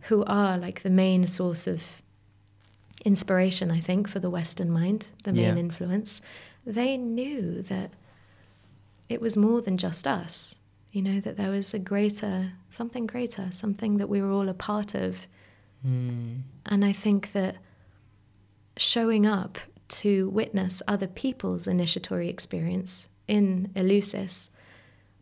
who 0.01 0.23
are 0.25 0.57
like 0.57 0.81
the 0.81 0.89
main 0.89 1.27
source 1.27 1.65
of 1.67 2.01
inspiration, 3.05 3.71
I 3.71 3.79
think, 3.79 4.09
for 4.09 4.19
the 4.19 4.29
Western 4.29 4.69
mind, 4.71 5.07
the 5.23 5.31
main 5.31 5.55
Yeah. 5.55 5.57
influence, 5.57 6.21
they 6.65 6.97
knew 6.97 7.61
that 7.61 7.91
it 9.07 9.21
was 9.21 9.37
more 9.37 9.61
than 9.61 9.77
just 9.77 10.07
us. 10.07 10.57
You 10.91 11.01
know, 11.01 11.19
that 11.19 11.37
there 11.37 11.51
was 11.51 11.73
a 11.73 11.79
greater, 11.79 12.53
something 12.69 13.05
greater, 13.05 13.51
something 13.51 13.97
that 13.97 14.09
we 14.09 14.21
were 14.21 14.31
all 14.31 14.49
a 14.49 14.53
part 14.53 14.95
of. 14.95 15.27
Mm. 15.85 16.41
And 16.65 16.83
I 16.83 16.93
think 16.93 17.31
that 17.33 17.57
showing 18.77 19.25
up 19.27 19.59
to 19.87 20.29
witness 20.29 20.81
other 20.87 21.07
people's 21.07 21.67
initiatory 21.67 22.29
experience 22.29 23.07
in 23.27 23.69
Eleusis 23.75 24.49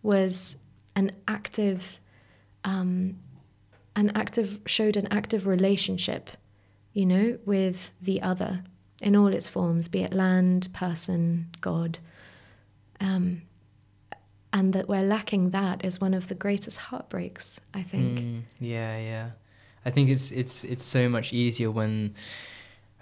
was 0.02 0.58
an 0.96 1.12
active, 1.28 2.00
um, 2.64 3.18
an 3.96 4.12
active 4.16 4.60
showed 4.66 4.96
an 4.96 5.08
active 5.12 5.48
relationship, 5.48 6.30
you 6.94 7.06
know, 7.06 7.38
with 7.46 7.92
the 8.02 8.22
other 8.22 8.64
in 9.02 9.16
all 9.16 9.28
its 9.28 9.50
forms, 9.50 9.88
be 9.88 10.02
it 10.02 10.14
land, 10.14 10.68
person, 10.74 11.48
God. 11.62 12.00
Um, 13.02 13.42
and 14.54 14.72
that 14.74 14.88
we're 14.88 15.02
lacking 15.04 15.50
that 15.50 15.84
is 15.84 16.00
one 16.00 16.14
of 16.14 16.28
the 16.28 16.36
greatest 16.36 16.78
heartbreaks, 16.78 17.60
I 17.74 17.82
think. 17.84 18.20
Mm, 18.20 18.42
yeah, 18.60 18.98
yeah. 19.00 19.30
I 19.86 19.90
think 19.90 20.10
it's 20.10 20.32
it's 20.32 20.64
it's 20.64 20.84
so 20.84 21.10
much 21.10 21.34
easier 21.34 21.72
when. 21.72 22.14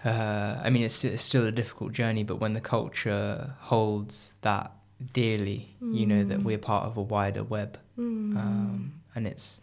Uh, 0.04 0.60
I 0.64 0.72
mean, 0.72 0.82
it's, 0.82 1.04
it's 1.04 1.22
still 1.22 1.46
a 1.46 1.52
difficult 1.52 1.92
journey, 1.92 2.24
but 2.24 2.38
when 2.38 2.54
the 2.54 2.62
culture 2.62 3.54
holds 3.60 4.34
that 4.42 4.72
dearly, 5.14 5.76
you 5.80 6.08
know 6.08 6.24
that 6.24 6.40
Mm. 6.40 6.44
we're 6.44 6.58
part 6.58 6.86
of 6.88 6.98
a 6.98 7.02
wider 7.04 7.44
web, 7.44 7.78
Mm. 8.00 8.36
um, 8.36 8.94
and 9.14 9.28
it's, 9.28 9.62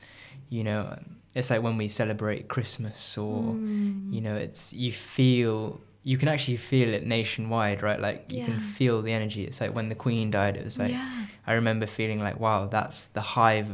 you 0.48 0.62
know, 0.62 0.96
it's 1.38 1.50
like 1.52 1.62
when 1.62 1.76
we 1.82 1.88
celebrate 1.88 2.42
Christmas 2.54 3.16
or, 3.16 3.42
Mm. 3.54 4.12
you 4.14 4.20
know, 4.26 4.36
it's 4.46 4.72
you 4.84 4.92
feel 4.92 5.80
you 6.10 6.16
can 6.16 6.28
actually 6.34 6.56
feel 6.72 6.88
it 6.98 7.04
nationwide, 7.06 7.82
right? 7.88 8.00
Like 8.08 8.32
you 8.32 8.38
Yeah. 8.38 8.46
can 8.48 8.58
feel 8.78 9.02
the 9.02 9.12
energy. 9.12 9.42
It's 9.48 9.60
like 9.60 9.74
when 9.78 9.88
the 9.92 9.94
Queen 10.04 10.30
died, 10.30 10.54
it 10.56 10.64
was 10.64 10.78
like 10.78 10.92
yeah. 10.92 11.26
I 11.46 11.52
remember 11.60 11.86
feeling 11.86 12.20
like, 12.28 12.38
wow, 12.40 12.60
that's 12.66 13.08
the 13.16 13.20
hive, 13.36 13.68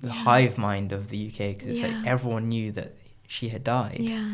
the 0.00 0.08
Yeah. 0.08 0.14
hive 0.28 0.54
mind 0.58 0.92
of 0.92 1.02
the 1.12 1.18
UK 1.28 1.38
because 1.54 1.68
it's 1.72 1.82
like 1.82 1.96
everyone 2.14 2.48
knew 2.54 2.68
that 2.78 2.90
she 3.26 3.48
had 3.54 3.62
died. 3.64 4.06
Yeah. 4.14 4.28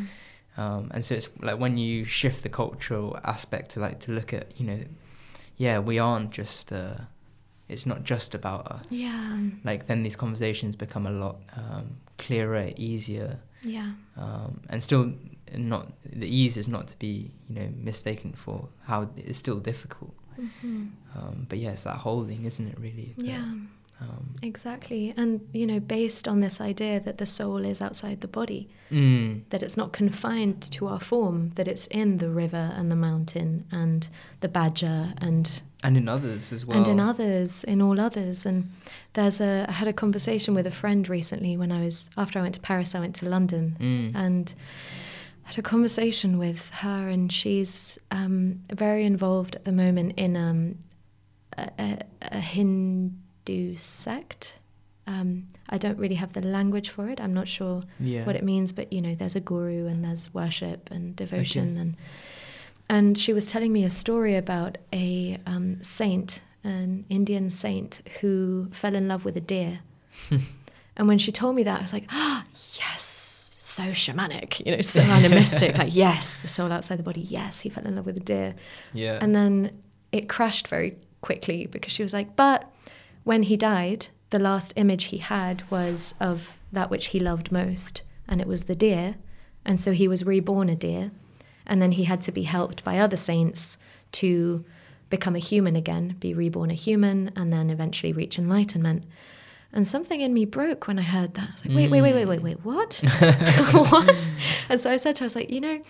Um, 0.56 0.90
and 0.94 1.02
so 1.06 1.14
it's 1.14 1.28
like 1.40 1.58
when 1.64 1.78
you 1.78 2.04
shift 2.04 2.42
the 2.42 2.48
cultural 2.62 3.18
aspect 3.24 3.70
to 3.72 3.80
like 3.80 3.98
to 4.00 4.12
look 4.12 4.30
at, 4.34 4.46
you 4.58 4.66
know, 4.66 4.80
yeah, 5.56 5.78
we 5.78 5.98
aren't 5.98 6.30
just, 6.32 6.72
uh, 6.72 6.94
it's 7.68 7.86
not 7.86 8.00
just 8.04 8.34
about 8.34 8.62
us. 8.66 8.86
Yeah. 8.90 9.38
Like 9.64 9.86
then 9.86 10.02
these 10.02 10.16
conversations 10.16 10.74
become 10.76 11.06
a 11.06 11.12
lot 11.24 11.36
um, 11.56 11.86
clearer, 12.26 12.66
easier, 12.76 13.30
Yeah. 13.76 13.90
um, 14.16 14.60
and 14.70 14.78
still 14.82 15.04
not 15.56 15.84
the 16.22 16.28
ease 16.40 16.56
is 16.62 16.68
not 16.68 16.84
to 16.92 16.96
be 17.06 17.12
you 17.48 17.54
know 17.56 17.68
mistaken 17.90 18.32
for 18.44 18.68
how 18.88 18.98
it's 19.16 19.38
still 19.44 19.60
difficult. 19.70 20.14
hmm 20.36 20.86
Um, 21.16 21.46
but 21.48 21.58
yeah, 21.62 21.72
it's 21.74 21.82
that 21.84 21.98
holding, 22.06 22.40
isn't 22.50 22.66
it? 22.72 22.78
Really. 22.86 23.14
that, 23.18 23.26
Yeah. 23.26 23.44
Um, 24.00 24.34
Exactly. 24.42 25.12
And, 25.16 25.40
you 25.52 25.66
know, 25.66 25.80
based 25.80 26.26
on 26.26 26.40
this 26.40 26.60
idea 26.60 26.98
that 27.00 27.18
the 27.18 27.26
soul 27.26 27.64
is 27.64 27.82
outside 27.82 28.20
the 28.22 28.28
body, 28.28 28.68
mm, 28.90 29.42
that 29.50 29.62
it's 29.62 29.76
not 29.76 29.92
confined 29.92 30.62
to 30.72 30.86
our 30.88 31.00
form, 31.00 31.50
that 31.56 31.68
it's 31.68 31.86
in 31.88 32.18
the 32.18 32.30
river 32.30 32.72
and 32.74 32.90
the 32.90 32.96
mountain 32.96 33.66
and 33.70 34.08
the 34.40 34.48
badger 34.48 35.12
and 35.18 35.60
and 35.82 35.96
in 35.96 36.08
others 36.08 36.52
as 36.52 36.64
well. 36.66 36.76
and 36.76 36.86
in 36.88 37.00
others, 37.00 37.64
in 37.64 37.80
all 37.82 37.98
others. 38.00 38.46
And 38.46 38.70
there's 39.12 39.40
a 39.40 39.66
I 39.68 39.72
had 39.72 39.88
a 39.88 39.92
conversation 39.92 40.54
with 40.54 40.66
a 40.66 40.70
friend 40.70 41.06
recently 41.08 41.56
when 41.56 41.70
I 41.72 41.84
was 41.84 42.08
after 42.16 42.38
I 42.38 42.42
went 42.42 42.54
to 42.54 42.60
Paris, 42.60 42.94
I 42.94 43.00
went 43.00 43.14
to 43.16 43.28
London 43.28 43.76
Mm. 43.80 44.12
and 44.14 44.54
had 45.42 45.58
a 45.58 45.62
conversation 45.62 46.38
with 46.38 46.70
her, 46.70 47.08
and 47.08 47.30
she's 47.32 47.98
um, 48.10 48.60
very 48.72 49.04
involved 49.04 49.56
at 49.56 49.64
the 49.64 49.72
moment 49.72 50.12
in 50.16 50.36
um, 50.36 50.78
a, 51.58 51.68
a, 51.78 51.98
a 52.22 52.40
Hindu 52.40 53.14
sect. 53.76 54.58
Um, 55.06 55.48
I 55.68 55.78
don't 55.78 55.98
really 55.98 56.14
have 56.16 56.32
the 56.34 56.40
language 56.40 56.90
for 56.90 57.08
it. 57.08 57.20
I'm 57.20 57.34
not 57.34 57.48
sure 57.48 57.82
yeah. 57.98 58.24
what 58.24 58.36
it 58.36 58.44
means, 58.44 58.72
but 58.72 58.92
you 58.92 59.02
know, 59.02 59.14
there's 59.14 59.36
a 59.36 59.40
guru 59.40 59.86
and 59.86 60.04
there's 60.04 60.32
worship 60.32 60.90
and 60.90 61.16
devotion, 61.16 61.76
and 61.76 61.96
and 62.88 63.16
she 63.16 63.32
was 63.32 63.46
telling 63.46 63.72
me 63.72 63.84
a 63.84 63.90
story 63.90 64.36
about 64.36 64.78
a 64.92 65.38
um, 65.46 65.82
saint, 65.82 66.42
an 66.62 67.04
Indian 67.08 67.50
saint, 67.50 68.02
who 68.20 68.68
fell 68.72 68.94
in 68.94 69.08
love 69.08 69.24
with 69.24 69.36
a 69.36 69.40
deer. 69.40 69.80
and 70.96 71.08
when 71.08 71.18
she 71.18 71.32
told 71.32 71.56
me 71.56 71.62
that, 71.64 71.78
I 71.78 71.82
was 71.82 71.92
like, 71.92 72.06
ah, 72.10 72.44
yes, 72.78 73.50
so 73.60 73.84
shamanic, 73.90 74.64
you 74.64 74.76
know, 74.76 74.82
so 74.82 75.00
animistic. 75.18 75.78
like, 75.78 75.94
yes, 75.94 76.38
the 76.38 76.48
soul 76.48 76.72
outside 76.72 76.98
the 76.98 77.04
body. 77.04 77.20
Yes, 77.20 77.60
he 77.60 77.68
fell 77.68 77.86
in 77.86 77.96
love 77.96 78.06
with 78.06 78.16
a 78.16 78.20
deer. 78.20 78.54
yeah. 78.92 79.18
And 79.20 79.34
then 79.34 79.70
it 80.12 80.28
crashed 80.28 80.68
very 80.68 80.96
quickly 81.20 81.66
because 81.66 81.92
she 81.92 82.02
was 82.02 82.12
like, 82.12 82.34
but 82.36 82.70
when 83.24 83.44
he 83.44 83.56
died, 83.56 84.08
the 84.30 84.38
last 84.38 84.72
image 84.76 85.04
he 85.04 85.18
had 85.18 85.62
was 85.70 86.14
of 86.20 86.58
that 86.72 86.90
which 86.90 87.06
he 87.06 87.20
loved 87.20 87.52
most, 87.52 88.02
and 88.28 88.40
it 88.40 88.46
was 88.46 88.64
the 88.64 88.74
deer. 88.74 89.16
And 89.64 89.80
so 89.80 89.92
he 89.92 90.08
was 90.08 90.24
reborn 90.24 90.68
a 90.68 90.76
deer. 90.76 91.10
And 91.66 91.82
then 91.82 91.92
he 91.92 92.04
had 92.04 92.22
to 92.22 92.32
be 92.32 92.44
helped 92.44 92.82
by 92.82 92.98
other 92.98 93.16
saints 93.16 93.78
to 94.12 94.64
become 95.10 95.36
a 95.36 95.40
human 95.40 95.76
again, 95.76 96.16
be 96.20 96.32
reborn 96.32 96.70
a 96.70 96.74
human, 96.74 97.30
and 97.36 97.52
then 97.52 97.70
eventually 97.70 98.12
reach 98.12 98.38
enlightenment. 98.38 99.04
And 99.72 99.86
something 99.86 100.20
in 100.20 100.34
me 100.34 100.44
broke 100.44 100.88
when 100.88 100.98
I 100.98 101.02
heard 101.02 101.34
that. 101.34 101.48
I 101.48 101.52
was 101.52 101.64
like, 101.64 101.76
wait, 101.76 101.90
wait, 101.90 102.02
wait, 102.02 102.14
wait, 102.14 102.26
wait, 102.26 102.42
wait, 102.42 102.64
what? 102.64 102.94
what? 103.90 104.28
And 104.68 104.80
so 104.80 104.90
I 104.90 104.96
said 104.96 105.16
to 105.16 105.20
her, 105.20 105.24
I 105.24 105.26
was 105.26 105.36
like, 105.36 105.50
you 105.50 105.60
know, 105.60 105.80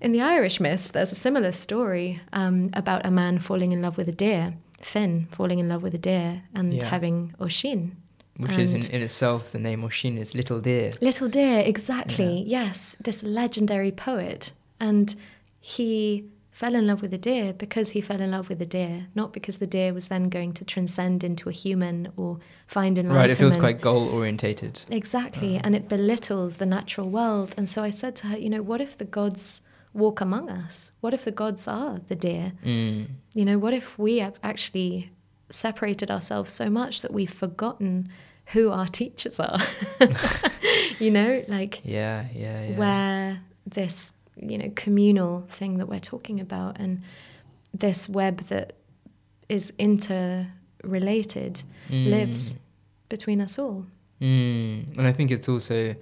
in 0.00 0.12
the 0.12 0.20
Irish 0.20 0.60
myths, 0.60 0.90
there's 0.90 1.10
a 1.10 1.16
similar 1.16 1.50
story 1.50 2.20
um, 2.32 2.70
about 2.74 3.06
a 3.06 3.10
man 3.10 3.38
falling 3.38 3.72
in 3.72 3.82
love 3.82 3.96
with 3.96 4.08
a 4.08 4.12
deer, 4.12 4.54
Finn 4.84 5.26
falling 5.30 5.58
in 5.58 5.68
love 5.68 5.82
with 5.82 5.94
a 5.94 5.98
deer 5.98 6.42
and 6.54 6.72
Yeah. 6.74 6.84
having 6.86 7.34
Oisín. 7.40 7.92
Which 8.36 8.58
is 8.58 8.72
in, 8.74 8.82
And- 8.82 8.90
in 8.90 9.02
itself 9.02 9.52
the 9.52 9.58
name 9.58 9.82
Oisín 9.82 10.18
is 10.18 10.34
little 10.34 10.60
deer. 10.60 10.92
Little 11.00 11.28
Deer, 11.28 11.60
exactly. 11.64 12.42
Yes, 12.46 12.96
this 13.00 13.22
legendary 13.22 13.92
poet. 13.92 14.52
And 14.80 15.14
he 15.60 16.24
fell 16.50 16.74
in 16.74 16.86
love 16.86 17.00
with 17.02 17.12
a 17.14 17.18
deer 17.18 17.52
because 17.52 17.90
he 17.90 18.00
fell 18.00 18.20
in 18.20 18.30
love 18.32 18.48
with 18.48 18.60
a 18.60 18.66
deer, 18.66 19.06
not 19.14 19.32
because 19.32 19.58
the 19.58 19.66
deer 19.66 19.92
was 19.94 20.08
then 20.08 20.28
going 20.28 20.52
to 20.52 20.64
transcend 20.64 21.24
into 21.24 21.48
a 21.48 21.52
human 21.52 22.08
or 22.16 22.38
find 22.66 22.98
enlightenment. 22.98 23.20
Right, 23.22 23.30
it 23.30 23.36
feels 23.36 23.56
quite 23.56 23.80
goal 23.80 24.08
orientated. 24.08 24.80
Exactly, 24.90 25.56
uh. 25.56 25.62
and 25.64 25.74
it 25.74 25.88
belittles 25.88 26.56
the 26.56 26.66
natural 26.66 27.08
world. 27.08 27.54
And 27.56 27.68
so 27.68 27.82
I 27.82 27.90
said 27.90 28.14
to 28.16 28.26
her, 28.28 28.38
you 28.38 28.50
know, 28.50 28.62
what 28.62 28.80
if 28.80 28.96
the 28.98 29.04
gods 29.04 29.62
walk 29.94 30.20
among 30.20 30.50
us? 30.50 30.92
What 31.00 31.14
if 31.14 31.24
the 31.24 31.30
gods 31.32 31.66
are 31.68 31.98
the 32.08 32.14
deer? 32.16 32.52
Mm. 32.64 33.06
You 33.34 33.44
know, 33.44 33.58
what 33.58 33.72
if 33.72 33.98
we 33.98 34.18
have 34.18 34.38
actually 34.42 35.10
separated 35.50 36.10
ourselves 36.10 36.52
so 36.52 36.68
much 36.68 37.00
that 37.02 37.12
we've 37.12 37.32
forgotten 37.32 38.08
who 38.46 38.70
our 38.70 38.86
teachers 38.86 39.38
are? 39.40 39.58
you 40.98 41.10
know, 41.10 41.44
like 41.48 41.80
Yeah, 41.84 42.26
yeah, 42.34 42.62
yeah. 42.68 42.76
where 42.76 43.40
this, 43.66 44.12
you 44.36 44.58
know, 44.58 44.70
communal 44.74 45.46
thing 45.48 45.78
that 45.78 45.86
we're 45.88 46.00
talking 46.00 46.40
about 46.40 46.78
and 46.80 47.02
this 47.72 48.08
web 48.08 48.38
that 48.48 48.74
is 49.48 49.72
interrelated 49.78 51.62
Mm. 51.90 52.10
lives 52.10 52.56
between 53.10 53.40
us 53.42 53.58
all. 53.58 53.84
Mm. 54.20 54.96
And 54.96 55.06
I 55.06 55.12
think 55.12 55.30
it's 55.30 55.48
also 55.50 55.94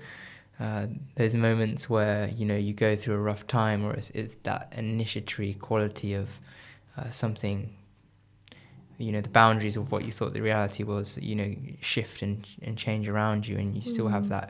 uh, 0.65 0.87
there's 1.17 1.35
moments 1.35 1.83
where 1.95 2.29
you 2.39 2.45
know 2.51 2.57
you 2.57 2.73
go 2.75 2.95
through 3.01 3.17
a 3.17 3.25
rough 3.31 3.45
time, 3.47 3.81
or 3.87 3.93
it's, 3.99 4.11
it's 4.21 4.35
that 4.49 4.73
initiatory 4.77 5.55
quality 5.69 6.15
of 6.23 6.29
uh, 6.99 7.11
something. 7.11 7.59
You 8.99 9.11
know 9.15 9.21
the 9.29 9.29
boundaries 9.43 9.77
of 9.77 9.91
what 9.93 10.05
you 10.05 10.13
thought 10.13 10.33
the 10.35 10.41
reality 10.51 10.83
was. 10.85 11.19
You 11.31 11.35
know 11.41 11.51
shift 11.81 12.23
and 12.23 12.47
and 12.67 12.79
change 12.87 13.09
around 13.09 13.41
you, 13.49 13.57
and 13.63 13.69
you 13.77 13.83
still 13.83 14.09
have 14.09 14.25
Mm. 14.27 14.29
that 14.37 14.49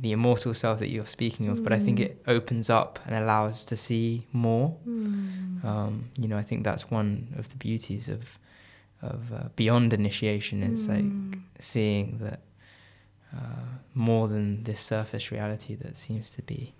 the 0.00 0.12
immortal 0.12 0.54
self 0.54 0.78
that 0.78 0.88
you're 0.88 1.06
speaking 1.18 1.48
of. 1.48 1.62
But 1.62 1.72
I 1.72 1.78
think 1.78 1.98
Mm. 1.98 2.04
it 2.06 2.22
opens 2.26 2.70
up 2.70 2.98
and 3.06 3.14
allows 3.22 3.52
us 3.52 3.64
to 3.66 3.76
see 3.76 4.26
more. 4.32 4.68
Mm. 4.88 5.64
Um, 5.64 6.04
you 6.20 6.26
know, 6.28 6.38
I 6.38 6.42
think 6.42 6.64
that's 6.64 6.90
one 6.90 7.34
of 7.36 7.48
the 7.50 7.56
beauties 7.56 8.08
of 8.08 8.38
of 9.02 9.20
uh, 9.32 9.48
beyond 9.56 9.92
initiation 9.92 10.62
is 10.62 10.88
like 10.88 11.04
Mm. 11.04 11.40
seeing 11.58 12.18
that 12.24 12.40
uh, 13.34 13.64
more 13.94 14.28
than 14.28 14.62
this 14.64 14.80
surface 14.80 15.30
reality 15.30 15.74
that 15.76 15.96
seems 15.96 16.30
to 16.30 16.42
be, 16.42 16.74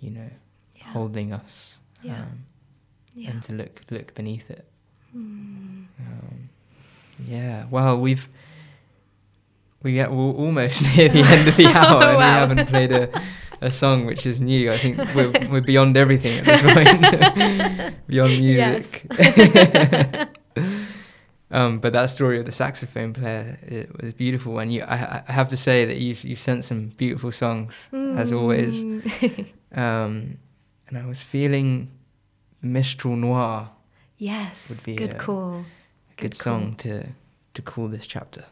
you 0.00 0.10
know, 0.10 0.30
Yeah. 0.76 0.84
holding 0.92 1.32
us, 1.32 1.78
Yeah. 2.02 2.22
um, 2.22 2.44
Yeah. 3.14 3.30
and 3.30 3.42
to 3.44 3.52
look 3.52 3.82
look 3.90 4.14
beneath 4.14 4.50
it. 4.50 4.66
Mm. 5.16 5.86
Um, 5.98 6.48
yeah. 7.26 7.66
Well, 7.70 7.98
we've 8.00 8.28
we 9.82 9.92
get 9.94 10.10
we're 10.10 10.32
almost 10.32 10.82
near 10.96 11.08
the 11.08 11.20
end 11.22 11.48
of 11.48 11.56
the 11.56 11.66
hour, 11.74 12.04
and 12.04 12.18
we 12.18 12.24
haven't 12.24 12.66
played 12.68 12.92
a. 12.92 13.08
A 13.62 13.70
song 13.70 14.06
which 14.06 14.24
is 14.24 14.40
new. 14.40 14.72
I 14.72 14.78
think 14.78 14.96
we're 15.14 15.30
we're 15.50 15.60
beyond 15.60 15.94
everything 15.98 16.38
at 16.38 16.46
this 16.46 16.62
point. 16.72 17.94
beyond 18.06 18.38
music. 18.38 19.04
Um, 21.50 21.78
but 21.80 21.92
that 21.92 22.06
story 22.10 22.38
of 22.38 22.44
the 22.44 22.52
saxophone 22.52 23.12
player 23.12 23.58
it 23.62 24.02
was 24.02 24.12
beautiful, 24.12 24.58
and 24.58 24.72
you, 24.72 24.82
I, 24.82 25.22
I 25.28 25.32
have 25.32 25.48
to 25.48 25.56
say 25.56 25.84
that 25.84 25.96
you've 25.98 26.22
you've 26.24 26.40
sent 26.40 26.64
some 26.64 26.88
beautiful 26.96 27.32
songs 27.32 27.88
as 27.92 28.32
always. 28.32 28.84
Mm. 28.84 29.46
Um, 29.72 30.38
and 30.88 30.98
I 30.98 31.06
was 31.06 31.22
feeling 31.22 31.92
Mistral 32.60 33.14
Noir, 33.14 33.70
yes. 34.18 34.68
Would 34.68 34.84
be 34.84 34.96
good 34.96 35.14
a- 35.14 35.18
call. 35.18 35.52
a 35.54 36.14
good, 36.16 36.32
Good 36.32 36.34
song 36.34 36.74
to 36.78 37.06
to 37.54 37.62
call 37.62 37.86
this 37.86 38.04
chapter. 38.04 38.44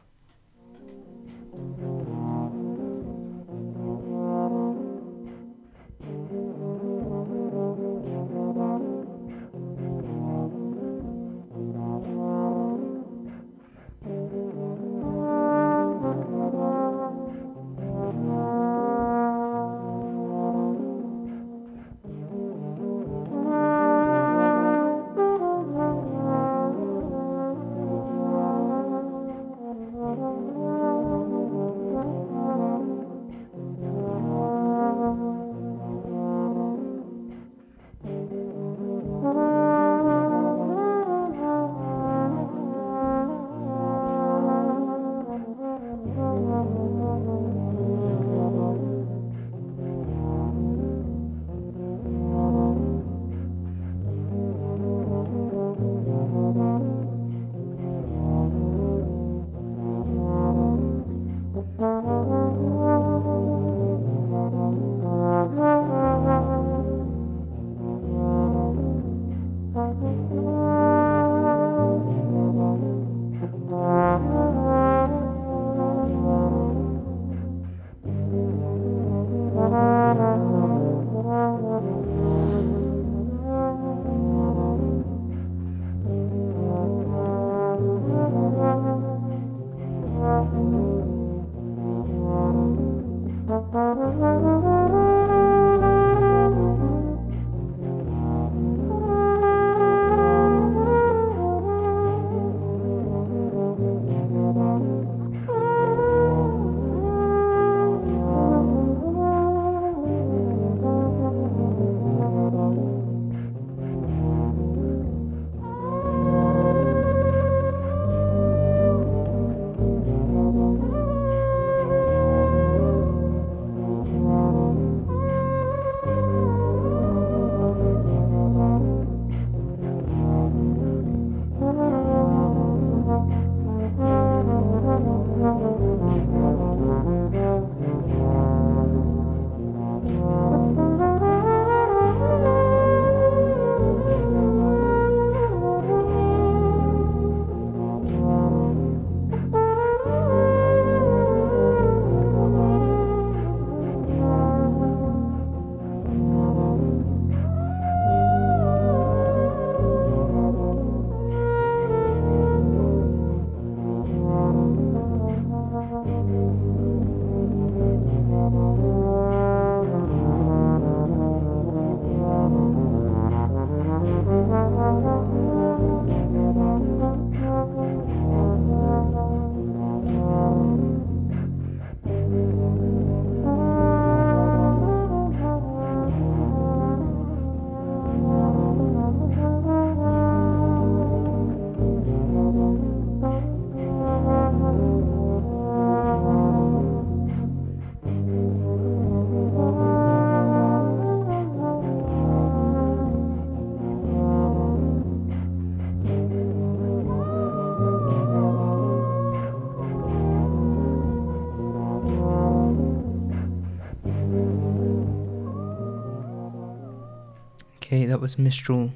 That 218.18 218.22
was 218.22 218.36
Mistral, 218.36 218.90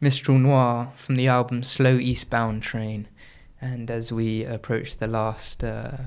Mistral 0.00 0.38
Noir 0.38 0.90
from 0.94 1.16
the 1.16 1.28
album 1.28 1.62
Slow 1.62 1.96
Eastbound 1.98 2.62
Train. 2.62 3.06
And 3.60 3.90
as 3.90 4.10
we 4.10 4.42
approach 4.46 4.96
the 4.96 5.06
last 5.06 5.62
uh, 5.62 5.98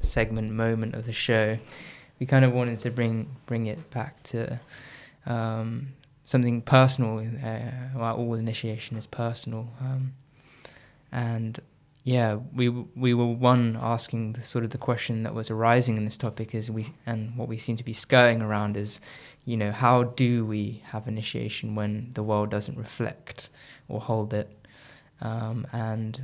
segment 0.00 0.52
moment 0.52 0.94
of 0.94 1.06
the 1.06 1.12
show, 1.14 1.56
we 2.18 2.26
kind 2.26 2.44
of 2.44 2.52
wanted 2.52 2.80
to 2.80 2.90
bring 2.90 3.34
bring 3.46 3.64
it 3.64 3.90
back 3.90 4.22
to 4.24 4.60
um, 5.24 5.94
something 6.22 6.60
personal. 6.60 7.20
Uh, 7.20 7.96
well, 7.96 8.14
all 8.14 8.34
initiation 8.34 8.98
is 8.98 9.06
personal, 9.06 9.70
um, 9.80 10.12
and 11.10 11.60
yeah, 12.04 12.34
we 12.54 12.68
we 12.68 13.14
were 13.14 13.26
one 13.26 13.78
asking 13.80 14.32
the 14.32 14.42
sort 14.42 14.64
of 14.64 14.70
the 14.70 14.78
question 14.78 15.22
that 15.22 15.34
was 15.34 15.50
arising 15.50 15.96
in 15.96 16.04
this 16.04 16.18
topic 16.18 16.54
is 16.54 16.70
we 16.70 16.92
and 17.06 17.36
what 17.36 17.48
we 17.48 17.56
seem 17.56 17.76
to 17.76 17.84
be 17.84 17.92
skirting 17.92 18.42
around 18.42 18.76
is, 18.76 19.00
you 19.44 19.56
know, 19.56 19.72
how 19.72 20.02
do 20.04 20.44
we 20.44 20.82
have 20.86 21.08
initiation 21.08 21.74
when 21.74 22.10
the 22.14 22.22
world 22.22 22.50
doesn't 22.50 22.76
reflect 22.78 23.48
or 23.88 24.00
hold 24.00 24.32
it, 24.34 24.48
um, 25.20 25.66
and 25.72 26.20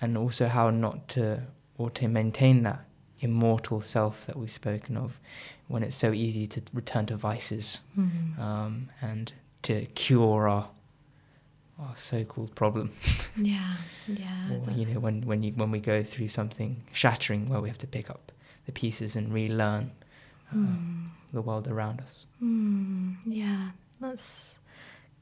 and 0.00 0.16
also 0.16 0.46
how 0.48 0.70
not 0.70 1.08
to 1.08 1.42
or 1.78 1.90
to 1.90 2.08
maintain 2.08 2.62
that 2.62 2.84
immortal 3.20 3.80
self 3.80 4.24
that 4.26 4.36
we've 4.36 4.50
spoken 4.52 4.96
of, 4.96 5.18
when 5.68 5.82
it's 5.82 5.96
so 5.96 6.12
easy 6.12 6.46
to 6.46 6.62
return 6.72 7.04
to 7.06 7.16
vices 7.16 7.80
Mm. 7.98 8.38
um, 8.38 8.88
and 9.02 9.32
to 9.62 9.84
cure 9.94 10.48
our 10.48 10.68
our 11.78 11.96
so-called 11.96 12.54
problem. 12.54 12.90
Yeah, 13.36 13.74
yeah. 14.06 14.50
Or, 14.52 14.70
you 14.72 14.84
know, 14.86 15.00
when 15.00 15.22
when 15.22 15.42
you 15.42 15.52
when 15.52 15.70
we 15.70 15.80
go 15.80 16.02
through 16.02 16.28
something 16.28 16.82
shattering, 16.92 17.48
where 17.48 17.60
we 17.60 17.68
have 17.68 17.78
to 17.78 17.86
pick 17.86 18.10
up 18.10 18.32
the 18.66 18.72
pieces 18.72 19.16
and 19.16 19.32
relearn 19.32 19.92
uh, 20.52 20.56
Mm. 20.56 21.08
The 21.32 21.42
world 21.42 21.68
around 21.68 22.00
us. 22.00 22.26
Mm, 22.42 23.16
yeah, 23.26 23.70
that's 24.00 24.56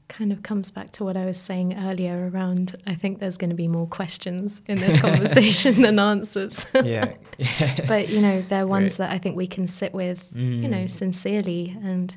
kind 0.07 0.31
of 0.31 0.41
comes 0.41 0.71
back 0.71 0.91
to 0.91 1.03
what 1.03 1.15
I 1.15 1.25
was 1.25 1.37
saying 1.37 1.77
earlier 1.77 2.31
around 2.33 2.75
I 2.87 2.95
think 2.95 3.19
there's 3.19 3.37
going 3.37 3.51
to 3.51 3.55
be 3.55 3.67
more 3.67 3.85
questions 3.85 4.63
in 4.67 4.79
this 4.79 4.99
conversation 5.01 5.83
than 5.83 5.99
answers. 5.99 6.65
yeah. 6.73 7.13
but 7.87 8.09
you 8.09 8.19
know, 8.19 8.41
they're 8.41 8.65
ones 8.65 8.97
that 8.97 9.11
I 9.11 9.19
think 9.19 9.37
we 9.37 9.45
can 9.45 9.67
sit 9.67 9.93
with, 9.93 10.31
you 10.35 10.67
know, 10.67 10.85
Mm. 10.85 10.91
sincerely 10.91 11.77
and 11.83 12.15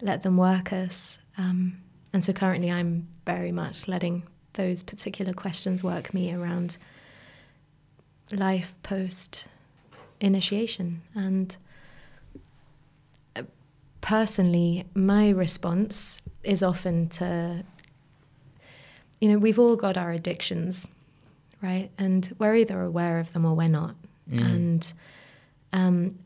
let 0.00 0.22
them 0.22 0.38
work 0.38 0.72
us. 0.72 1.18
Um, 1.36 1.76
and 2.14 2.24
so 2.24 2.32
currently 2.32 2.70
I'm 2.70 3.06
very 3.26 3.52
much 3.52 3.86
letting 3.86 4.22
those 4.54 4.82
particular 4.82 5.34
questions 5.34 5.82
work 5.84 6.14
me 6.14 6.32
around 6.32 6.78
life 8.32 8.74
post 8.82 9.46
initiation. 10.20 11.02
And 11.14 11.54
personally, 14.00 14.84
my 14.94 15.30
response 15.30 16.22
is 16.42 16.62
often 16.62 17.08
to, 17.08 17.64
you 19.20 19.28
know, 19.30 19.38
we've 19.38 19.58
all 19.58 19.76
got 19.76 19.96
our 19.96 20.10
addictions, 20.12 20.86
right? 21.62 21.90
And 21.98 22.34
we're 22.38 22.56
either 22.56 22.80
aware 22.82 23.18
of 23.18 23.32
them 23.32 23.44
or 23.44 23.54
we're 23.54 23.68
not. 23.68 23.94
Mm. 24.30 24.40
And, 24.44 24.92
um, 25.72 26.18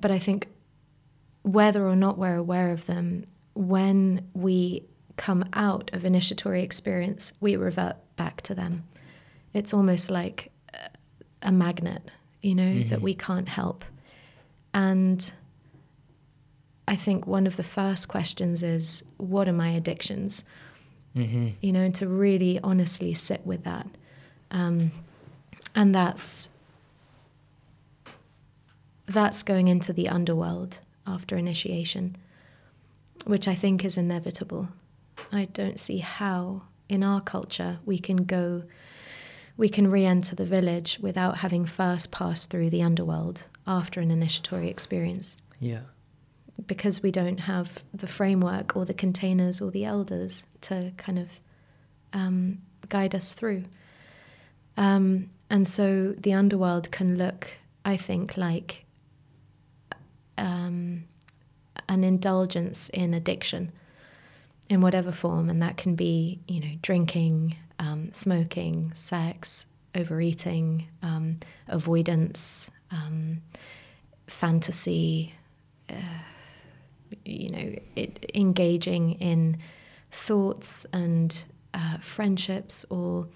but 0.00 0.10
I 0.10 0.18
think 0.18 0.48
whether 1.42 1.86
or 1.86 1.96
not 1.96 2.18
we're 2.18 2.36
aware 2.36 2.70
of 2.70 2.86
them, 2.86 3.24
when 3.54 4.28
we 4.34 4.84
come 5.16 5.44
out 5.54 5.90
of 5.92 6.04
initiatory 6.04 6.62
experience, 6.62 7.32
we 7.40 7.56
revert 7.56 7.96
back 8.16 8.42
to 8.42 8.54
them. 8.54 8.84
It's 9.54 9.72
almost 9.72 10.10
like 10.10 10.52
a 11.42 11.50
magnet, 11.52 12.10
you 12.42 12.54
know, 12.54 12.82
that 12.84 12.98
Mhm. 12.98 13.02
we 13.02 13.14
can't 13.14 13.48
help. 13.48 13.84
And 14.74 15.32
I 16.88 16.96
think 16.96 17.26
one 17.26 17.46
of 17.46 17.56
the 17.56 17.64
first 17.64 18.08
questions 18.08 18.62
is, 18.62 19.02
what 19.16 19.48
are 19.48 19.52
my 19.52 19.70
addictions? 19.70 20.44
hmm 21.14 21.48
You 21.60 21.72
know, 21.72 21.82
and 21.82 21.94
to 21.96 22.06
really 22.06 22.60
honestly 22.62 23.14
sit 23.14 23.44
with 23.44 23.64
that. 23.64 23.86
Um, 24.50 24.92
and 25.74 25.94
that's 25.94 26.50
that's 29.06 29.42
going 29.42 29.68
into 29.68 29.92
the 29.92 30.08
underworld 30.08 30.80
after 31.06 31.36
initiation, 31.36 32.16
which 33.24 33.46
I 33.46 33.54
think 33.54 33.84
is 33.84 33.96
inevitable. 33.96 34.68
I 35.32 35.46
don't 35.46 35.78
see 35.78 35.98
how 35.98 36.62
in 36.88 37.02
our 37.02 37.20
culture 37.20 37.78
we 37.84 37.98
can 37.98 38.24
go 38.24 38.62
we 39.56 39.68
can 39.70 39.90
re-enter 39.90 40.36
the 40.36 40.44
village 40.44 40.98
without 41.00 41.38
having 41.38 41.64
first 41.64 42.10
passed 42.10 42.50
through 42.50 42.68
the 42.68 42.82
underworld 42.82 43.44
after 43.66 44.00
an 44.00 44.10
initiatory 44.10 44.68
experience 44.68 45.36
Yeah. 45.58 45.80
Because 46.66 47.02
we 47.02 47.10
don't 47.10 47.40
have 47.40 47.84
the 47.92 48.06
framework 48.06 48.76
or 48.76 48.84
the 48.84 48.94
containers 48.94 49.60
or 49.60 49.70
the 49.70 49.84
elders 49.84 50.44
to 50.62 50.92
kind 50.96 51.18
of 51.18 51.40
um, 52.12 52.58
guide 52.88 53.14
us 53.14 53.32
through. 53.32 53.64
Um, 54.76 55.30
and 55.50 55.66
so 55.68 56.12
the 56.12 56.32
underworld 56.32 56.90
can 56.90 57.16
look, 57.16 57.48
I 57.84 57.96
think, 57.96 58.36
like 58.36 58.84
um, 60.38 61.04
an 61.88 62.04
indulgence 62.04 62.88
in 62.90 63.14
addiction 63.14 63.72
in 64.68 64.80
whatever 64.80 65.12
form, 65.12 65.48
and 65.48 65.62
that 65.62 65.76
can 65.76 65.94
be, 65.94 66.40
you 66.48 66.60
know, 66.60 66.76
drinking, 66.82 67.56
um, 67.78 68.10
smoking, 68.12 68.92
sex, 68.94 69.66
overeating, 69.94 70.88
um, 71.02 71.36
avoidance, 71.68 72.70
um, 72.90 73.42
fantasy, 74.26 75.34
uh, 75.88 75.94
you 77.24 77.48
know, 77.50 77.74
it, 77.96 78.30
engaging 78.34 79.12
in 79.14 79.58
thoughts 80.10 80.86
and 80.92 81.44
uh, 81.74 81.98
friendships 81.98 82.84
or 82.90 83.28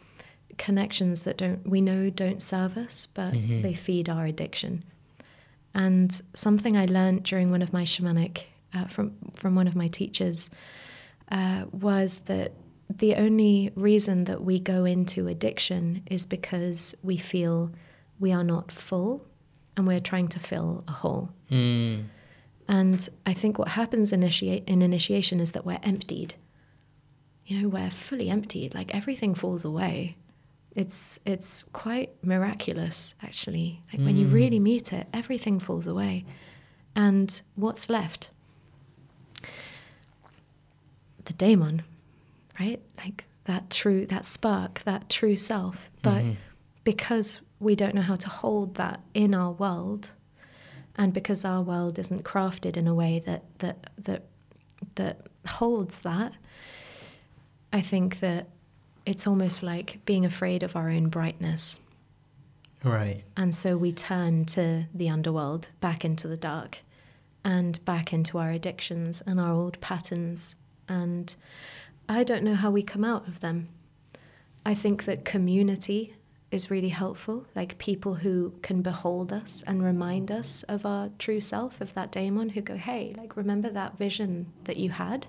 connections 0.58 1.22
that 1.22 1.36
don't 1.38 1.66
we 1.66 1.80
know 1.80 2.10
don't 2.10 2.42
serve 2.42 2.76
us, 2.76 3.06
but 3.06 3.32
Mhm. 3.34 3.62
they 3.62 3.74
feed 3.74 4.08
our 4.08 4.26
addiction. 4.26 4.84
And 5.74 6.20
something 6.34 6.76
I 6.76 6.86
learned 6.86 7.22
during 7.22 7.50
one 7.50 7.62
of 7.62 7.72
my 7.72 7.84
shamanic 7.84 8.44
uh, 8.74 8.86
from 8.86 9.12
from 9.34 9.54
one 9.54 9.68
of 9.68 9.74
my 9.76 9.88
teachers 9.88 10.50
uh, 11.30 11.64
was 11.72 12.20
that 12.20 12.52
the 12.88 13.14
only 13.14 13.70
reason 13.76 14.24
that 14.24 14.42
we 14.42 14.58
go 14.58 14.84
into 14.84 15.28
addiction 15.28 16.02
is 16.10 16.26
because 16.26 16.94
we 17.02 17.16
feel 17.16 17.70
we 18.18 18.32
are 18.32 18.42
not 18.44 18.72
full 18.72 19.24
and 19.76 19.86
we're 19.86 20.00
trying 20.00 20.26
to 20.28 20.40
fill 20.40 20.82
a 20.88 20.92
hole. 20.92 21.30
Mm. 21.50 22.04
And 22.70 23.08
I 23.26 23.34
think 23.34 23.58
what 23.58 23.68
happens 23.68 24.12
initiate, 24.12 24.62
in 24.68 24.80
initiation 24.80 25.40
is 25.40 25.50
that 25.52 25.66
we're 25.66 25.80
emptied. 25.82 26.34
You 27.44 27.62
know, 27.62 27.68
we're 27.68 27.90
fully 27.90 28.30
emptied, 28.30 28.74
like 28.74 28.94
everything 28.94 29.34
falls 29.34 29.64
away. 29.64 30.16
It's 30.76 31.18
it's 31.26 31.64
quite 31.72 32.10
miraculous 32.24 33.16
actually. 33.24 33.82
Like 33.92 34.02
when 34.06 34.16
you 34.16 34.28
Mm. 34.28 34.32
really 34.32 34.60
meet 34.60 34.92
it, 34.92 35.08
everything 35.12 35.58
falls 35.58 35.88
away. 35.88 36.24
And 36.94 37.28
what's 37.56 37.90
left? 37.90 38.30
The 41.24 41.32
daemon, 41.32 41.82
right? 42.60 42.80
Like 42.98 43.24
that 43.46 43.68
true 43.70 44.06
that 44.06 44.24
spark, 44.24 44.82
that 44.84 45.10
true 45.10 45.36
self. 45.36 45.90
But 46.02 46.22
Mhm. 46.22 46.36
because 46.84 47.40
we 47.58 47.74
don't 47.74 47.96
know 47.96 48.02
how 48.12 48.16
to 48.16 48.28
hold 48.28 48.76
that 48.76 49.00
in 49.12 49.34
our 49.34 49.50
world, 49.50 50.12
and 50.96 51.12
because 51.12 51.44
our 51.44 51.62
world 51.62 51.98
isn't 51.98 52.24
crafted 52.24 52.76
in 52.76 52.86
a 52.86 52.94
way 52.94 53.20
that 53.26 53.42
that 53.58 53.90
that 53.98 54.24
that 54.96 55.26
holds 55.46 56.00
that, 56.00 56.32
I 57.72 57.80
think 57.80 58.20
that 58.20 58.48
it's 59.06 59.26
almost 59.26 59.62
like 59.62 60.04
being 60.04 60.24
afraid 60.24 60.62
of 60.62 60.76
our 60.76 60.90
own 60.90 61.08
brightness. 61.08 61.78
Right. 62.82 63.24
And 63.36 63.54
so 63.54 63.76
we 63.76 63.92
turn 63.92 64.46
to 64.46 64.86
the 64.94 65.08
underworld, 65.08 65.68
back 65.80 66.04
into 66.04 66.28
the 66.28 66.36
dark, 66.36 66.78
and 67.44 67.82
back 67.84 68.12
into 68.12 68.38
our 68.38 68.50
addictions 68.50 69.22
and 69.26 69.38
our 69.40 69.52
old 69.52 69.80
patterns. 69.80 70.56
And 70.88 71.34
I 72.08 72.24
don't 72.24 72.42
know 72.42 72.54
how 72.54 72.70
we 72.70 72.82
come 72.82 73.04
out 73.04 73.28
of 73.28 73.40
them. 73.40 73.68
I 74.64 74.74
think 74.74 75.04
that 75.04 75.24
community 75.24 76.14
is 76.50 76.70
really 76.70 76.88
helpful, 76.88 77.46
like 77.54 77.78
people 77.78 78.16
who 78.16 78.52
can 78.62 78.82
behold 78.82 79.32
us 79.32 79.62
and 79.66 79.82
remind 79.84 80.32
us 80.32 80.62
of 80.64 80.84
our 80.84 81.10
true 81.18 81.40
self, 81.40 81.80
of 81.80 81.94
that 81.94 82.10
daemon, 82.10 82.50
who 82.50 82.60
go, 82.60 82.76
hey, 82.76 83.14
like, 83.16 83.36
remember 83.36 83.70
that 83.70 83.96
vision 83.96 84.46
that 84.64 84.76
you 84.76 84.90
had 84.90 85.26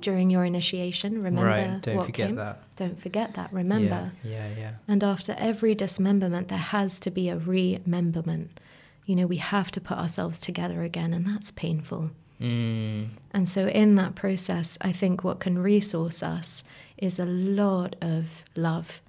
during 0.00 0.30
your 0.30 0.44
initiation? 0.44 1.22
Remember 1.22 1.46
right. 1.48 1.80
Don't 1.80 2.04
forget 2.04 2.28
came? 2.28 2.36
that. 2.36 2.62
Don't 2.76 3.00
forget 3.00 3.34
that. 3.34 3.52
Remember. 3.52 4.12
Yeah. 4.24 4.48
Yeah. 4.48 4.58
yeah. 4.58 4.72
And 4.88 5.04
after 5.04 5.34
every 5.38 5.74
dismemberment, 5.74 6.48
there 6.48 6.58
has 6.58 6.98
to 7.00 7.10
be 7.10 7.28
a 7.28 7.38
rememberment. 7.38 8.58
You 9.06 9.16
know, 9.16 9.26
we 9.26 9.36
have 9.36 9.70
to 9.72 9.80
put 9.80 9.96
ourselves 9.96 10.38
together 10.38 10.82
again, 10.82 11.14
and 11.14 11.26
that's 11.26 11.50
painful. 11.50 12.10
Mm. 12.40 13.08
And 13.32 13.48
so, 13.48 13.66
in 13.66 13.96
that 13.96 14.14
process, 14.14 14.78
I 14.80 14.92
think 14.92 15.24
what 15.24 15.40
can 15.40 15.58
resource 15.58 16.22
us 16.22 16.62
is 16.96 17.18
a 17.18 17.26
lot 17.26 17.96
of 18.00 18.44
love, 18.54 19.00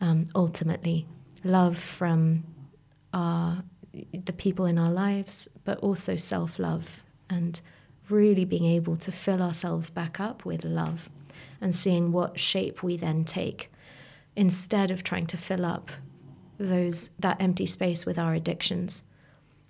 um, 0.00 0.26
ultimately. 0.34 1.06
Love 1.44 1.78
from 1.78 2.44
our, 3.12 3.64
the 4.12 4.32
people 4.32 4.66
in 4.66 4.78
our 4.78 4.90
lives, 4.90 5.48
but 5.64 5.78
also 5.78 6.16
self 6.16 6.58
love 6.58 7.02
and 7.28 7.60
really 8.08 8.44
being 8.44 8.64
able 8.64 8.96
to 8.96 9.12
fill 9.12 9.40
ourselves 9.40 9.88
back 9.88 10.18
up 10.18 10.44
with 10.44 10.64
love 10.64 11.08
and 11.60 11.74
seeing 11.74 12.12
what 12.12 12.38
shape 12.38 12.82
we 12.82 12.96
then 12.96 13.24
take 13.24 13.70
instead 14.36 14.90
of 14.90 15.02
trying 15.02 15.26
to 15.26 15.36
fill 15.36 15.64
up 15.64 15.90
those 16.58 17.10
that 17.18 17.40
empty 17.40 17.66
space 17.66 18.04
with 18.04 18.18
our 18.18 18.34
addictions. 18.34 19.02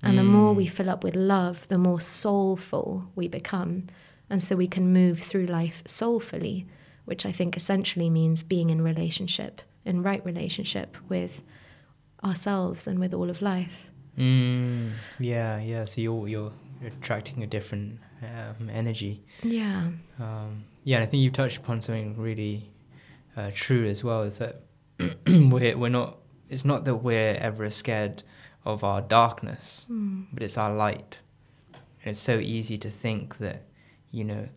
And 0.03 0.19
the 0.19 0.23
more 0.25 0.55
we 0.55 0.67
fill 0.67 0.89
up 0.89 1.05
with 1.05 1.15
love, 1.15 1.69
the 1.69 1.77
more 1.77 2.01
soulful 2.01 3.11
we 3.15 3.29
become. 3.29 3.87
And 4.31 4.43
so 4.43 4.57
we 4.57 4.67
can 4.67 4.95
move 4.95 5.21
through 5.21 5.45
life 5.45 5.83
soulfully, 5.87 6.67
which 7.05 7.27
I 7.27 7.33
think 7.33 7.55
essentially 7.55 8.09
means 8.09 8.43
being 8.43 8.71
in 8.71 8.81
relationship, 8.81 9.61
in 9.85 10.03
right 10.03 10.25
relationship 10.25 10.97
with 11.09 11.43
ourselves 12.25 12.87
and 12.87 12.99
with 12.99 13.15
all 13.15 13.31
of 13.31 13.41
life. 13.43 13.91
Mm, 14.19 14.93
yeah, 15.19 15.61
yeah. 15.61 15.85
So 15.85 16.01
you're 16.01 16.29
you're 16.29 16.53
attracting 16.87 17.43
a 17.43 17.47
different 17.47 18.01
um, 18.23 18.69
energy. 18.71 19.23
Yeah. 19.43 19.89
Um, 20.19 20.65
yeah, 20.85 20.97
and 20.99 21.05
I 21.05 21.07
think 21.07 21.23
you've 21.23 21.33
touched 21.33 21.59
upon 21.59 21.81
something 21.81 22.17
really 22.19 22.71
uh, 23.37 23.51
true 23.55 23.85
as 23.87 24.03
well. 24.05 24.23
Is 24.23 24.39
that 24.39 24.63
we're 25.27 25.77
we're 25.77 25.89
not. 25.91 26.19
It's 26.49 26.65
not 26.65 26.85
that 26.85 26.97
we're 26.97 27.37
ever 27.37 27.71
scared 27.71 28.23
of 28.65 28.83
our 28.85 29.01
darkness, 29.01 29.87
Mm. 29.89 30.27
but 30.33 30.43
it's 30.43 30.59
our 30.59 30.75
light. 30.75 31.21
And 32.03 32.11
it's 32.11 32.19
so 32.21 32.39
easy 32.39 32.77
to 32.79 32.91
think 32.91 33.39
that, 33.39 33.63
you 34.11 34.25
know, 34.25 34.49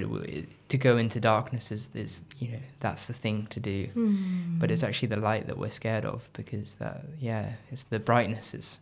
to 0.00 0.76
go 0.78 0.96
into 0.96 1.20
darkness 1.20 1.70
is, 1.72 1.90
is, 1.94 2.22
you 2.38 2.48
know, 2.52 2.58
that's 2.80 3.06
the 3.06 3.12
thing 3.12 3.46
to 3.50 3.60
do. 3.60 3.88
Mm. 3.88 4.58
But 4.58 4.70
it's 4.70 4.82
actually 4.82 5.08
the 5.08 5.16
light 5.18 5.46
that 5.46 5.58
we're 5.58 5.70
scared 5.70 6.04
of 6.04 6.28
because 6.32 6.76
that, 6.76 7.04
yeah, 7.20 7.52
it's 7.70 7.84
the 7.84 7.98
brightness, 7.98 8.54
it's 8.54 8.78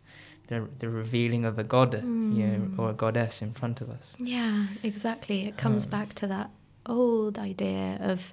the, 0.49 0.67
the 0.79 0.89
revealing 0.89 1.45
of 1.45 1.59
a 1.59 1.65
god, 1.65 1.95
you 1.95 2.01
know, 2.01 2.59
Mm. 2.59 2.79
or 2.79 2.91
a 2.91 2.93
goddess 2.93 3.43
in 3.43 3.53
front 3.53 3.81
of 3.81 3.91
us. 3.91 4.17
Yeah, 4.19 4.67
exactly. 4.83 5.47
It 5.47 5.57
comes 5.57 5.85
Um, 5.87 5.91
back 5.91 6.15
to 6.15 6.27
that 6.27 6.51
old 6.87 7.39
idea 7.39 7.99
of 8.01 8.33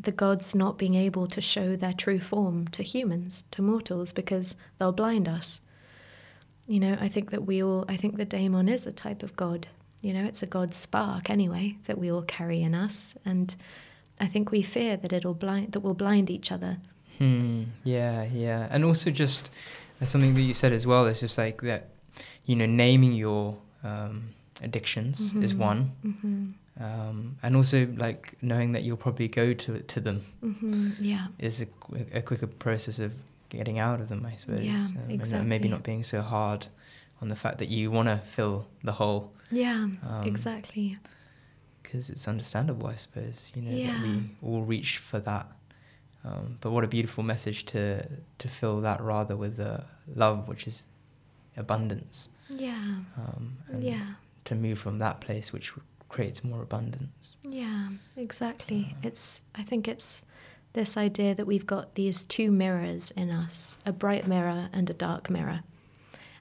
the 0.00 0.12
gods 0.12 0.54
not 0.54 0.78
being 0.78 0.94
able 0.96 1.26
to 1.28 1.40
show 1.40 1.76
their 1.76 1.92
true 1.92 2.18
form 2.18 2.66
to 2.68 2.82
humans, 2.82 3.44
to 3.52 3.62
mortals, 3.62 4.10
because 4.12 4.56
they'll 4.78 4.90
blind 4.92 5.28
us. 5.28 5.60
You 6.66 6.80
know, 6.80 6.96
I 7.00 7.08
think 7.08 7.30
that 7.30 7.44
we 7.46 7.62
all, 7.62 7.84
I 7.88 7.96
think 7.96 8.16
the 8.16 8.24
daemon 8.24 8.68
is 8.68 8.86
a 8.86 8.92
type 8.92 9.22
of 9.22 9.36
god. 9.36 9.68
You 10.02 10.12
know, 10.12 10.24
it's 10.24 10.42
a 10.42 10.46
god 10.46 10.74
spark 10.74 11.30
anyway 11.30 11.76
that 11.86 11.96
we 11.98 12.10
all 12.10 12.22
carry 12.22 12.60
in 12.62 12.74
us. 12.74 13.16
And 13.24 13.54
I 14.20 14.26
think 14.26 14.50
we 14.50 14.62
fear 14.62 14.96
that 14.96 15.12
it'll 15.12 15.34
blind, 15.34 15.72
that 15.72 15.80
we'll 15.80 15.94
blind 15.94 16.28
each 16.28 16.50
other. 16.52 16.78
Hmm. 17.18 17.64
Yeah, 17.84 18.24
yeah, 18.24 18.66
and 18.70 18.84
also 18.84 19.10
just 19.10 19.50
something 20.04 20.34
that 20.34 20.40
you 20.42 20.54
said 20.54 20.72
as 20.72 20.86
well. 20.86 21.06
It's 21.06 21.20
just 21.20 21.38
like 21.38 21.62
that, 21.62 21.88
you 22.46 22.56
know, 22.56 22.66
naming 22.66 23.12
your 23.12 23.58
um, 23.84 24.30
addictions 24.60 25.32
is 25.34 25.54
Mhm. 25.54 25.58
one, 25.58 25.92
hmm 26.02 26.46
um, 26.80 27.36
and 27.42 27.54
also 27.54 27.86
like 27.98 28.32
knowing 28.40 28.72
that 28.72 28.82
you'll 28.82 28.96
probably 28.96 29.28
go 29.28 29.52
to 29.52 29.80
to 29.80 30.00
them 30.00 30.24
hmm 30.40 30.88
Yeah. 30.98 31.26
is 31.38 31.62
a, 31.62 31.66
a 32.18 32.22
quicker 32.22 32.46
process 32.46 32.98
of 32.98 33.12
getting 33.50 33.78
out 33.78 34.00
of 34.00 34.08
them, 34.08 34.24
I 34.24 34.36
suppose. 34.36 34.60
Yeah, 34.60 34.86
Um, 35.04 35.20
and 35.20 35.48
maybe 35.48 35.68
not 35.68 35.82
being 35.82 36.02
so 36.02 36.22
hard 36.22 36.66
on 37.22 37.28
the 37.28 37.36
fact 37.36 37.58
that 37.58 37.68
you 37.68 37.90
want 37.90 38.08
to 38.08 38.18
fill 38.18 38.66
the 38.84 38.92
hole 38.92 39.32
Yeah, 39.50 39.86
Um, 40.08 40.24
exactly. 40.24 40.98
because 41.82 42.10
it's 42.10 42.26
understandable, 42.28 42.86
I 42.88 42.96
suppose. 42.96 43.52
You 43.54 43.62
know 43.62 43.76
that 43.86 44.02
we 44.02 44.12
all 44.42 44.62
reach 44.62 44.98
for 44.98 45.20
that. 45.20 45.46
Um, 46.24 46.58
but 46.60 46.70
what 46.70 46.84
a 46.84 46.88
beautiful 46.88 47.22
message 47.24 47.64
to 47.66 47.82
to 48.38 48.48
fill 48.48 48.80
that 48.82 49.00
rather 49.00 49.36
with 49.36 49.58
uh, 49.60 49.78
love, 50.14 50.48
which 50.48 50.66
is 50.66 50.84
abundance, 51.56 52.28
Yeah. 52.48 53.00
um, 53.16 53.58
and 53.68 53.82
Yeah. 53.84 54.14
to 54.44 54.54
move 54.54 54.78
from 54.78 54.98
that 54.98 55.20
place, 55.20 55.52
which 55.52 55.72
creates 56.08 56.42
more 56.44 56.62
abundance. 56.62 57.36
Yeah, 57.48 57.88
exactly. 58.16 58.94
Uh, 58.96 59.08
It's 59.08 59.42
I 59.54 59.62
think 59.62 59.88
it's 59.88 60.24
this 60.72 60.96
idea 60.96 61.34
that 61.34 61.46
we've 61.46 61.66
got 61.66 61.94
these 61.94 62.24
two 62.24 62.50
mirrors 62.50 63.10
in 63.12 63.30
us, 63.30 63.76
a 63.84 63.92
bright 63.92 64.26
mirror 64.26 64.68
and 64.72 64.88
a 64.90 64.94
dark 64.94 65.28
mirror. 65.30 65.60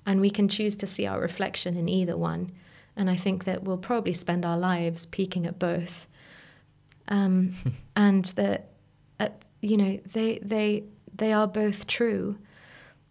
And 0.06 0.20
we 0.20 0.30
can 0.30 0.48
choose 0.48 0.76
to 0.78 0.88
see 0.88 1.06
our 1.06 1.20
reflection 1.20 1.78
in 1.78 1.88
either 1.88 2.18
one. 2.18 2.52
And 2.96 3.10
I 3.10 3.16
think 3.16 3.44
that 3.46 3.64
we'll 3.64 3.78
probably 3.78 4.14
spend 4.14 4.46
our 4.46 4.58
lives 4.58 5.06
peeking 5.06 5.46
at 5.46 5.60
both. 5.60 6.08
Um, 7.08 7.54
and 7.96 8.26
that 8.26 8.70
at, 9.20 9.44
you 9.62 9.78
know, 9.78 10.00
they 10.12 10.40
they 10.42 10.84
they 11.14 11.32
are 11.34 11.48
both 11.48 11.88
true. 11.88 12.38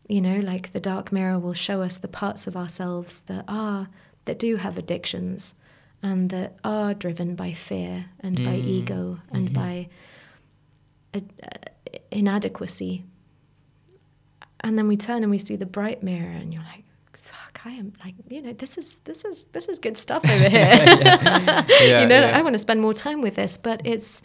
You 0.08 0.20
know, 0.20 0.40
like 0.40 0.72
the 0.72 0.80
dark 0.80 1.12
mirror 1.12 1.38
will 1.38 1.54
show 1.54 1.82
us 1.82 1.96
the 1.96 2.08
parts 2.08 2.46
of 2.48 2.56
ourselves 2.56 3.20
that 3.20 3.44
are 3.46 3.88
that 4.24 4.38
do 4.38 4.56
have 4.56 4.76
addictions 4.76 5.54
and 6.02 6.30
that 6.30 6.56
are 6.64 6.94
driven 6.94 7.34
by 7.36 7.52
fear 7.52 8.06
and 8.20 8.36
by 8.36 8.56
Mm, 8.56 8.64
ego 8.66 9.18
and 9.30 9.50
mhm. 9.50 9.54
by 9.54 9.88
uh, 11.14 11.20
uh, 11.42 11.98
inadequacy. 12.10 13.04
And 14.62 14.76
then 14.78 14.86
we 14.88 14.96
turn 14.96 15.22
and 15.22 15.30
we 15.30 15.38
see 15.38 15.56
the 15.56 15.66
bright 15.66 16.02
mirror, 16.02 16.30
and 16.30 16.52
you're 16.52 16.62
like, 16.62 16.84
"Fuck! 17.14 17.60
I 17.64 17.70
am 17.70 17.92
like, 18.04 18.14
you 18.28 18.42
know, 18.42 18.52
this 18.52 18.76
is 18.78 18.98
this 19.04 19.24
is 19.24 19.44
this 19.52 19.68
is 19.68 19.78
good 19.78 19.96
stuff 19.98 20.24
over 20.24 20.48
here. 20.56 20.70
Yeah, 21.80 22.00
you 22.02 22.06
know, 22.06 22.20
yeah. 22.20 22.36
I 22.38 22.42
want 22.42 22.54
to 22.54 22.58
spend 22.58 22.80
more 22.80 22.94
time 22.94 23.20
with 23.22 23.34
this, 23.36 23.56
but 23.56 23.80
it's, 23.84 24.22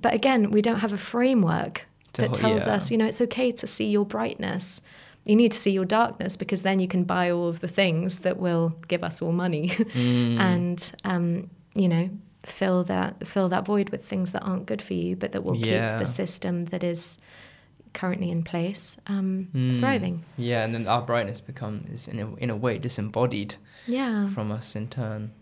but 0.00 0.14
again, 0.14 0.50
we 0.50 0.62
don't 0.62 0.80
have 0.80 0.92
a 0.92 0.98
framework 0.98 1.86
that 2.14 2.34
tells 2.34 2.66
yeah. 2.66 2.74
us, 2.74 2.90
you 2.90 2.98
know, 2.98 3.06
it's 3.06 3.20
okay 3.20 3.52
to 3.52 3.66
see 3.66 3.86
your 3.88 4.04
brightness. 4.04 4.82
You 5.24 5.36
need 5.36 5.52
to 5.52 5.58
see 5.58 5.70
your 5.70 5.84
darkness 5.84 6.36
because 6.36 6.62
then 6.62 6.78
you 6.80 6.88
can 6.88 7.04
buy 7.04 7.30
all 7.30 7.48
of 7.48 7.60
the 7.60 7.68
things 7.68 8.18
that 8.20 8.38
will 8.38 8.74
give 8.88 9.04
us 9.04 9.22
all 9.22 9.32
money 9.32 9.68
Mm. 9.94 10.38
and 10.40 10.92
um, 11.04 11.50
you 11.74 11.88
know 11.88 12.10
fill 12.44 12.82
that 12.84 13.24
fill 13.26 13.48
that 13.50 13.64
void 13.64 13.90
with 13.90 14.04
things 14.04 14.32
that 14.32 14.42
aren't 14.42 14.66
good 14.66 14.82
for 14.82 14.94
you, 14.94 15.14
but 15.14 15.30
that 15.32 15.44
will 15.44 15.56
Yeah. 15.56 15.92
keep 15.92 16.00
the 16.00 16.06
system 16.12 16.62
that 16.66 16.82
is 16.82 17.18
currently 17.92 18.30
in 18.30 18.42
place 18.42 18.96
um, 19.06 19.48
Mm. 19.54 19.78
thriving. 19.78 20.24
Yeah, 20.36 20.64
and 20.64 20.74
then 20.74 20.86
our 20.86 21.02
brightness 21.02 21.40
becomes 21.40 22.08
in 22.08 22.18
a 22.18 22.34
in 22.36 22.50
a 22.50 22.56
way 22.56 22.78
disembodied 22.78 23.54
Yeah. 23.86 24.28
from 24.30 24.50
us 24.52 24.74
in 24.76 24.88
turn. 24.88 25.32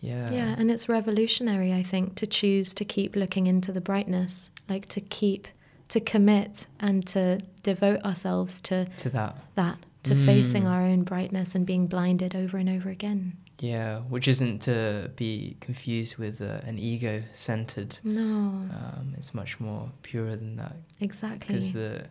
Yeah. 0.00 0.30
Yeah, 0.30 0.54
and 0.58 0.70
it's 0.70 0.88
revolutionary, 0.88 1.72
I 1.72 1.82
think, 1.82 2.14
to 2.16 2.26
choose 2.26 2.74
to 2.74 2.84
keep 2.84 3.16
looking 3.16 3.46
into 3.46 3.72
the 3.72 3.80
brightness, 3.80 4.50
like 4.68 4.86
to 4.88 5.00
keep, 5.00 5.48
to 5.88 5.98
commit 6.00 6.66
and 6.78 7.06
to 7.06 7.38
devote 7.62 8.02
ourselves 8.04 8.60
to 8.60 8.84
To 8.98 9.08
that. 9.10 9.36
that, 9.54 9.78
to 10.02 10.14
facing 10.14 10.64
Mm. 10.64 10.70
our 10.70 10.82
own 10.82 11.02
brightness 11.04 11.54
and 11.54 11.64
being 11.64 11.86
blinded 11.86 12.36
over 12.36 12.58
and 12.58 12.68
over 12.68 12.90
again. 12.90 13.38
Yeah, 13.60 14.00
which 14.00 14.26
isn't 14.28 14.62
to 14.62 15.10
be 15.16 15.56
confused 15.60 16.16
with 16.18 16.40
uh, 16.40 16.60
an 16.66 16.78
ego-centered. 16.78 17.98
No, 18.02 18.22
Um, 18.22 19.14
it's 19.16 19.32
much 19.32 19.60
more 19.60 19.90
pure 20.02 20.34
than 20.36 20.56
that 20.56 20.76
exactly. 21.00 21.46
because 21.54 21.72
the 21.72 22.06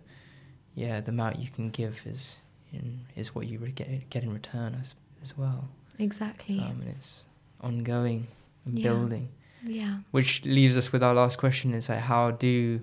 yeah 0.76 1.02
the 1.02 1.12
amount 1.12 1.40
you 1.40 1.50
can 1.52 1.70
give 1.70 2.02
is 2.06 2.38
in, 2.72 3.02
is 3.16 3.36
what 3.36 3.48
you 3.48 3.60
re- 3.60 3.72
get 3.72 4.10
get 4.10 4.24
in 4.24 4.34
return 4.34 4.76
as 4.82 4.96
as 5.22 5.38
well. 5.38 5.68
exactly. 6.00 6.60
Um, 6.60 6.80
and 6.82 6.90
it's 6.90 7.26
ongoing 7.62 8.28
and 8.66 8.80
Yeah. 8.80 8.84
building. 8.90 9.30
yeah. 9.66 10.00
Which 10.12 10.44
leaves 10.46 10.76
us 10.78 10.92
with 10.94 11.04
our 11.04 11.14
last 11.14 11.38
question: 11.38 11.74
is 11.74 11.90
like 11.90 12.00
how 12.00 12.32
do 12.32 12.80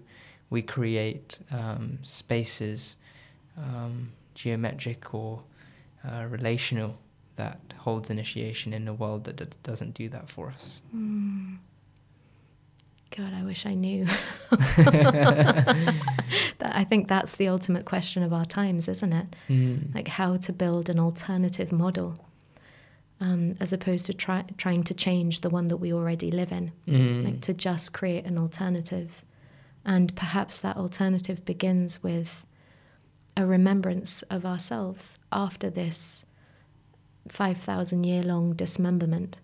we 0.51 0.63
create 0.63 1.39
um, 1.51 1.99
spaces, 2.03 2.97
um, 3.57 4.13
geometric 4.35 5.15
or 5.15 5.43
uh, 6.05 6.27
relational, 6.31 6.97
that 7.37 7.61
holds 7.81 8.11
initiation 8.11 8.73
in 8.75 8.87
a 8.87 8.93
world 8.93 9.25
that 9.25 9.37
d- 9.37 9.47
doesn't 9.63 9.95
do 9.95 10.09
that 10.11 10.29
for 10.29 10.49
us? 10.51 10.83
Mm. 10.95 11.57
God, 13.17 13.33
I 13.35 13.43
wish 13.43 13.65
I 13.67 13.75
knew. 13.75 14.05
that, 14.51 15.87
I 16.61 16.85
think 16.85 17.09
that's 17.09 17.37
the 17.37 17.49
ultimate 17.49 17.87
question 17.87 18.23
of 18.23 18.33
our 18.33 18.45
times, 18.45 18.87
isn't 18.87 19.13
it? 19.13 19.27
Mm. 19.49 19.95
Like 19.95 20.09
how 20.09 20.37
to 20.37 20.53
build 20.53 20.89
an 20.91 21.01
alternative 21.01 21.73
model, 21.73 22.25
um, 23.19 23.57
as 23.61 23.73
opposed 23.73 24.07
to 24.07 24.15
try, 24.15 24.45
trying 24.59 24.85
to 24.85 24.95
change 24.95 25.41
the 25.41 25.51
one 25.51 25.69
that 25.69 25.79
we 25.79 25.93
already 25.93 26.31
live 26.31 26.53
in. 26.53 26.73
Mm. 26.87 27.25
Like 27.25 27.41
to 27.43 27.55
just 27.55 27.93
create 27.95 28.27
an 28.27 28.39
alternative, 28.39 29.25
and 29.85 30.15
perhaps 30.15 30.59
that 30.59 30.77
alternative 30.77 31.45
begins 31.45 32.03
with 32.03 32.45
a 33.37 33.47
remembrance 33.47 34.23
of 34.23 34.45
ourselves 34.45 35.19
after 35.33 35.71
this 35.71 36.27
five 37.29 37.59
thousand 37.59 38.05
year 38.05 38.23
long 38.23 38.55
dismemberment 38.55 39.39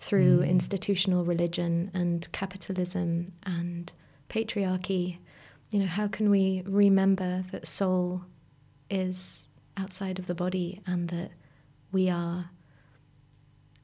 through 0.00 0.38
Mm. 0.40 0.48
institutional 0.48 1.24
religion 1.24 1.90
and 1.92 2.30
capitalism 2.32 3.32
and 3.44 3.92
patriarchy. 4.28 5.18
You 5.70 5.80
know, 5.80 5.86
how 5.86 6.06
can 6.08 6.30
we 6.30 6.62
remember 6.66 7.44
that 7.50 7.66
soul 7.66 8.22
is 8.88 9.46
outside 9.76 10.18
of 10.18 10.26
the 10.26 10.34
body 10.34 10.80
and 10.86 11.08
that 11.08 11.30
we 11.92 12.08
are, 12.08 12.50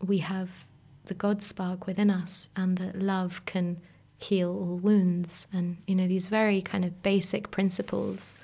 we 0.00 0.18
have 0.18 0.66
the 1.06 1.14
God 1.14 1.42
spark 1.42 1.86
within 1.86 2.10
us 2.10 2.48
and 2.56 2.78
that 2.78 3.00
love 3.00 3.44
can 3.44 3.80
heal 4.16 4.48
all 4.50 4.76
wounds 4.76 5.46
and, 5.52 5.76
you 5.86 5.94
know, 5.94 6.06
these 6.06 6.28
very 6.28 6.62
kind 6.62 6.84
of 6.84 7.02
basic 7.02 7.50
principles 7.50 8.36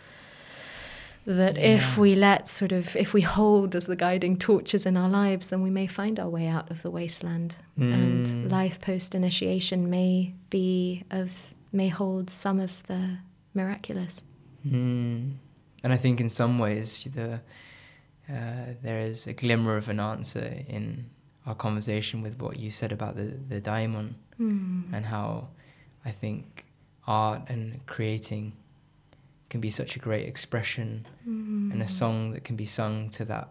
that 1.26 1.56
if 1.58 1.96
we 1.98 2.14
let 2.14 2.48
sort 2.48 2.72
of 2.72 2.96
if 2.96 3.12
we 3.12 3.20
hold 3.20 3.74
as 3.76 3.86
the 3.86 3.96
guiding 3.96 4.36
torches 4.38 4.86
in 4.86 4.96
our 4.96 5.08
lives 5.08 5.48
then 5.50 5.62
we 5.62 5.70
may 5.70 5.86
find 5.86 6.18
our 6.18 6.28
way 6.28 6.46
out 6.46 6.70
of 6.70 6.82
the 6.82 6.90
wasteland 6.90 7.56
Mm. 7.78 7.92
and 7.94 8.50
life 8.50 8.80
post 8.80 9.14
initiation 9.14 9.88
may 9.90 10.34
be 10.50 11.04
of 11.10 11.54
may 11.72 11.88
hold 11.88 12.28
some 12.30 12.58
of 12.60 12.82
the 12.84 13.18
miraculous 13.54 14.24
Mm. 14.66 15.36
And 15.82 15.92
I 15.94 15.96
think 15.96 16.20
in 16.20 16.28
some 16.28 16.58
ways 16.58 17.00
the 17.14 17.40
uh, 18.28 18.74
there 18.82 19.00
is 19.00 19.26
a 19.26 19.32
glimmer 19.32 19.76
of 19.76 19.88
an 19.88 19.98
answer 20.00 20.62
in 20.68 21.06
our 21.46 21.54
conversation 21.54 22.22
with 22.22 22.38
what 22.40 22.58
you 22.58 22.70
said 22.70 22.92
about 22.92 23.16
the 23.16 23.32
the 23.48 23.60
daimon 23.60 24.14
Mm. 24.38 24.84
and 24.92 25.04
how 25.06 25.48
I 26.04 26.10
think 26.12 26.64
art 27.06 27.42
and 27.50 27.80
creating 27.86 28.52
can 29.50 29.60
be 29.60 29.70
such 29.70 29.96
a 29.96 29.98
great 29.98 30.26
expression 30.26 31.06
Mm. 31.28 31.72
and 31.72 31.82
a 31.82 31.88
song 31.88 32.32
that 32.32 32.44
can 32.44 32.56
be 32.56 32.66
sung 32.66 33.10
to 33.10 33.24
that 33.26 33.48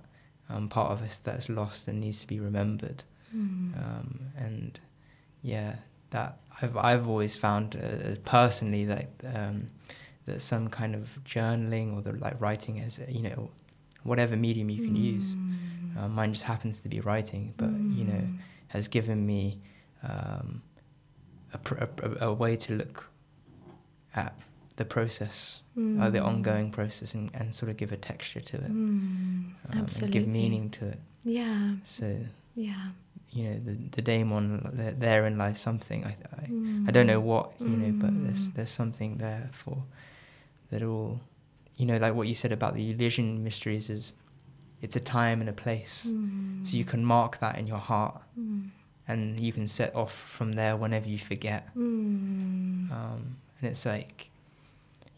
um, 0.50 0.68
part 0.70 0.92
of 0.92 1.02
us 1.04 1.20
that's 1.20 1.48
lost 1.50 1.88
and 1.88 2.00
needs 2.00 2.22
to 2.22 2.28
be 2.28 2.40
remembered. 2.40 3.04
Mm. 3.36 3.78
Um, 3.78 4.20
and 4.38 4.80
yeah, 5.44 5.76
that 6.10 6.40
I've 6.62 6.76
I've 6.78 7.08
always 7.08 7.36
found 7.36 7.76
uh, 7.76 8.16
personally 8.26 8.86
that 8.86 9.10
um, 9.36 9.68
that 10.26 10.42
some 10.42 10.68
kind 10.70 10.96
of 10.96 11.20
journaling 11.26 11.94
or 11.96 12.02
the 12.02 12.14
like 12.14 12.40
writing 12.42 12.80
as 12.80 13.00
you 13.08 13.22
know 13.22 13.52
whatever 14.04 14.36
medium 14.36 14.70
you 14.70 14.82
can 14.84 14.96
use. 14.96 15.36
Mm. 15.36 15.98
Uh, 15.98 16.08
mine 16.08 16.34
just 16.34 16.46
happens 16.46 16.80
to 16.82 16.90
be 16.90 17.00
writing, 17.02 17.54
but 17.58 17.70
you 17.98 18.06
know 18.06 18.24
has 18.70 18.88
given 18.88 19.26
me 19.28 19.60
um, 20.04 20.62
a, 21.54 21.58
pr- 21.58 21.84
a, 21.84 22.28
a 22.28 22.34
way 22.34 22.56
to 22.56 22.74
look 22.76 23.06
at 24.16 24.34
the 24.82 24.86
process, 24.98 25.62
uh, 25.78 26.10
the 26.16 26.20
Mm. 26.22 26.26
ongoing 26.32 26.72
process, 26.72 27.10
and, 27.18 27.30
and 27.40 27.54
sort 27.60 27.70
of 27.72 27.76
give 27.82 27.92
a 27.92 27.98
texture 28.12 28.42
to 28.52 28.56
it, 28.58 28.72
Mm. 28.72 29.54
um, 29.70 29.88
and 30.02 30.12
give 30.16 30.28
meaning 30.40 30.66
to 30.78 30.84
it. 30.94 31.00
yeah 31.40 31.76
So 31.84 32.06
yeah 32.56 32.86
you 33.36 33.44
know, 33.48 33.58
the 33.68 33.74
the 33.98 34.02
daemon 34.12 34.46
th- 34.80 34.96
therein 35.06 35.38
lies 35.44 35.60
something. 35.70 36.00
I 36.12 36.14
I, 36.42 36.46
I 36.88 36.92
don't 36.96 37.06
know 37.14 37.22
what 37.32 37.46
you 37.70 37.76
know, 37.82 37.92
but 38.04 38.12
there's 38.26 38.44
Mm. 38.50 38.54
there's 38.56 38.74
something 38.82 39.12
there 39.26 39.46
for 39.62 39.76
that 40.72 40.82
all, 40.90 41.20
you 41.80 41.86
know, 41.90 41.98
like 42.06 42.14
what 42.20 42.28
you 42.32 42.36
said 42.44 42.52
about 42.60 42.74
the 42.78 42.86
Eleusinian 42.94 43.44
mysteries 43.44 43.90
is, 43.98 44.14
it's 44.86 44.96
a 44.96 45.06
time 45.20 45.38
and 45.44 45.50
a 45.56 45.58
place, 45.66 45.96
Mm. 46.10 46.66
so 46.68 46.72
you 46.82 46.86
can 46.94 47.02
mark 47.16 47.32
that 47.44 47.56
in 47.60 47.66
your 47.74 47.84
heart, 47.92 48.16
Mm. 48.38 48.70
and 49.08 49.40
you 49.46 49.52
can 49.58 49.68
set 49.68 49.92
off 50.02 50.14
from 50.38 50.50
there 50.60 50.76
whenever 50.84 51.08
you 51.14 51.20
forget. 51.32 51.62
Mm. 51.76 52.92
Um, 52.98 53.22
and 53.62 53.64
it's 53.72 53.86
like, 53.86 54.29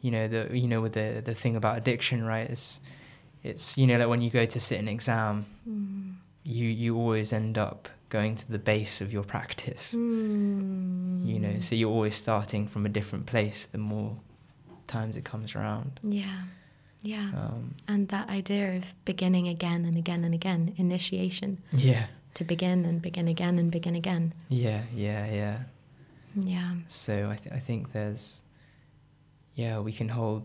you 0.02 0.12
know, 0.12 0.28
the 0.28 0.58
you 0.58 0.68
know 0.68 0.82
with 0.82 0.94
the 0.94 1.22
the 1.24 1.34
thing 1.36 1.56
about 1.56 1.78
addiction, 1.78 2.24
right? 2.26 2.50
It's 2.50 2.80
it's 3.44 3.78
you 3.78 3.88
know 3.88 3.98
like 3.98 4.08
when 4.10 4.22
you 4.22 4.30
go 4.30 4.46
to 4.46 4.60
sit 4.60 4.80
an 4.80 4.88
exam, 4.88 5.46
Mm. 5.70 6.14
you 6.44 6.68
you 6.68 6.98
always 6.98 7.32
end 7.34 7.58
up 7.58 7.88
going 8.10 8.36
to 8.36 8.52
the 8.52 8.60
base 8.60 9.00
of 9.02 9.14
your 9.14 9.24
practice. 9.24 9.94
Mm. 9.96 11.26
You 11.28 11.40
know, 11.40 11.60
so 11.60 11.76
you're 11.76 11.90
always 11.92 12.16
starting 12.16 12.68
from 12.68 12.86
a 12.86 12.90
different 12.90 13.26
place. 13.26 13.66
The 13.66 13.78
more 13.78 14.18
times 14.88 15.16
it 15.18 15.24
comes 15.24 15.56
around. 15.56 16.00
Yeah, 16.04 16.42
yeah. 17.02 17.30
Um, 17.36 17.76
and 17.88 18.08
that 18.10 18.30
idea 18.30 18.76
of 18.78 18.94
beginning 19.06 19.48
again 19.48 19.86
and 19.86 19.96
again 19.96 20.24
and 20.24 20.34
again, 20.34 20.74
initiation, 20.78 21.60
yeah, 21.72 22.08
to 22.34 22.44
begin 22.44 22.86
and 22.86 23.02
begin 23.02 23.28
again 23.28 23.58
and 23.60 23.72
begin 23.72 23.96
again. 23.96 24.34
yeah, 24.50 24.82
yeah, 24.96 25.26
yeah. 25.32 25.58
Yeah. 26.36 26.76
So 26.88 27.30
I, 27.30 27.36
th- 27.36 27.54
I 27.54 27.60
think 27.60 27.92
there's, 27.92 28.42
yeah, 29.62 29.76
we 29.88 29.92
can 30.00 30.10
hold 30.10 30.44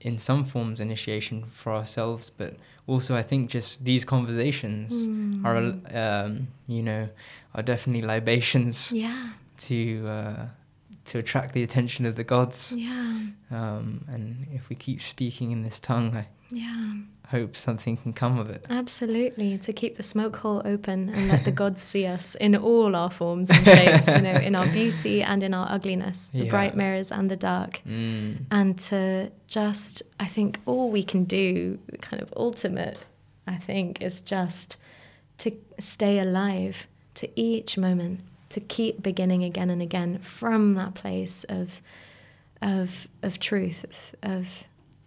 in 0.00 0.18
some 0.18 0.44
forms 0.44 0.78
initiation 0.80 1.36
for 1.60 1.70
ourselves, 1.78 2.24
but 2.40 2.52
also 2.86 3.10
I 3.16 3.22
think 3.30 3.50
just 3.54 3.84
these 3.90 4.04
conversations 4.04 4.90
are, 5.46 5.56
um, 6.04 6.32
you 6.74 6.82
know, 6.88 7.08
are 7.54 7.62
definitely 7.72 8.02
libations 8.14 8.76
Yeah, 8.92 9.30
to 9.68 9.78
uh, 10.18 10.46
to 11.10 11.18
attract 11.18 11.50
the 11.54 11.62
attention 11.68 12.06
of 12.06 12.14
the 12.16 12.24
gods. 12.24 12.72
yeah, 12.76 13.20
Um, 13.50 13.86
and 14.14 14.46
if 14.58 14.68
we 14.70 14.76
keep 14.76 15.00
speaking 15.00 15.48
in 15.52 15.62
this 15.62 15.78
tongue, 15.80 16.16
I 16.22 16.24
yeah. 16.50 16.94
Hope 17.30 17.56
something 17.56 17.96
can 17.96 18.12
come 18.12 18.38
of 18.38 18.48
it. 18.50 18.64
Absolutely. 18.70 19.58
To 19.58 19.72
keep 19.72 19.96
the 19.96 20.02
smoke 20.02 20.36
hole 20.36 20.62
open 20.64 21.08
and 21.08 21.28
let 21.28 21.44
the 21.44 21.50
gods 21.62 21.82
see 21.82 22.06
us 22.06 22.34
in 22.36 22.54
all 22.56 22.94
our 22.94 23.10
forms 23.10 23.50
and 23.50 23.64
shapes, 23.66 24.06
you 24.08 24.20
know, 24.20 24.32
in 24.32 24.54
our 24.54 24.66
beauty 24.68 25.22
and 25.22 25.42
in 25.42 25.52
our 25.54 25.68
ugliness, 25.70 26.28
the 26.30 26.44
Yeah. 26.44 26.50
bright 26.50 26.76
mirrors 26.76 27.10
and 27.10 27.30
the 27.30 27.36
dark. 27.36 27.80
Mm. 27.86 28.44
and 28.50 28.78
to 28.78 29.30
just 29.48 30.02
i 30.20 30.26
think 30.26 30.58
all 30.66 30.90
we 30.90 31.02
can 31.02 31.24
do 31.24 31.78
kind 32.00 32.20
of 32.22 32.32
ultimate 32.36 32.98
i 33.46 33.56
think 33.56 34.02
is 34.02 34.20
just 34.20 34.76
to 35.38 35.50
stay 35.78 36.18
alive 36.18 36.86
to 37.14 37.28
each 37.40 37.78
moment 37.78 38.20
to 38.48 38.60
keep 38.60 39.02
beginning 39.02 39.42
again 39.44 39.70
and 39.70 39.80
again 39.82 40.18
from 40.20 40.74
that 40.74 40.94
place 40.94 41.44
of 41.48 41.80
of 42.62 43.06
of 43.22 43.38
truth 43.38 43.84
of, 43.84 44.32
of 44.38 44.64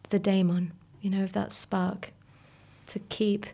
the 0.09 0.19
daemon 0.19 0.71
you 1.01 1.09
know 1.09 1.23
of 1.23 1.33
that 1.33 1.53
spark 1.53 2.11
to 2.87 2.99
keep 3.09 3.45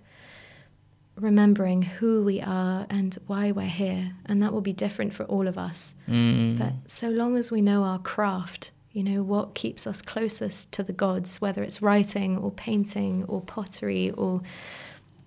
remembering 1.15 1.81
who 1.81 2.23
we 2.23 2.41
are 2.41 2.85
and 2.89 3.17
why 3.27 3.51
we're 3.51 3.65
here 3.65 4.11
and 4.25 4.41
that 4.43 4.51
will 4.51 4.61
be 4.61 4.73
different 4.73 5.13
for 5.13 5.23
all 5.25 5.47
of 5.47 5.57
us 5.57 5.93
Mm. 6.09 6.57
but 6.59 6.73
so 6.87 7.09
long 7.09 7.37
as 7.37 7.51
we 7.51 7.61
know 7.61 7.83
our 7.83 7.99
craft, 7.99 8.71
you 8.91 9.01
know, 9.03 9.23
what 9.23 9.55
keeps 9.55 9.87
us 9.87 10.01
closest 10.01 10.71
to 10.73 10.83
the 10.83 10.93
gods, 10.93 11.41
whether 11.41 11.63
it's 11.63 11.81
writing 11.81 12.37
or 12.37 12.51
painting 12.51 13.23
or 13.27 13.41
pottery 13.41 14.11
or 14.11 14.41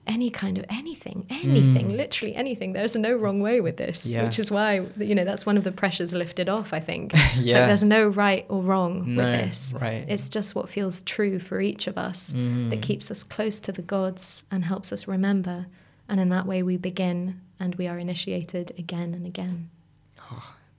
any 0.09 0.31
kind 0.31 0.57
of 0.59 0.65
anything, 0.71 1.27
anything, 1.29 1.87
Mm. 1.87 1.97
literally 1.97 2.35
anything. 2.35 2.73
There's 2.73 2.97
no 2.97 3.15
wrong 3.15 3.41
way 3.41 3.61
with 3.61 3.77
this, 3.77 4.07
Yeah. 4.13 4.25
which 4.25 4.39
is 4.39 4.51
why, 4.51 4.81
you 4.99 5.15
know, 5.15 5.25
that's 5.25 5.45
one 5.47 5.57
of 5.59 5.65
the 5.65 5.71
pressures 5.73 6.13
lifted 6.13 6.49
off, 6.49 6.73
I 6.73 6.81
think. 6.81 7.13
It's 7.15 7.37
like 7.37 7.67
there's 7.69 7.85
no 7.85 8.09
right 8.09 8.45
or 8.49 8.63
wrong 8.63 9.15
No, 9.15 9.25
with 9.25 9.41
this. 9.47 9.75
right. 9.81 10.05
It's 10.09 10.29
just 10.29 10.55
what 10.55 10.69
feels 10.71 11.03
true 11.03 11.39
for 11.39 11.61
each 11.61 11.87
of 11.87 11.97
us 11.99 12.33
Mm. 12.33 12.71
that 12.71 12.81
keeps 12.83 13.11
us 13.11 13.23
close 13.23 13.61
to 13.61 13.71
the 13.73 13.83
gods 13.83 14.45
and 14.51 14.65
helps 14.65 14.93
us 14.93 15.07
remember. 15.07 15.67
And 16.09 16.19
in 16.21 16.31
that 16.31 16.47
way, 16.47 16.63
we 16.63 16.77
begin 16.79 17.41
and 17.61 17.75
we 17.75 17.87
are 17.87 17.99
initiated 17.99 18.73
again 18.79 19.13
and 19.15 19.27
again. 19.27 19.69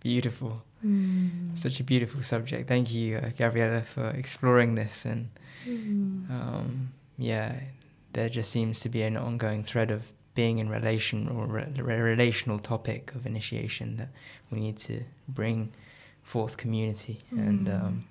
Beautiful. 0.01 0.63
Mm. 0.86 1.55
Such 1.57 1.80
a 1.80 1.84
beautiful 1.84 2.23
subject. 2.23 2.67
Thank 2.69 2.93
you, 2.93 3.17
uh, 3.17 3.30
Gabriella, 3.38 3.82
for 3.82 4.09
exploring 4.11 4.75
this. 4.75 5.05
And 5.05 5.27
Mm. 5.67 6.32
um, 6.32 6.89
yeah, 7.17 7.59
there 8.14 8.30
just 8.30 8.51
seems 8.51 8.80
to 8.82 8.89
be 8.89 9.01
an 9.03 9.18
ongoing 9.18 9.64
thread 9.64 9.91
of 9.91 10.03
being 10.36 10.60
in 10.60 10.70
relation 10.70 11.28
or 11.30 11.45
re- 11.45 11.68
re- 11.78 11.99
relational 11.99 12.60
topic 12.60 13.14
of 13.16 13.26
initiation 13.26 13.97
that 13.97 14.10
we 14.51 14.60
need 14.60 14.78
to 14.78 15.03
bring 15.28 15.72
forth 16.24 16.57
community. 16.57 17.20
And 17.32 17.68
Mm. 17.68 17.84
um, 17.84 18.05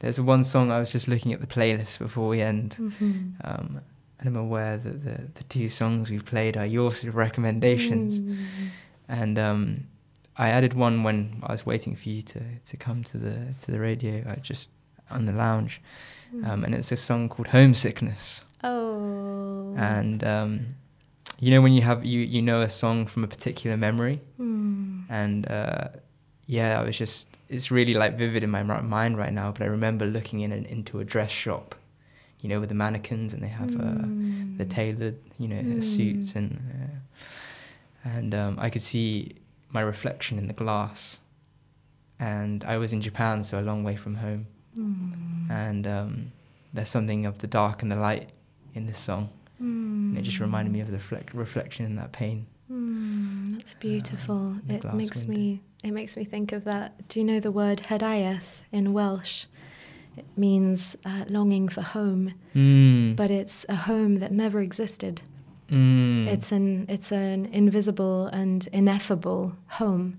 there's 0.00 0.20
one 0.20 0.44
song 0.44 0.70
I 0.70 0.78
was 0.78 0.90
just 0.90 1.06
looking 1.08 1.32
at 1.32 1.40
the 1.40 1.46
playlist 1.46 1.98
before 1.98 2.28
we 2.28 2.40
end. 2.40 2.76
Mhm. 2.78 3.34
Um, 3.44 3.80
and 4.18 4.28
I'm 4.28 4.36
aware 4.36 4.76
that 4.78 5.04
the, 5.04 5.28
the 5.34 5.44
two 5.44 5.68
songs 5.68 6.10
we've 6.10 6.24
played 6.24 6.56
are 6.56 6.66
your 6.66 6.90
sort 6.92 7.08
of 7.08 7.14
recommendations. 7.16 8.20
Mm. 8.20 8.36
and 9.08 9.38
um, 9.38 9.86
I 10.38 10.48
added 10.48 10.74
one 10.74 11.02
when 11.02 11.40
I 11.42 11.52
was 11.52 11.66
waiting 11.66 11.94
for 11.96 12.08
you 12.08 12.22
to, 12.22 12.40
to 12.66 12.76
come 12.76 13.04
to 13.04 13.18
the 13.18 13.36
to 13.60 13.70
the 13.70 13.78
radio, 13.78 14.24
uh, 14.26 14.36
just 14.36 14.70
on 15.10 15.26
the 15.26 15.32
lounge, 15.32 15.82
um, 16.44 16.64
and 16.64 16.74
it's 16.74 16.90
a 16.92 16.96
song 16.96 17.28
called 17.28 17.48
"Homesickness." 17.48 18.44
Oh. 18.64 19.72
And 19.76 20.22
um, 20.24 20.66
you 21.40 21.50
know 21.50 21.60
when 21.60 21.72
you 21.72 21.82
have 21.82 22.04
you 22.04 22.20
you 22.20 22.42
know 22.42 22.60
a 22.60 22.68
song 22.70 23.06
from 23.06 23.24
a 23.24 23.28
particular 23.28 23.76
memory, 23.76 24.20
Mm. 24.40 25.04
and 25.08 25.50
uh, 25.50 25.88
yeah, 26.46 26.80
I 26.80 26.84
was 26.84 26.96
just 26.98 27.28
it's 27.48 27.70
really 27.70 27.94
like 27.94 28.16
vivid 28.18 28.42
in 28.44 28.50
my 28.50 28.62
mind 28.62 29.16
right 29.18 29.32
now. 29.32 29.52
But 29.52 29.62
I 29.62 29.66
remember 29.66 30.06
looking 30.06 30.40
in 30.40 30.52
an, 30.52 30.64
into 30.66 31.00
a 31.00 31.04
dress 31.04 31.30
shop, 31.30 31.74
you 32.40 32.48
know, 32.48 32.60
with 32.60 32.68
the 32.68 32.74
mannequins, 32.74 33.32
and 33.34 33.42
they 33.42 33.48
have 33.48 33.74
uh, 33.76 34.06
the 34.58 34.64
Mm. 34.66 34.70
tailored, 34.70 35.18
you 35.38 35.48
know, 35.48 35.62
Mm. 35.62 35.82
suits, 35.82 36.34
and 36.36 36.60
uh, 38.04 38.08
and 38.08 38.34
um, 38.34 38.58
I 38.58 38.70
could 38.70 38.82
see 38.82 39.36
my 39.70 39.80
reflection 39.80 40.38
in 40.38 40.46
the 40.46 40.52
glass. 40.54 41.18
And 42.18 42.62
I 42.64 42.76
was 42.78 42.92
in 42.92 43.00
Japan, 43.00 43.42
so 43.42 43.58
a 43.58 43.62
long 43.62 43.82
way 43.82 43.96
from 43.96 44.14
home. 44.16 44.46
Mm. 44.78 45.50
And 45.50 45.86
um, 45.86 46.32
there's 46.72 46.88
something 46.88 47.26
of 47.26 47.38
the 47.38 47.46
dark 47.48 47.82
and 47.82 47.90
the 47.90 47.96
light 47.96 48.30
in 48.74 48.86
this 48.86 48.98
song, 48.98 49.28
and 49.58 50.16
it 50.18 50.22
just 50.22 50.40
reminded 50.40 50.72
me 50.72 50.80
of 50.80 50.88
the 50.88 50.94
reflect- 50.94 51.34
reflection 51.34 51.84
in 51.86 51.96
that 51.96 52.12
pain. 52.12 52.46
Mm, 52.70 53.52
that's 53.56 53.74
beautiful. 53.74 54.56
the 54.66 54.74
it 54.76 54.94
makes 54.94 55.24
window. 55.26 55.32
me 55.40 55.60
it 55.84 55.90
makes 55.92 56.16
me 56.16 56.24
think 56.24 56.52
of 56.52 56.64
that. 56.64 57.08
Do 57.08 57.20
you 57.20 57.24
know 57.24 57.40
the 57.40 57.50
word 57.52 57.78
hiraeth 57.88 58.64
in 58.72 58.92
Welsh? 58.92 59.46
It 60.16 60.24
means 60.36 60.94
uh, 61.06 61.24
longing 61.28 61.68
for 61.68 61.80
home, 61.82 62.34
Mm. 62.54 63.16
but 63.16 63.30
it's 63.30 63.64
a 63.68 63.74
home 63.76 64.16
that 64.16 64.30
never 64.32 64.60
existed. 64.60 65.22
Mm. 65.70 66.26
It's 66.28 66.52
an 66.52 66.86
it's 66.88 67.10
an 67.12 67.46
invisible 67.46 68.26
and 68.26 68.66
ineffable 68.72 69.56
home 69.68 70.18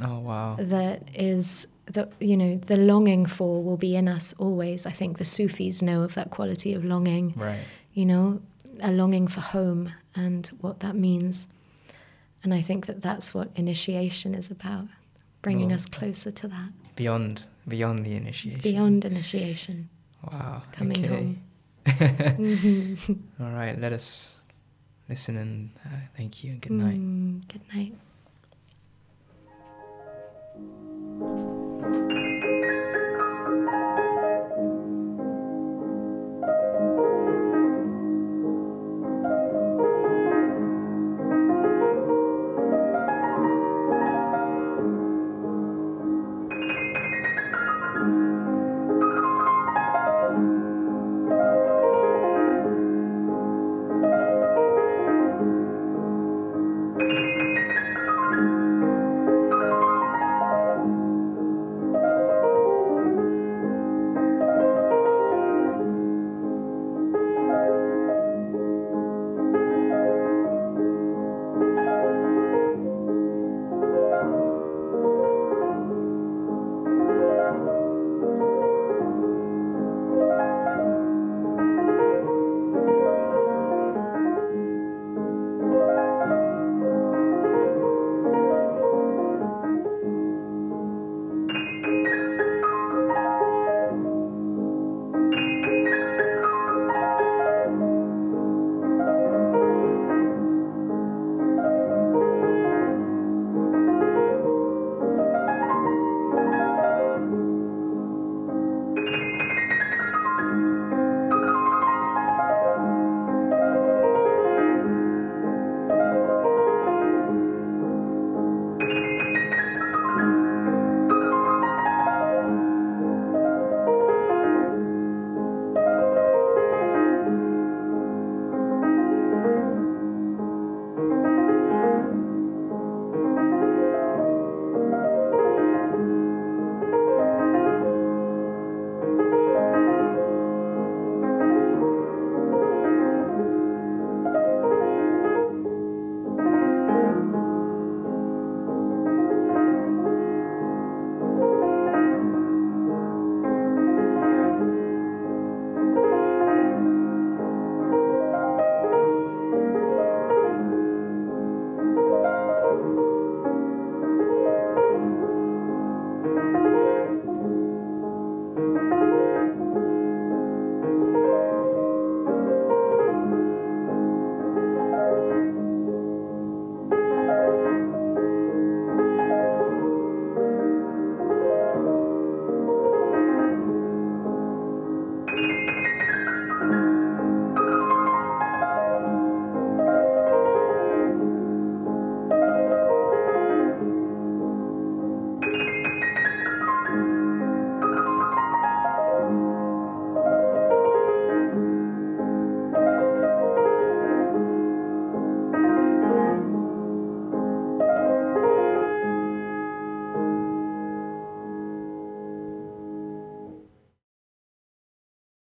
Oh 0.00 0.20
wow. 0.20 0.56
that 0.60 1.02
is 1.14 1.66
the 1.86 2.08
you 2.20 2.36
know 2.36 2.56
the 2.56 2.76
longing 2.76 3.26
for 3.26 3.62
will 3.62 3.76
be 3.76 3.96
in 3.96 4.06
us 4.08 4.32
always. 4.38 4.86
I 4.86 4.92
think 4.92 5.18
the 5.18 5.24
Sufis 5.24 5.82
know 5.82 6.02
of 6.02 6.14
that 6.14 6.30
quality 6.30 6.72
of 6.74 6.84
longing. 6.84 7.34
Right 7.36 7.60
you 7.94 8.06
know, 8.06 8.40
a 8.80 8.90
longing 8.90 9.28
for 9.28 9.40
home 9.40 9.92
and 10.14 10.46
what 10.60 10.80
that 10.80 10.96
means. 10.96 11.46
And 12.42 12.52
I 12.52 12.60
think 12.62 12.86
that 12.86 13.02
that's 13.02 13.34
what 13.34 13.50
initiation 13.54 14.34
is 14.34 14.50
about, 14.50 14.86
bringing 15.42 15.72
us 15.72 15.86
closer 15.86 16.30
to 16.30 16.48
that. 16.48 16.70
Beyond 16.96 17.44
beyond 17.68 18.04
the 18.04 18.14
initiation. 18.14 18.60
Beyond 18.60 19.04
initiation. 19.04 19.88
Wow. 20.30 20.62
Coming 20.72 20.98
okay. 20.98 21.06
home. 21.06 21.42
mm-hmm. 21.86 23.12
All 23.42 23.52
right, 23.52 23.78
let 23.80 23.92
us 23.92 24.36
listen 25.08 25.36
and 25.36 25.70
uh, 25.86 25.90
thank 26.16 26.42
you 26.42 26.52
and 26.52 26.60
good 26.60 26.72
night. 26.72 26.98
Mm, 26.98 27.48
good 27.48 27.62
night. 27.72 27.94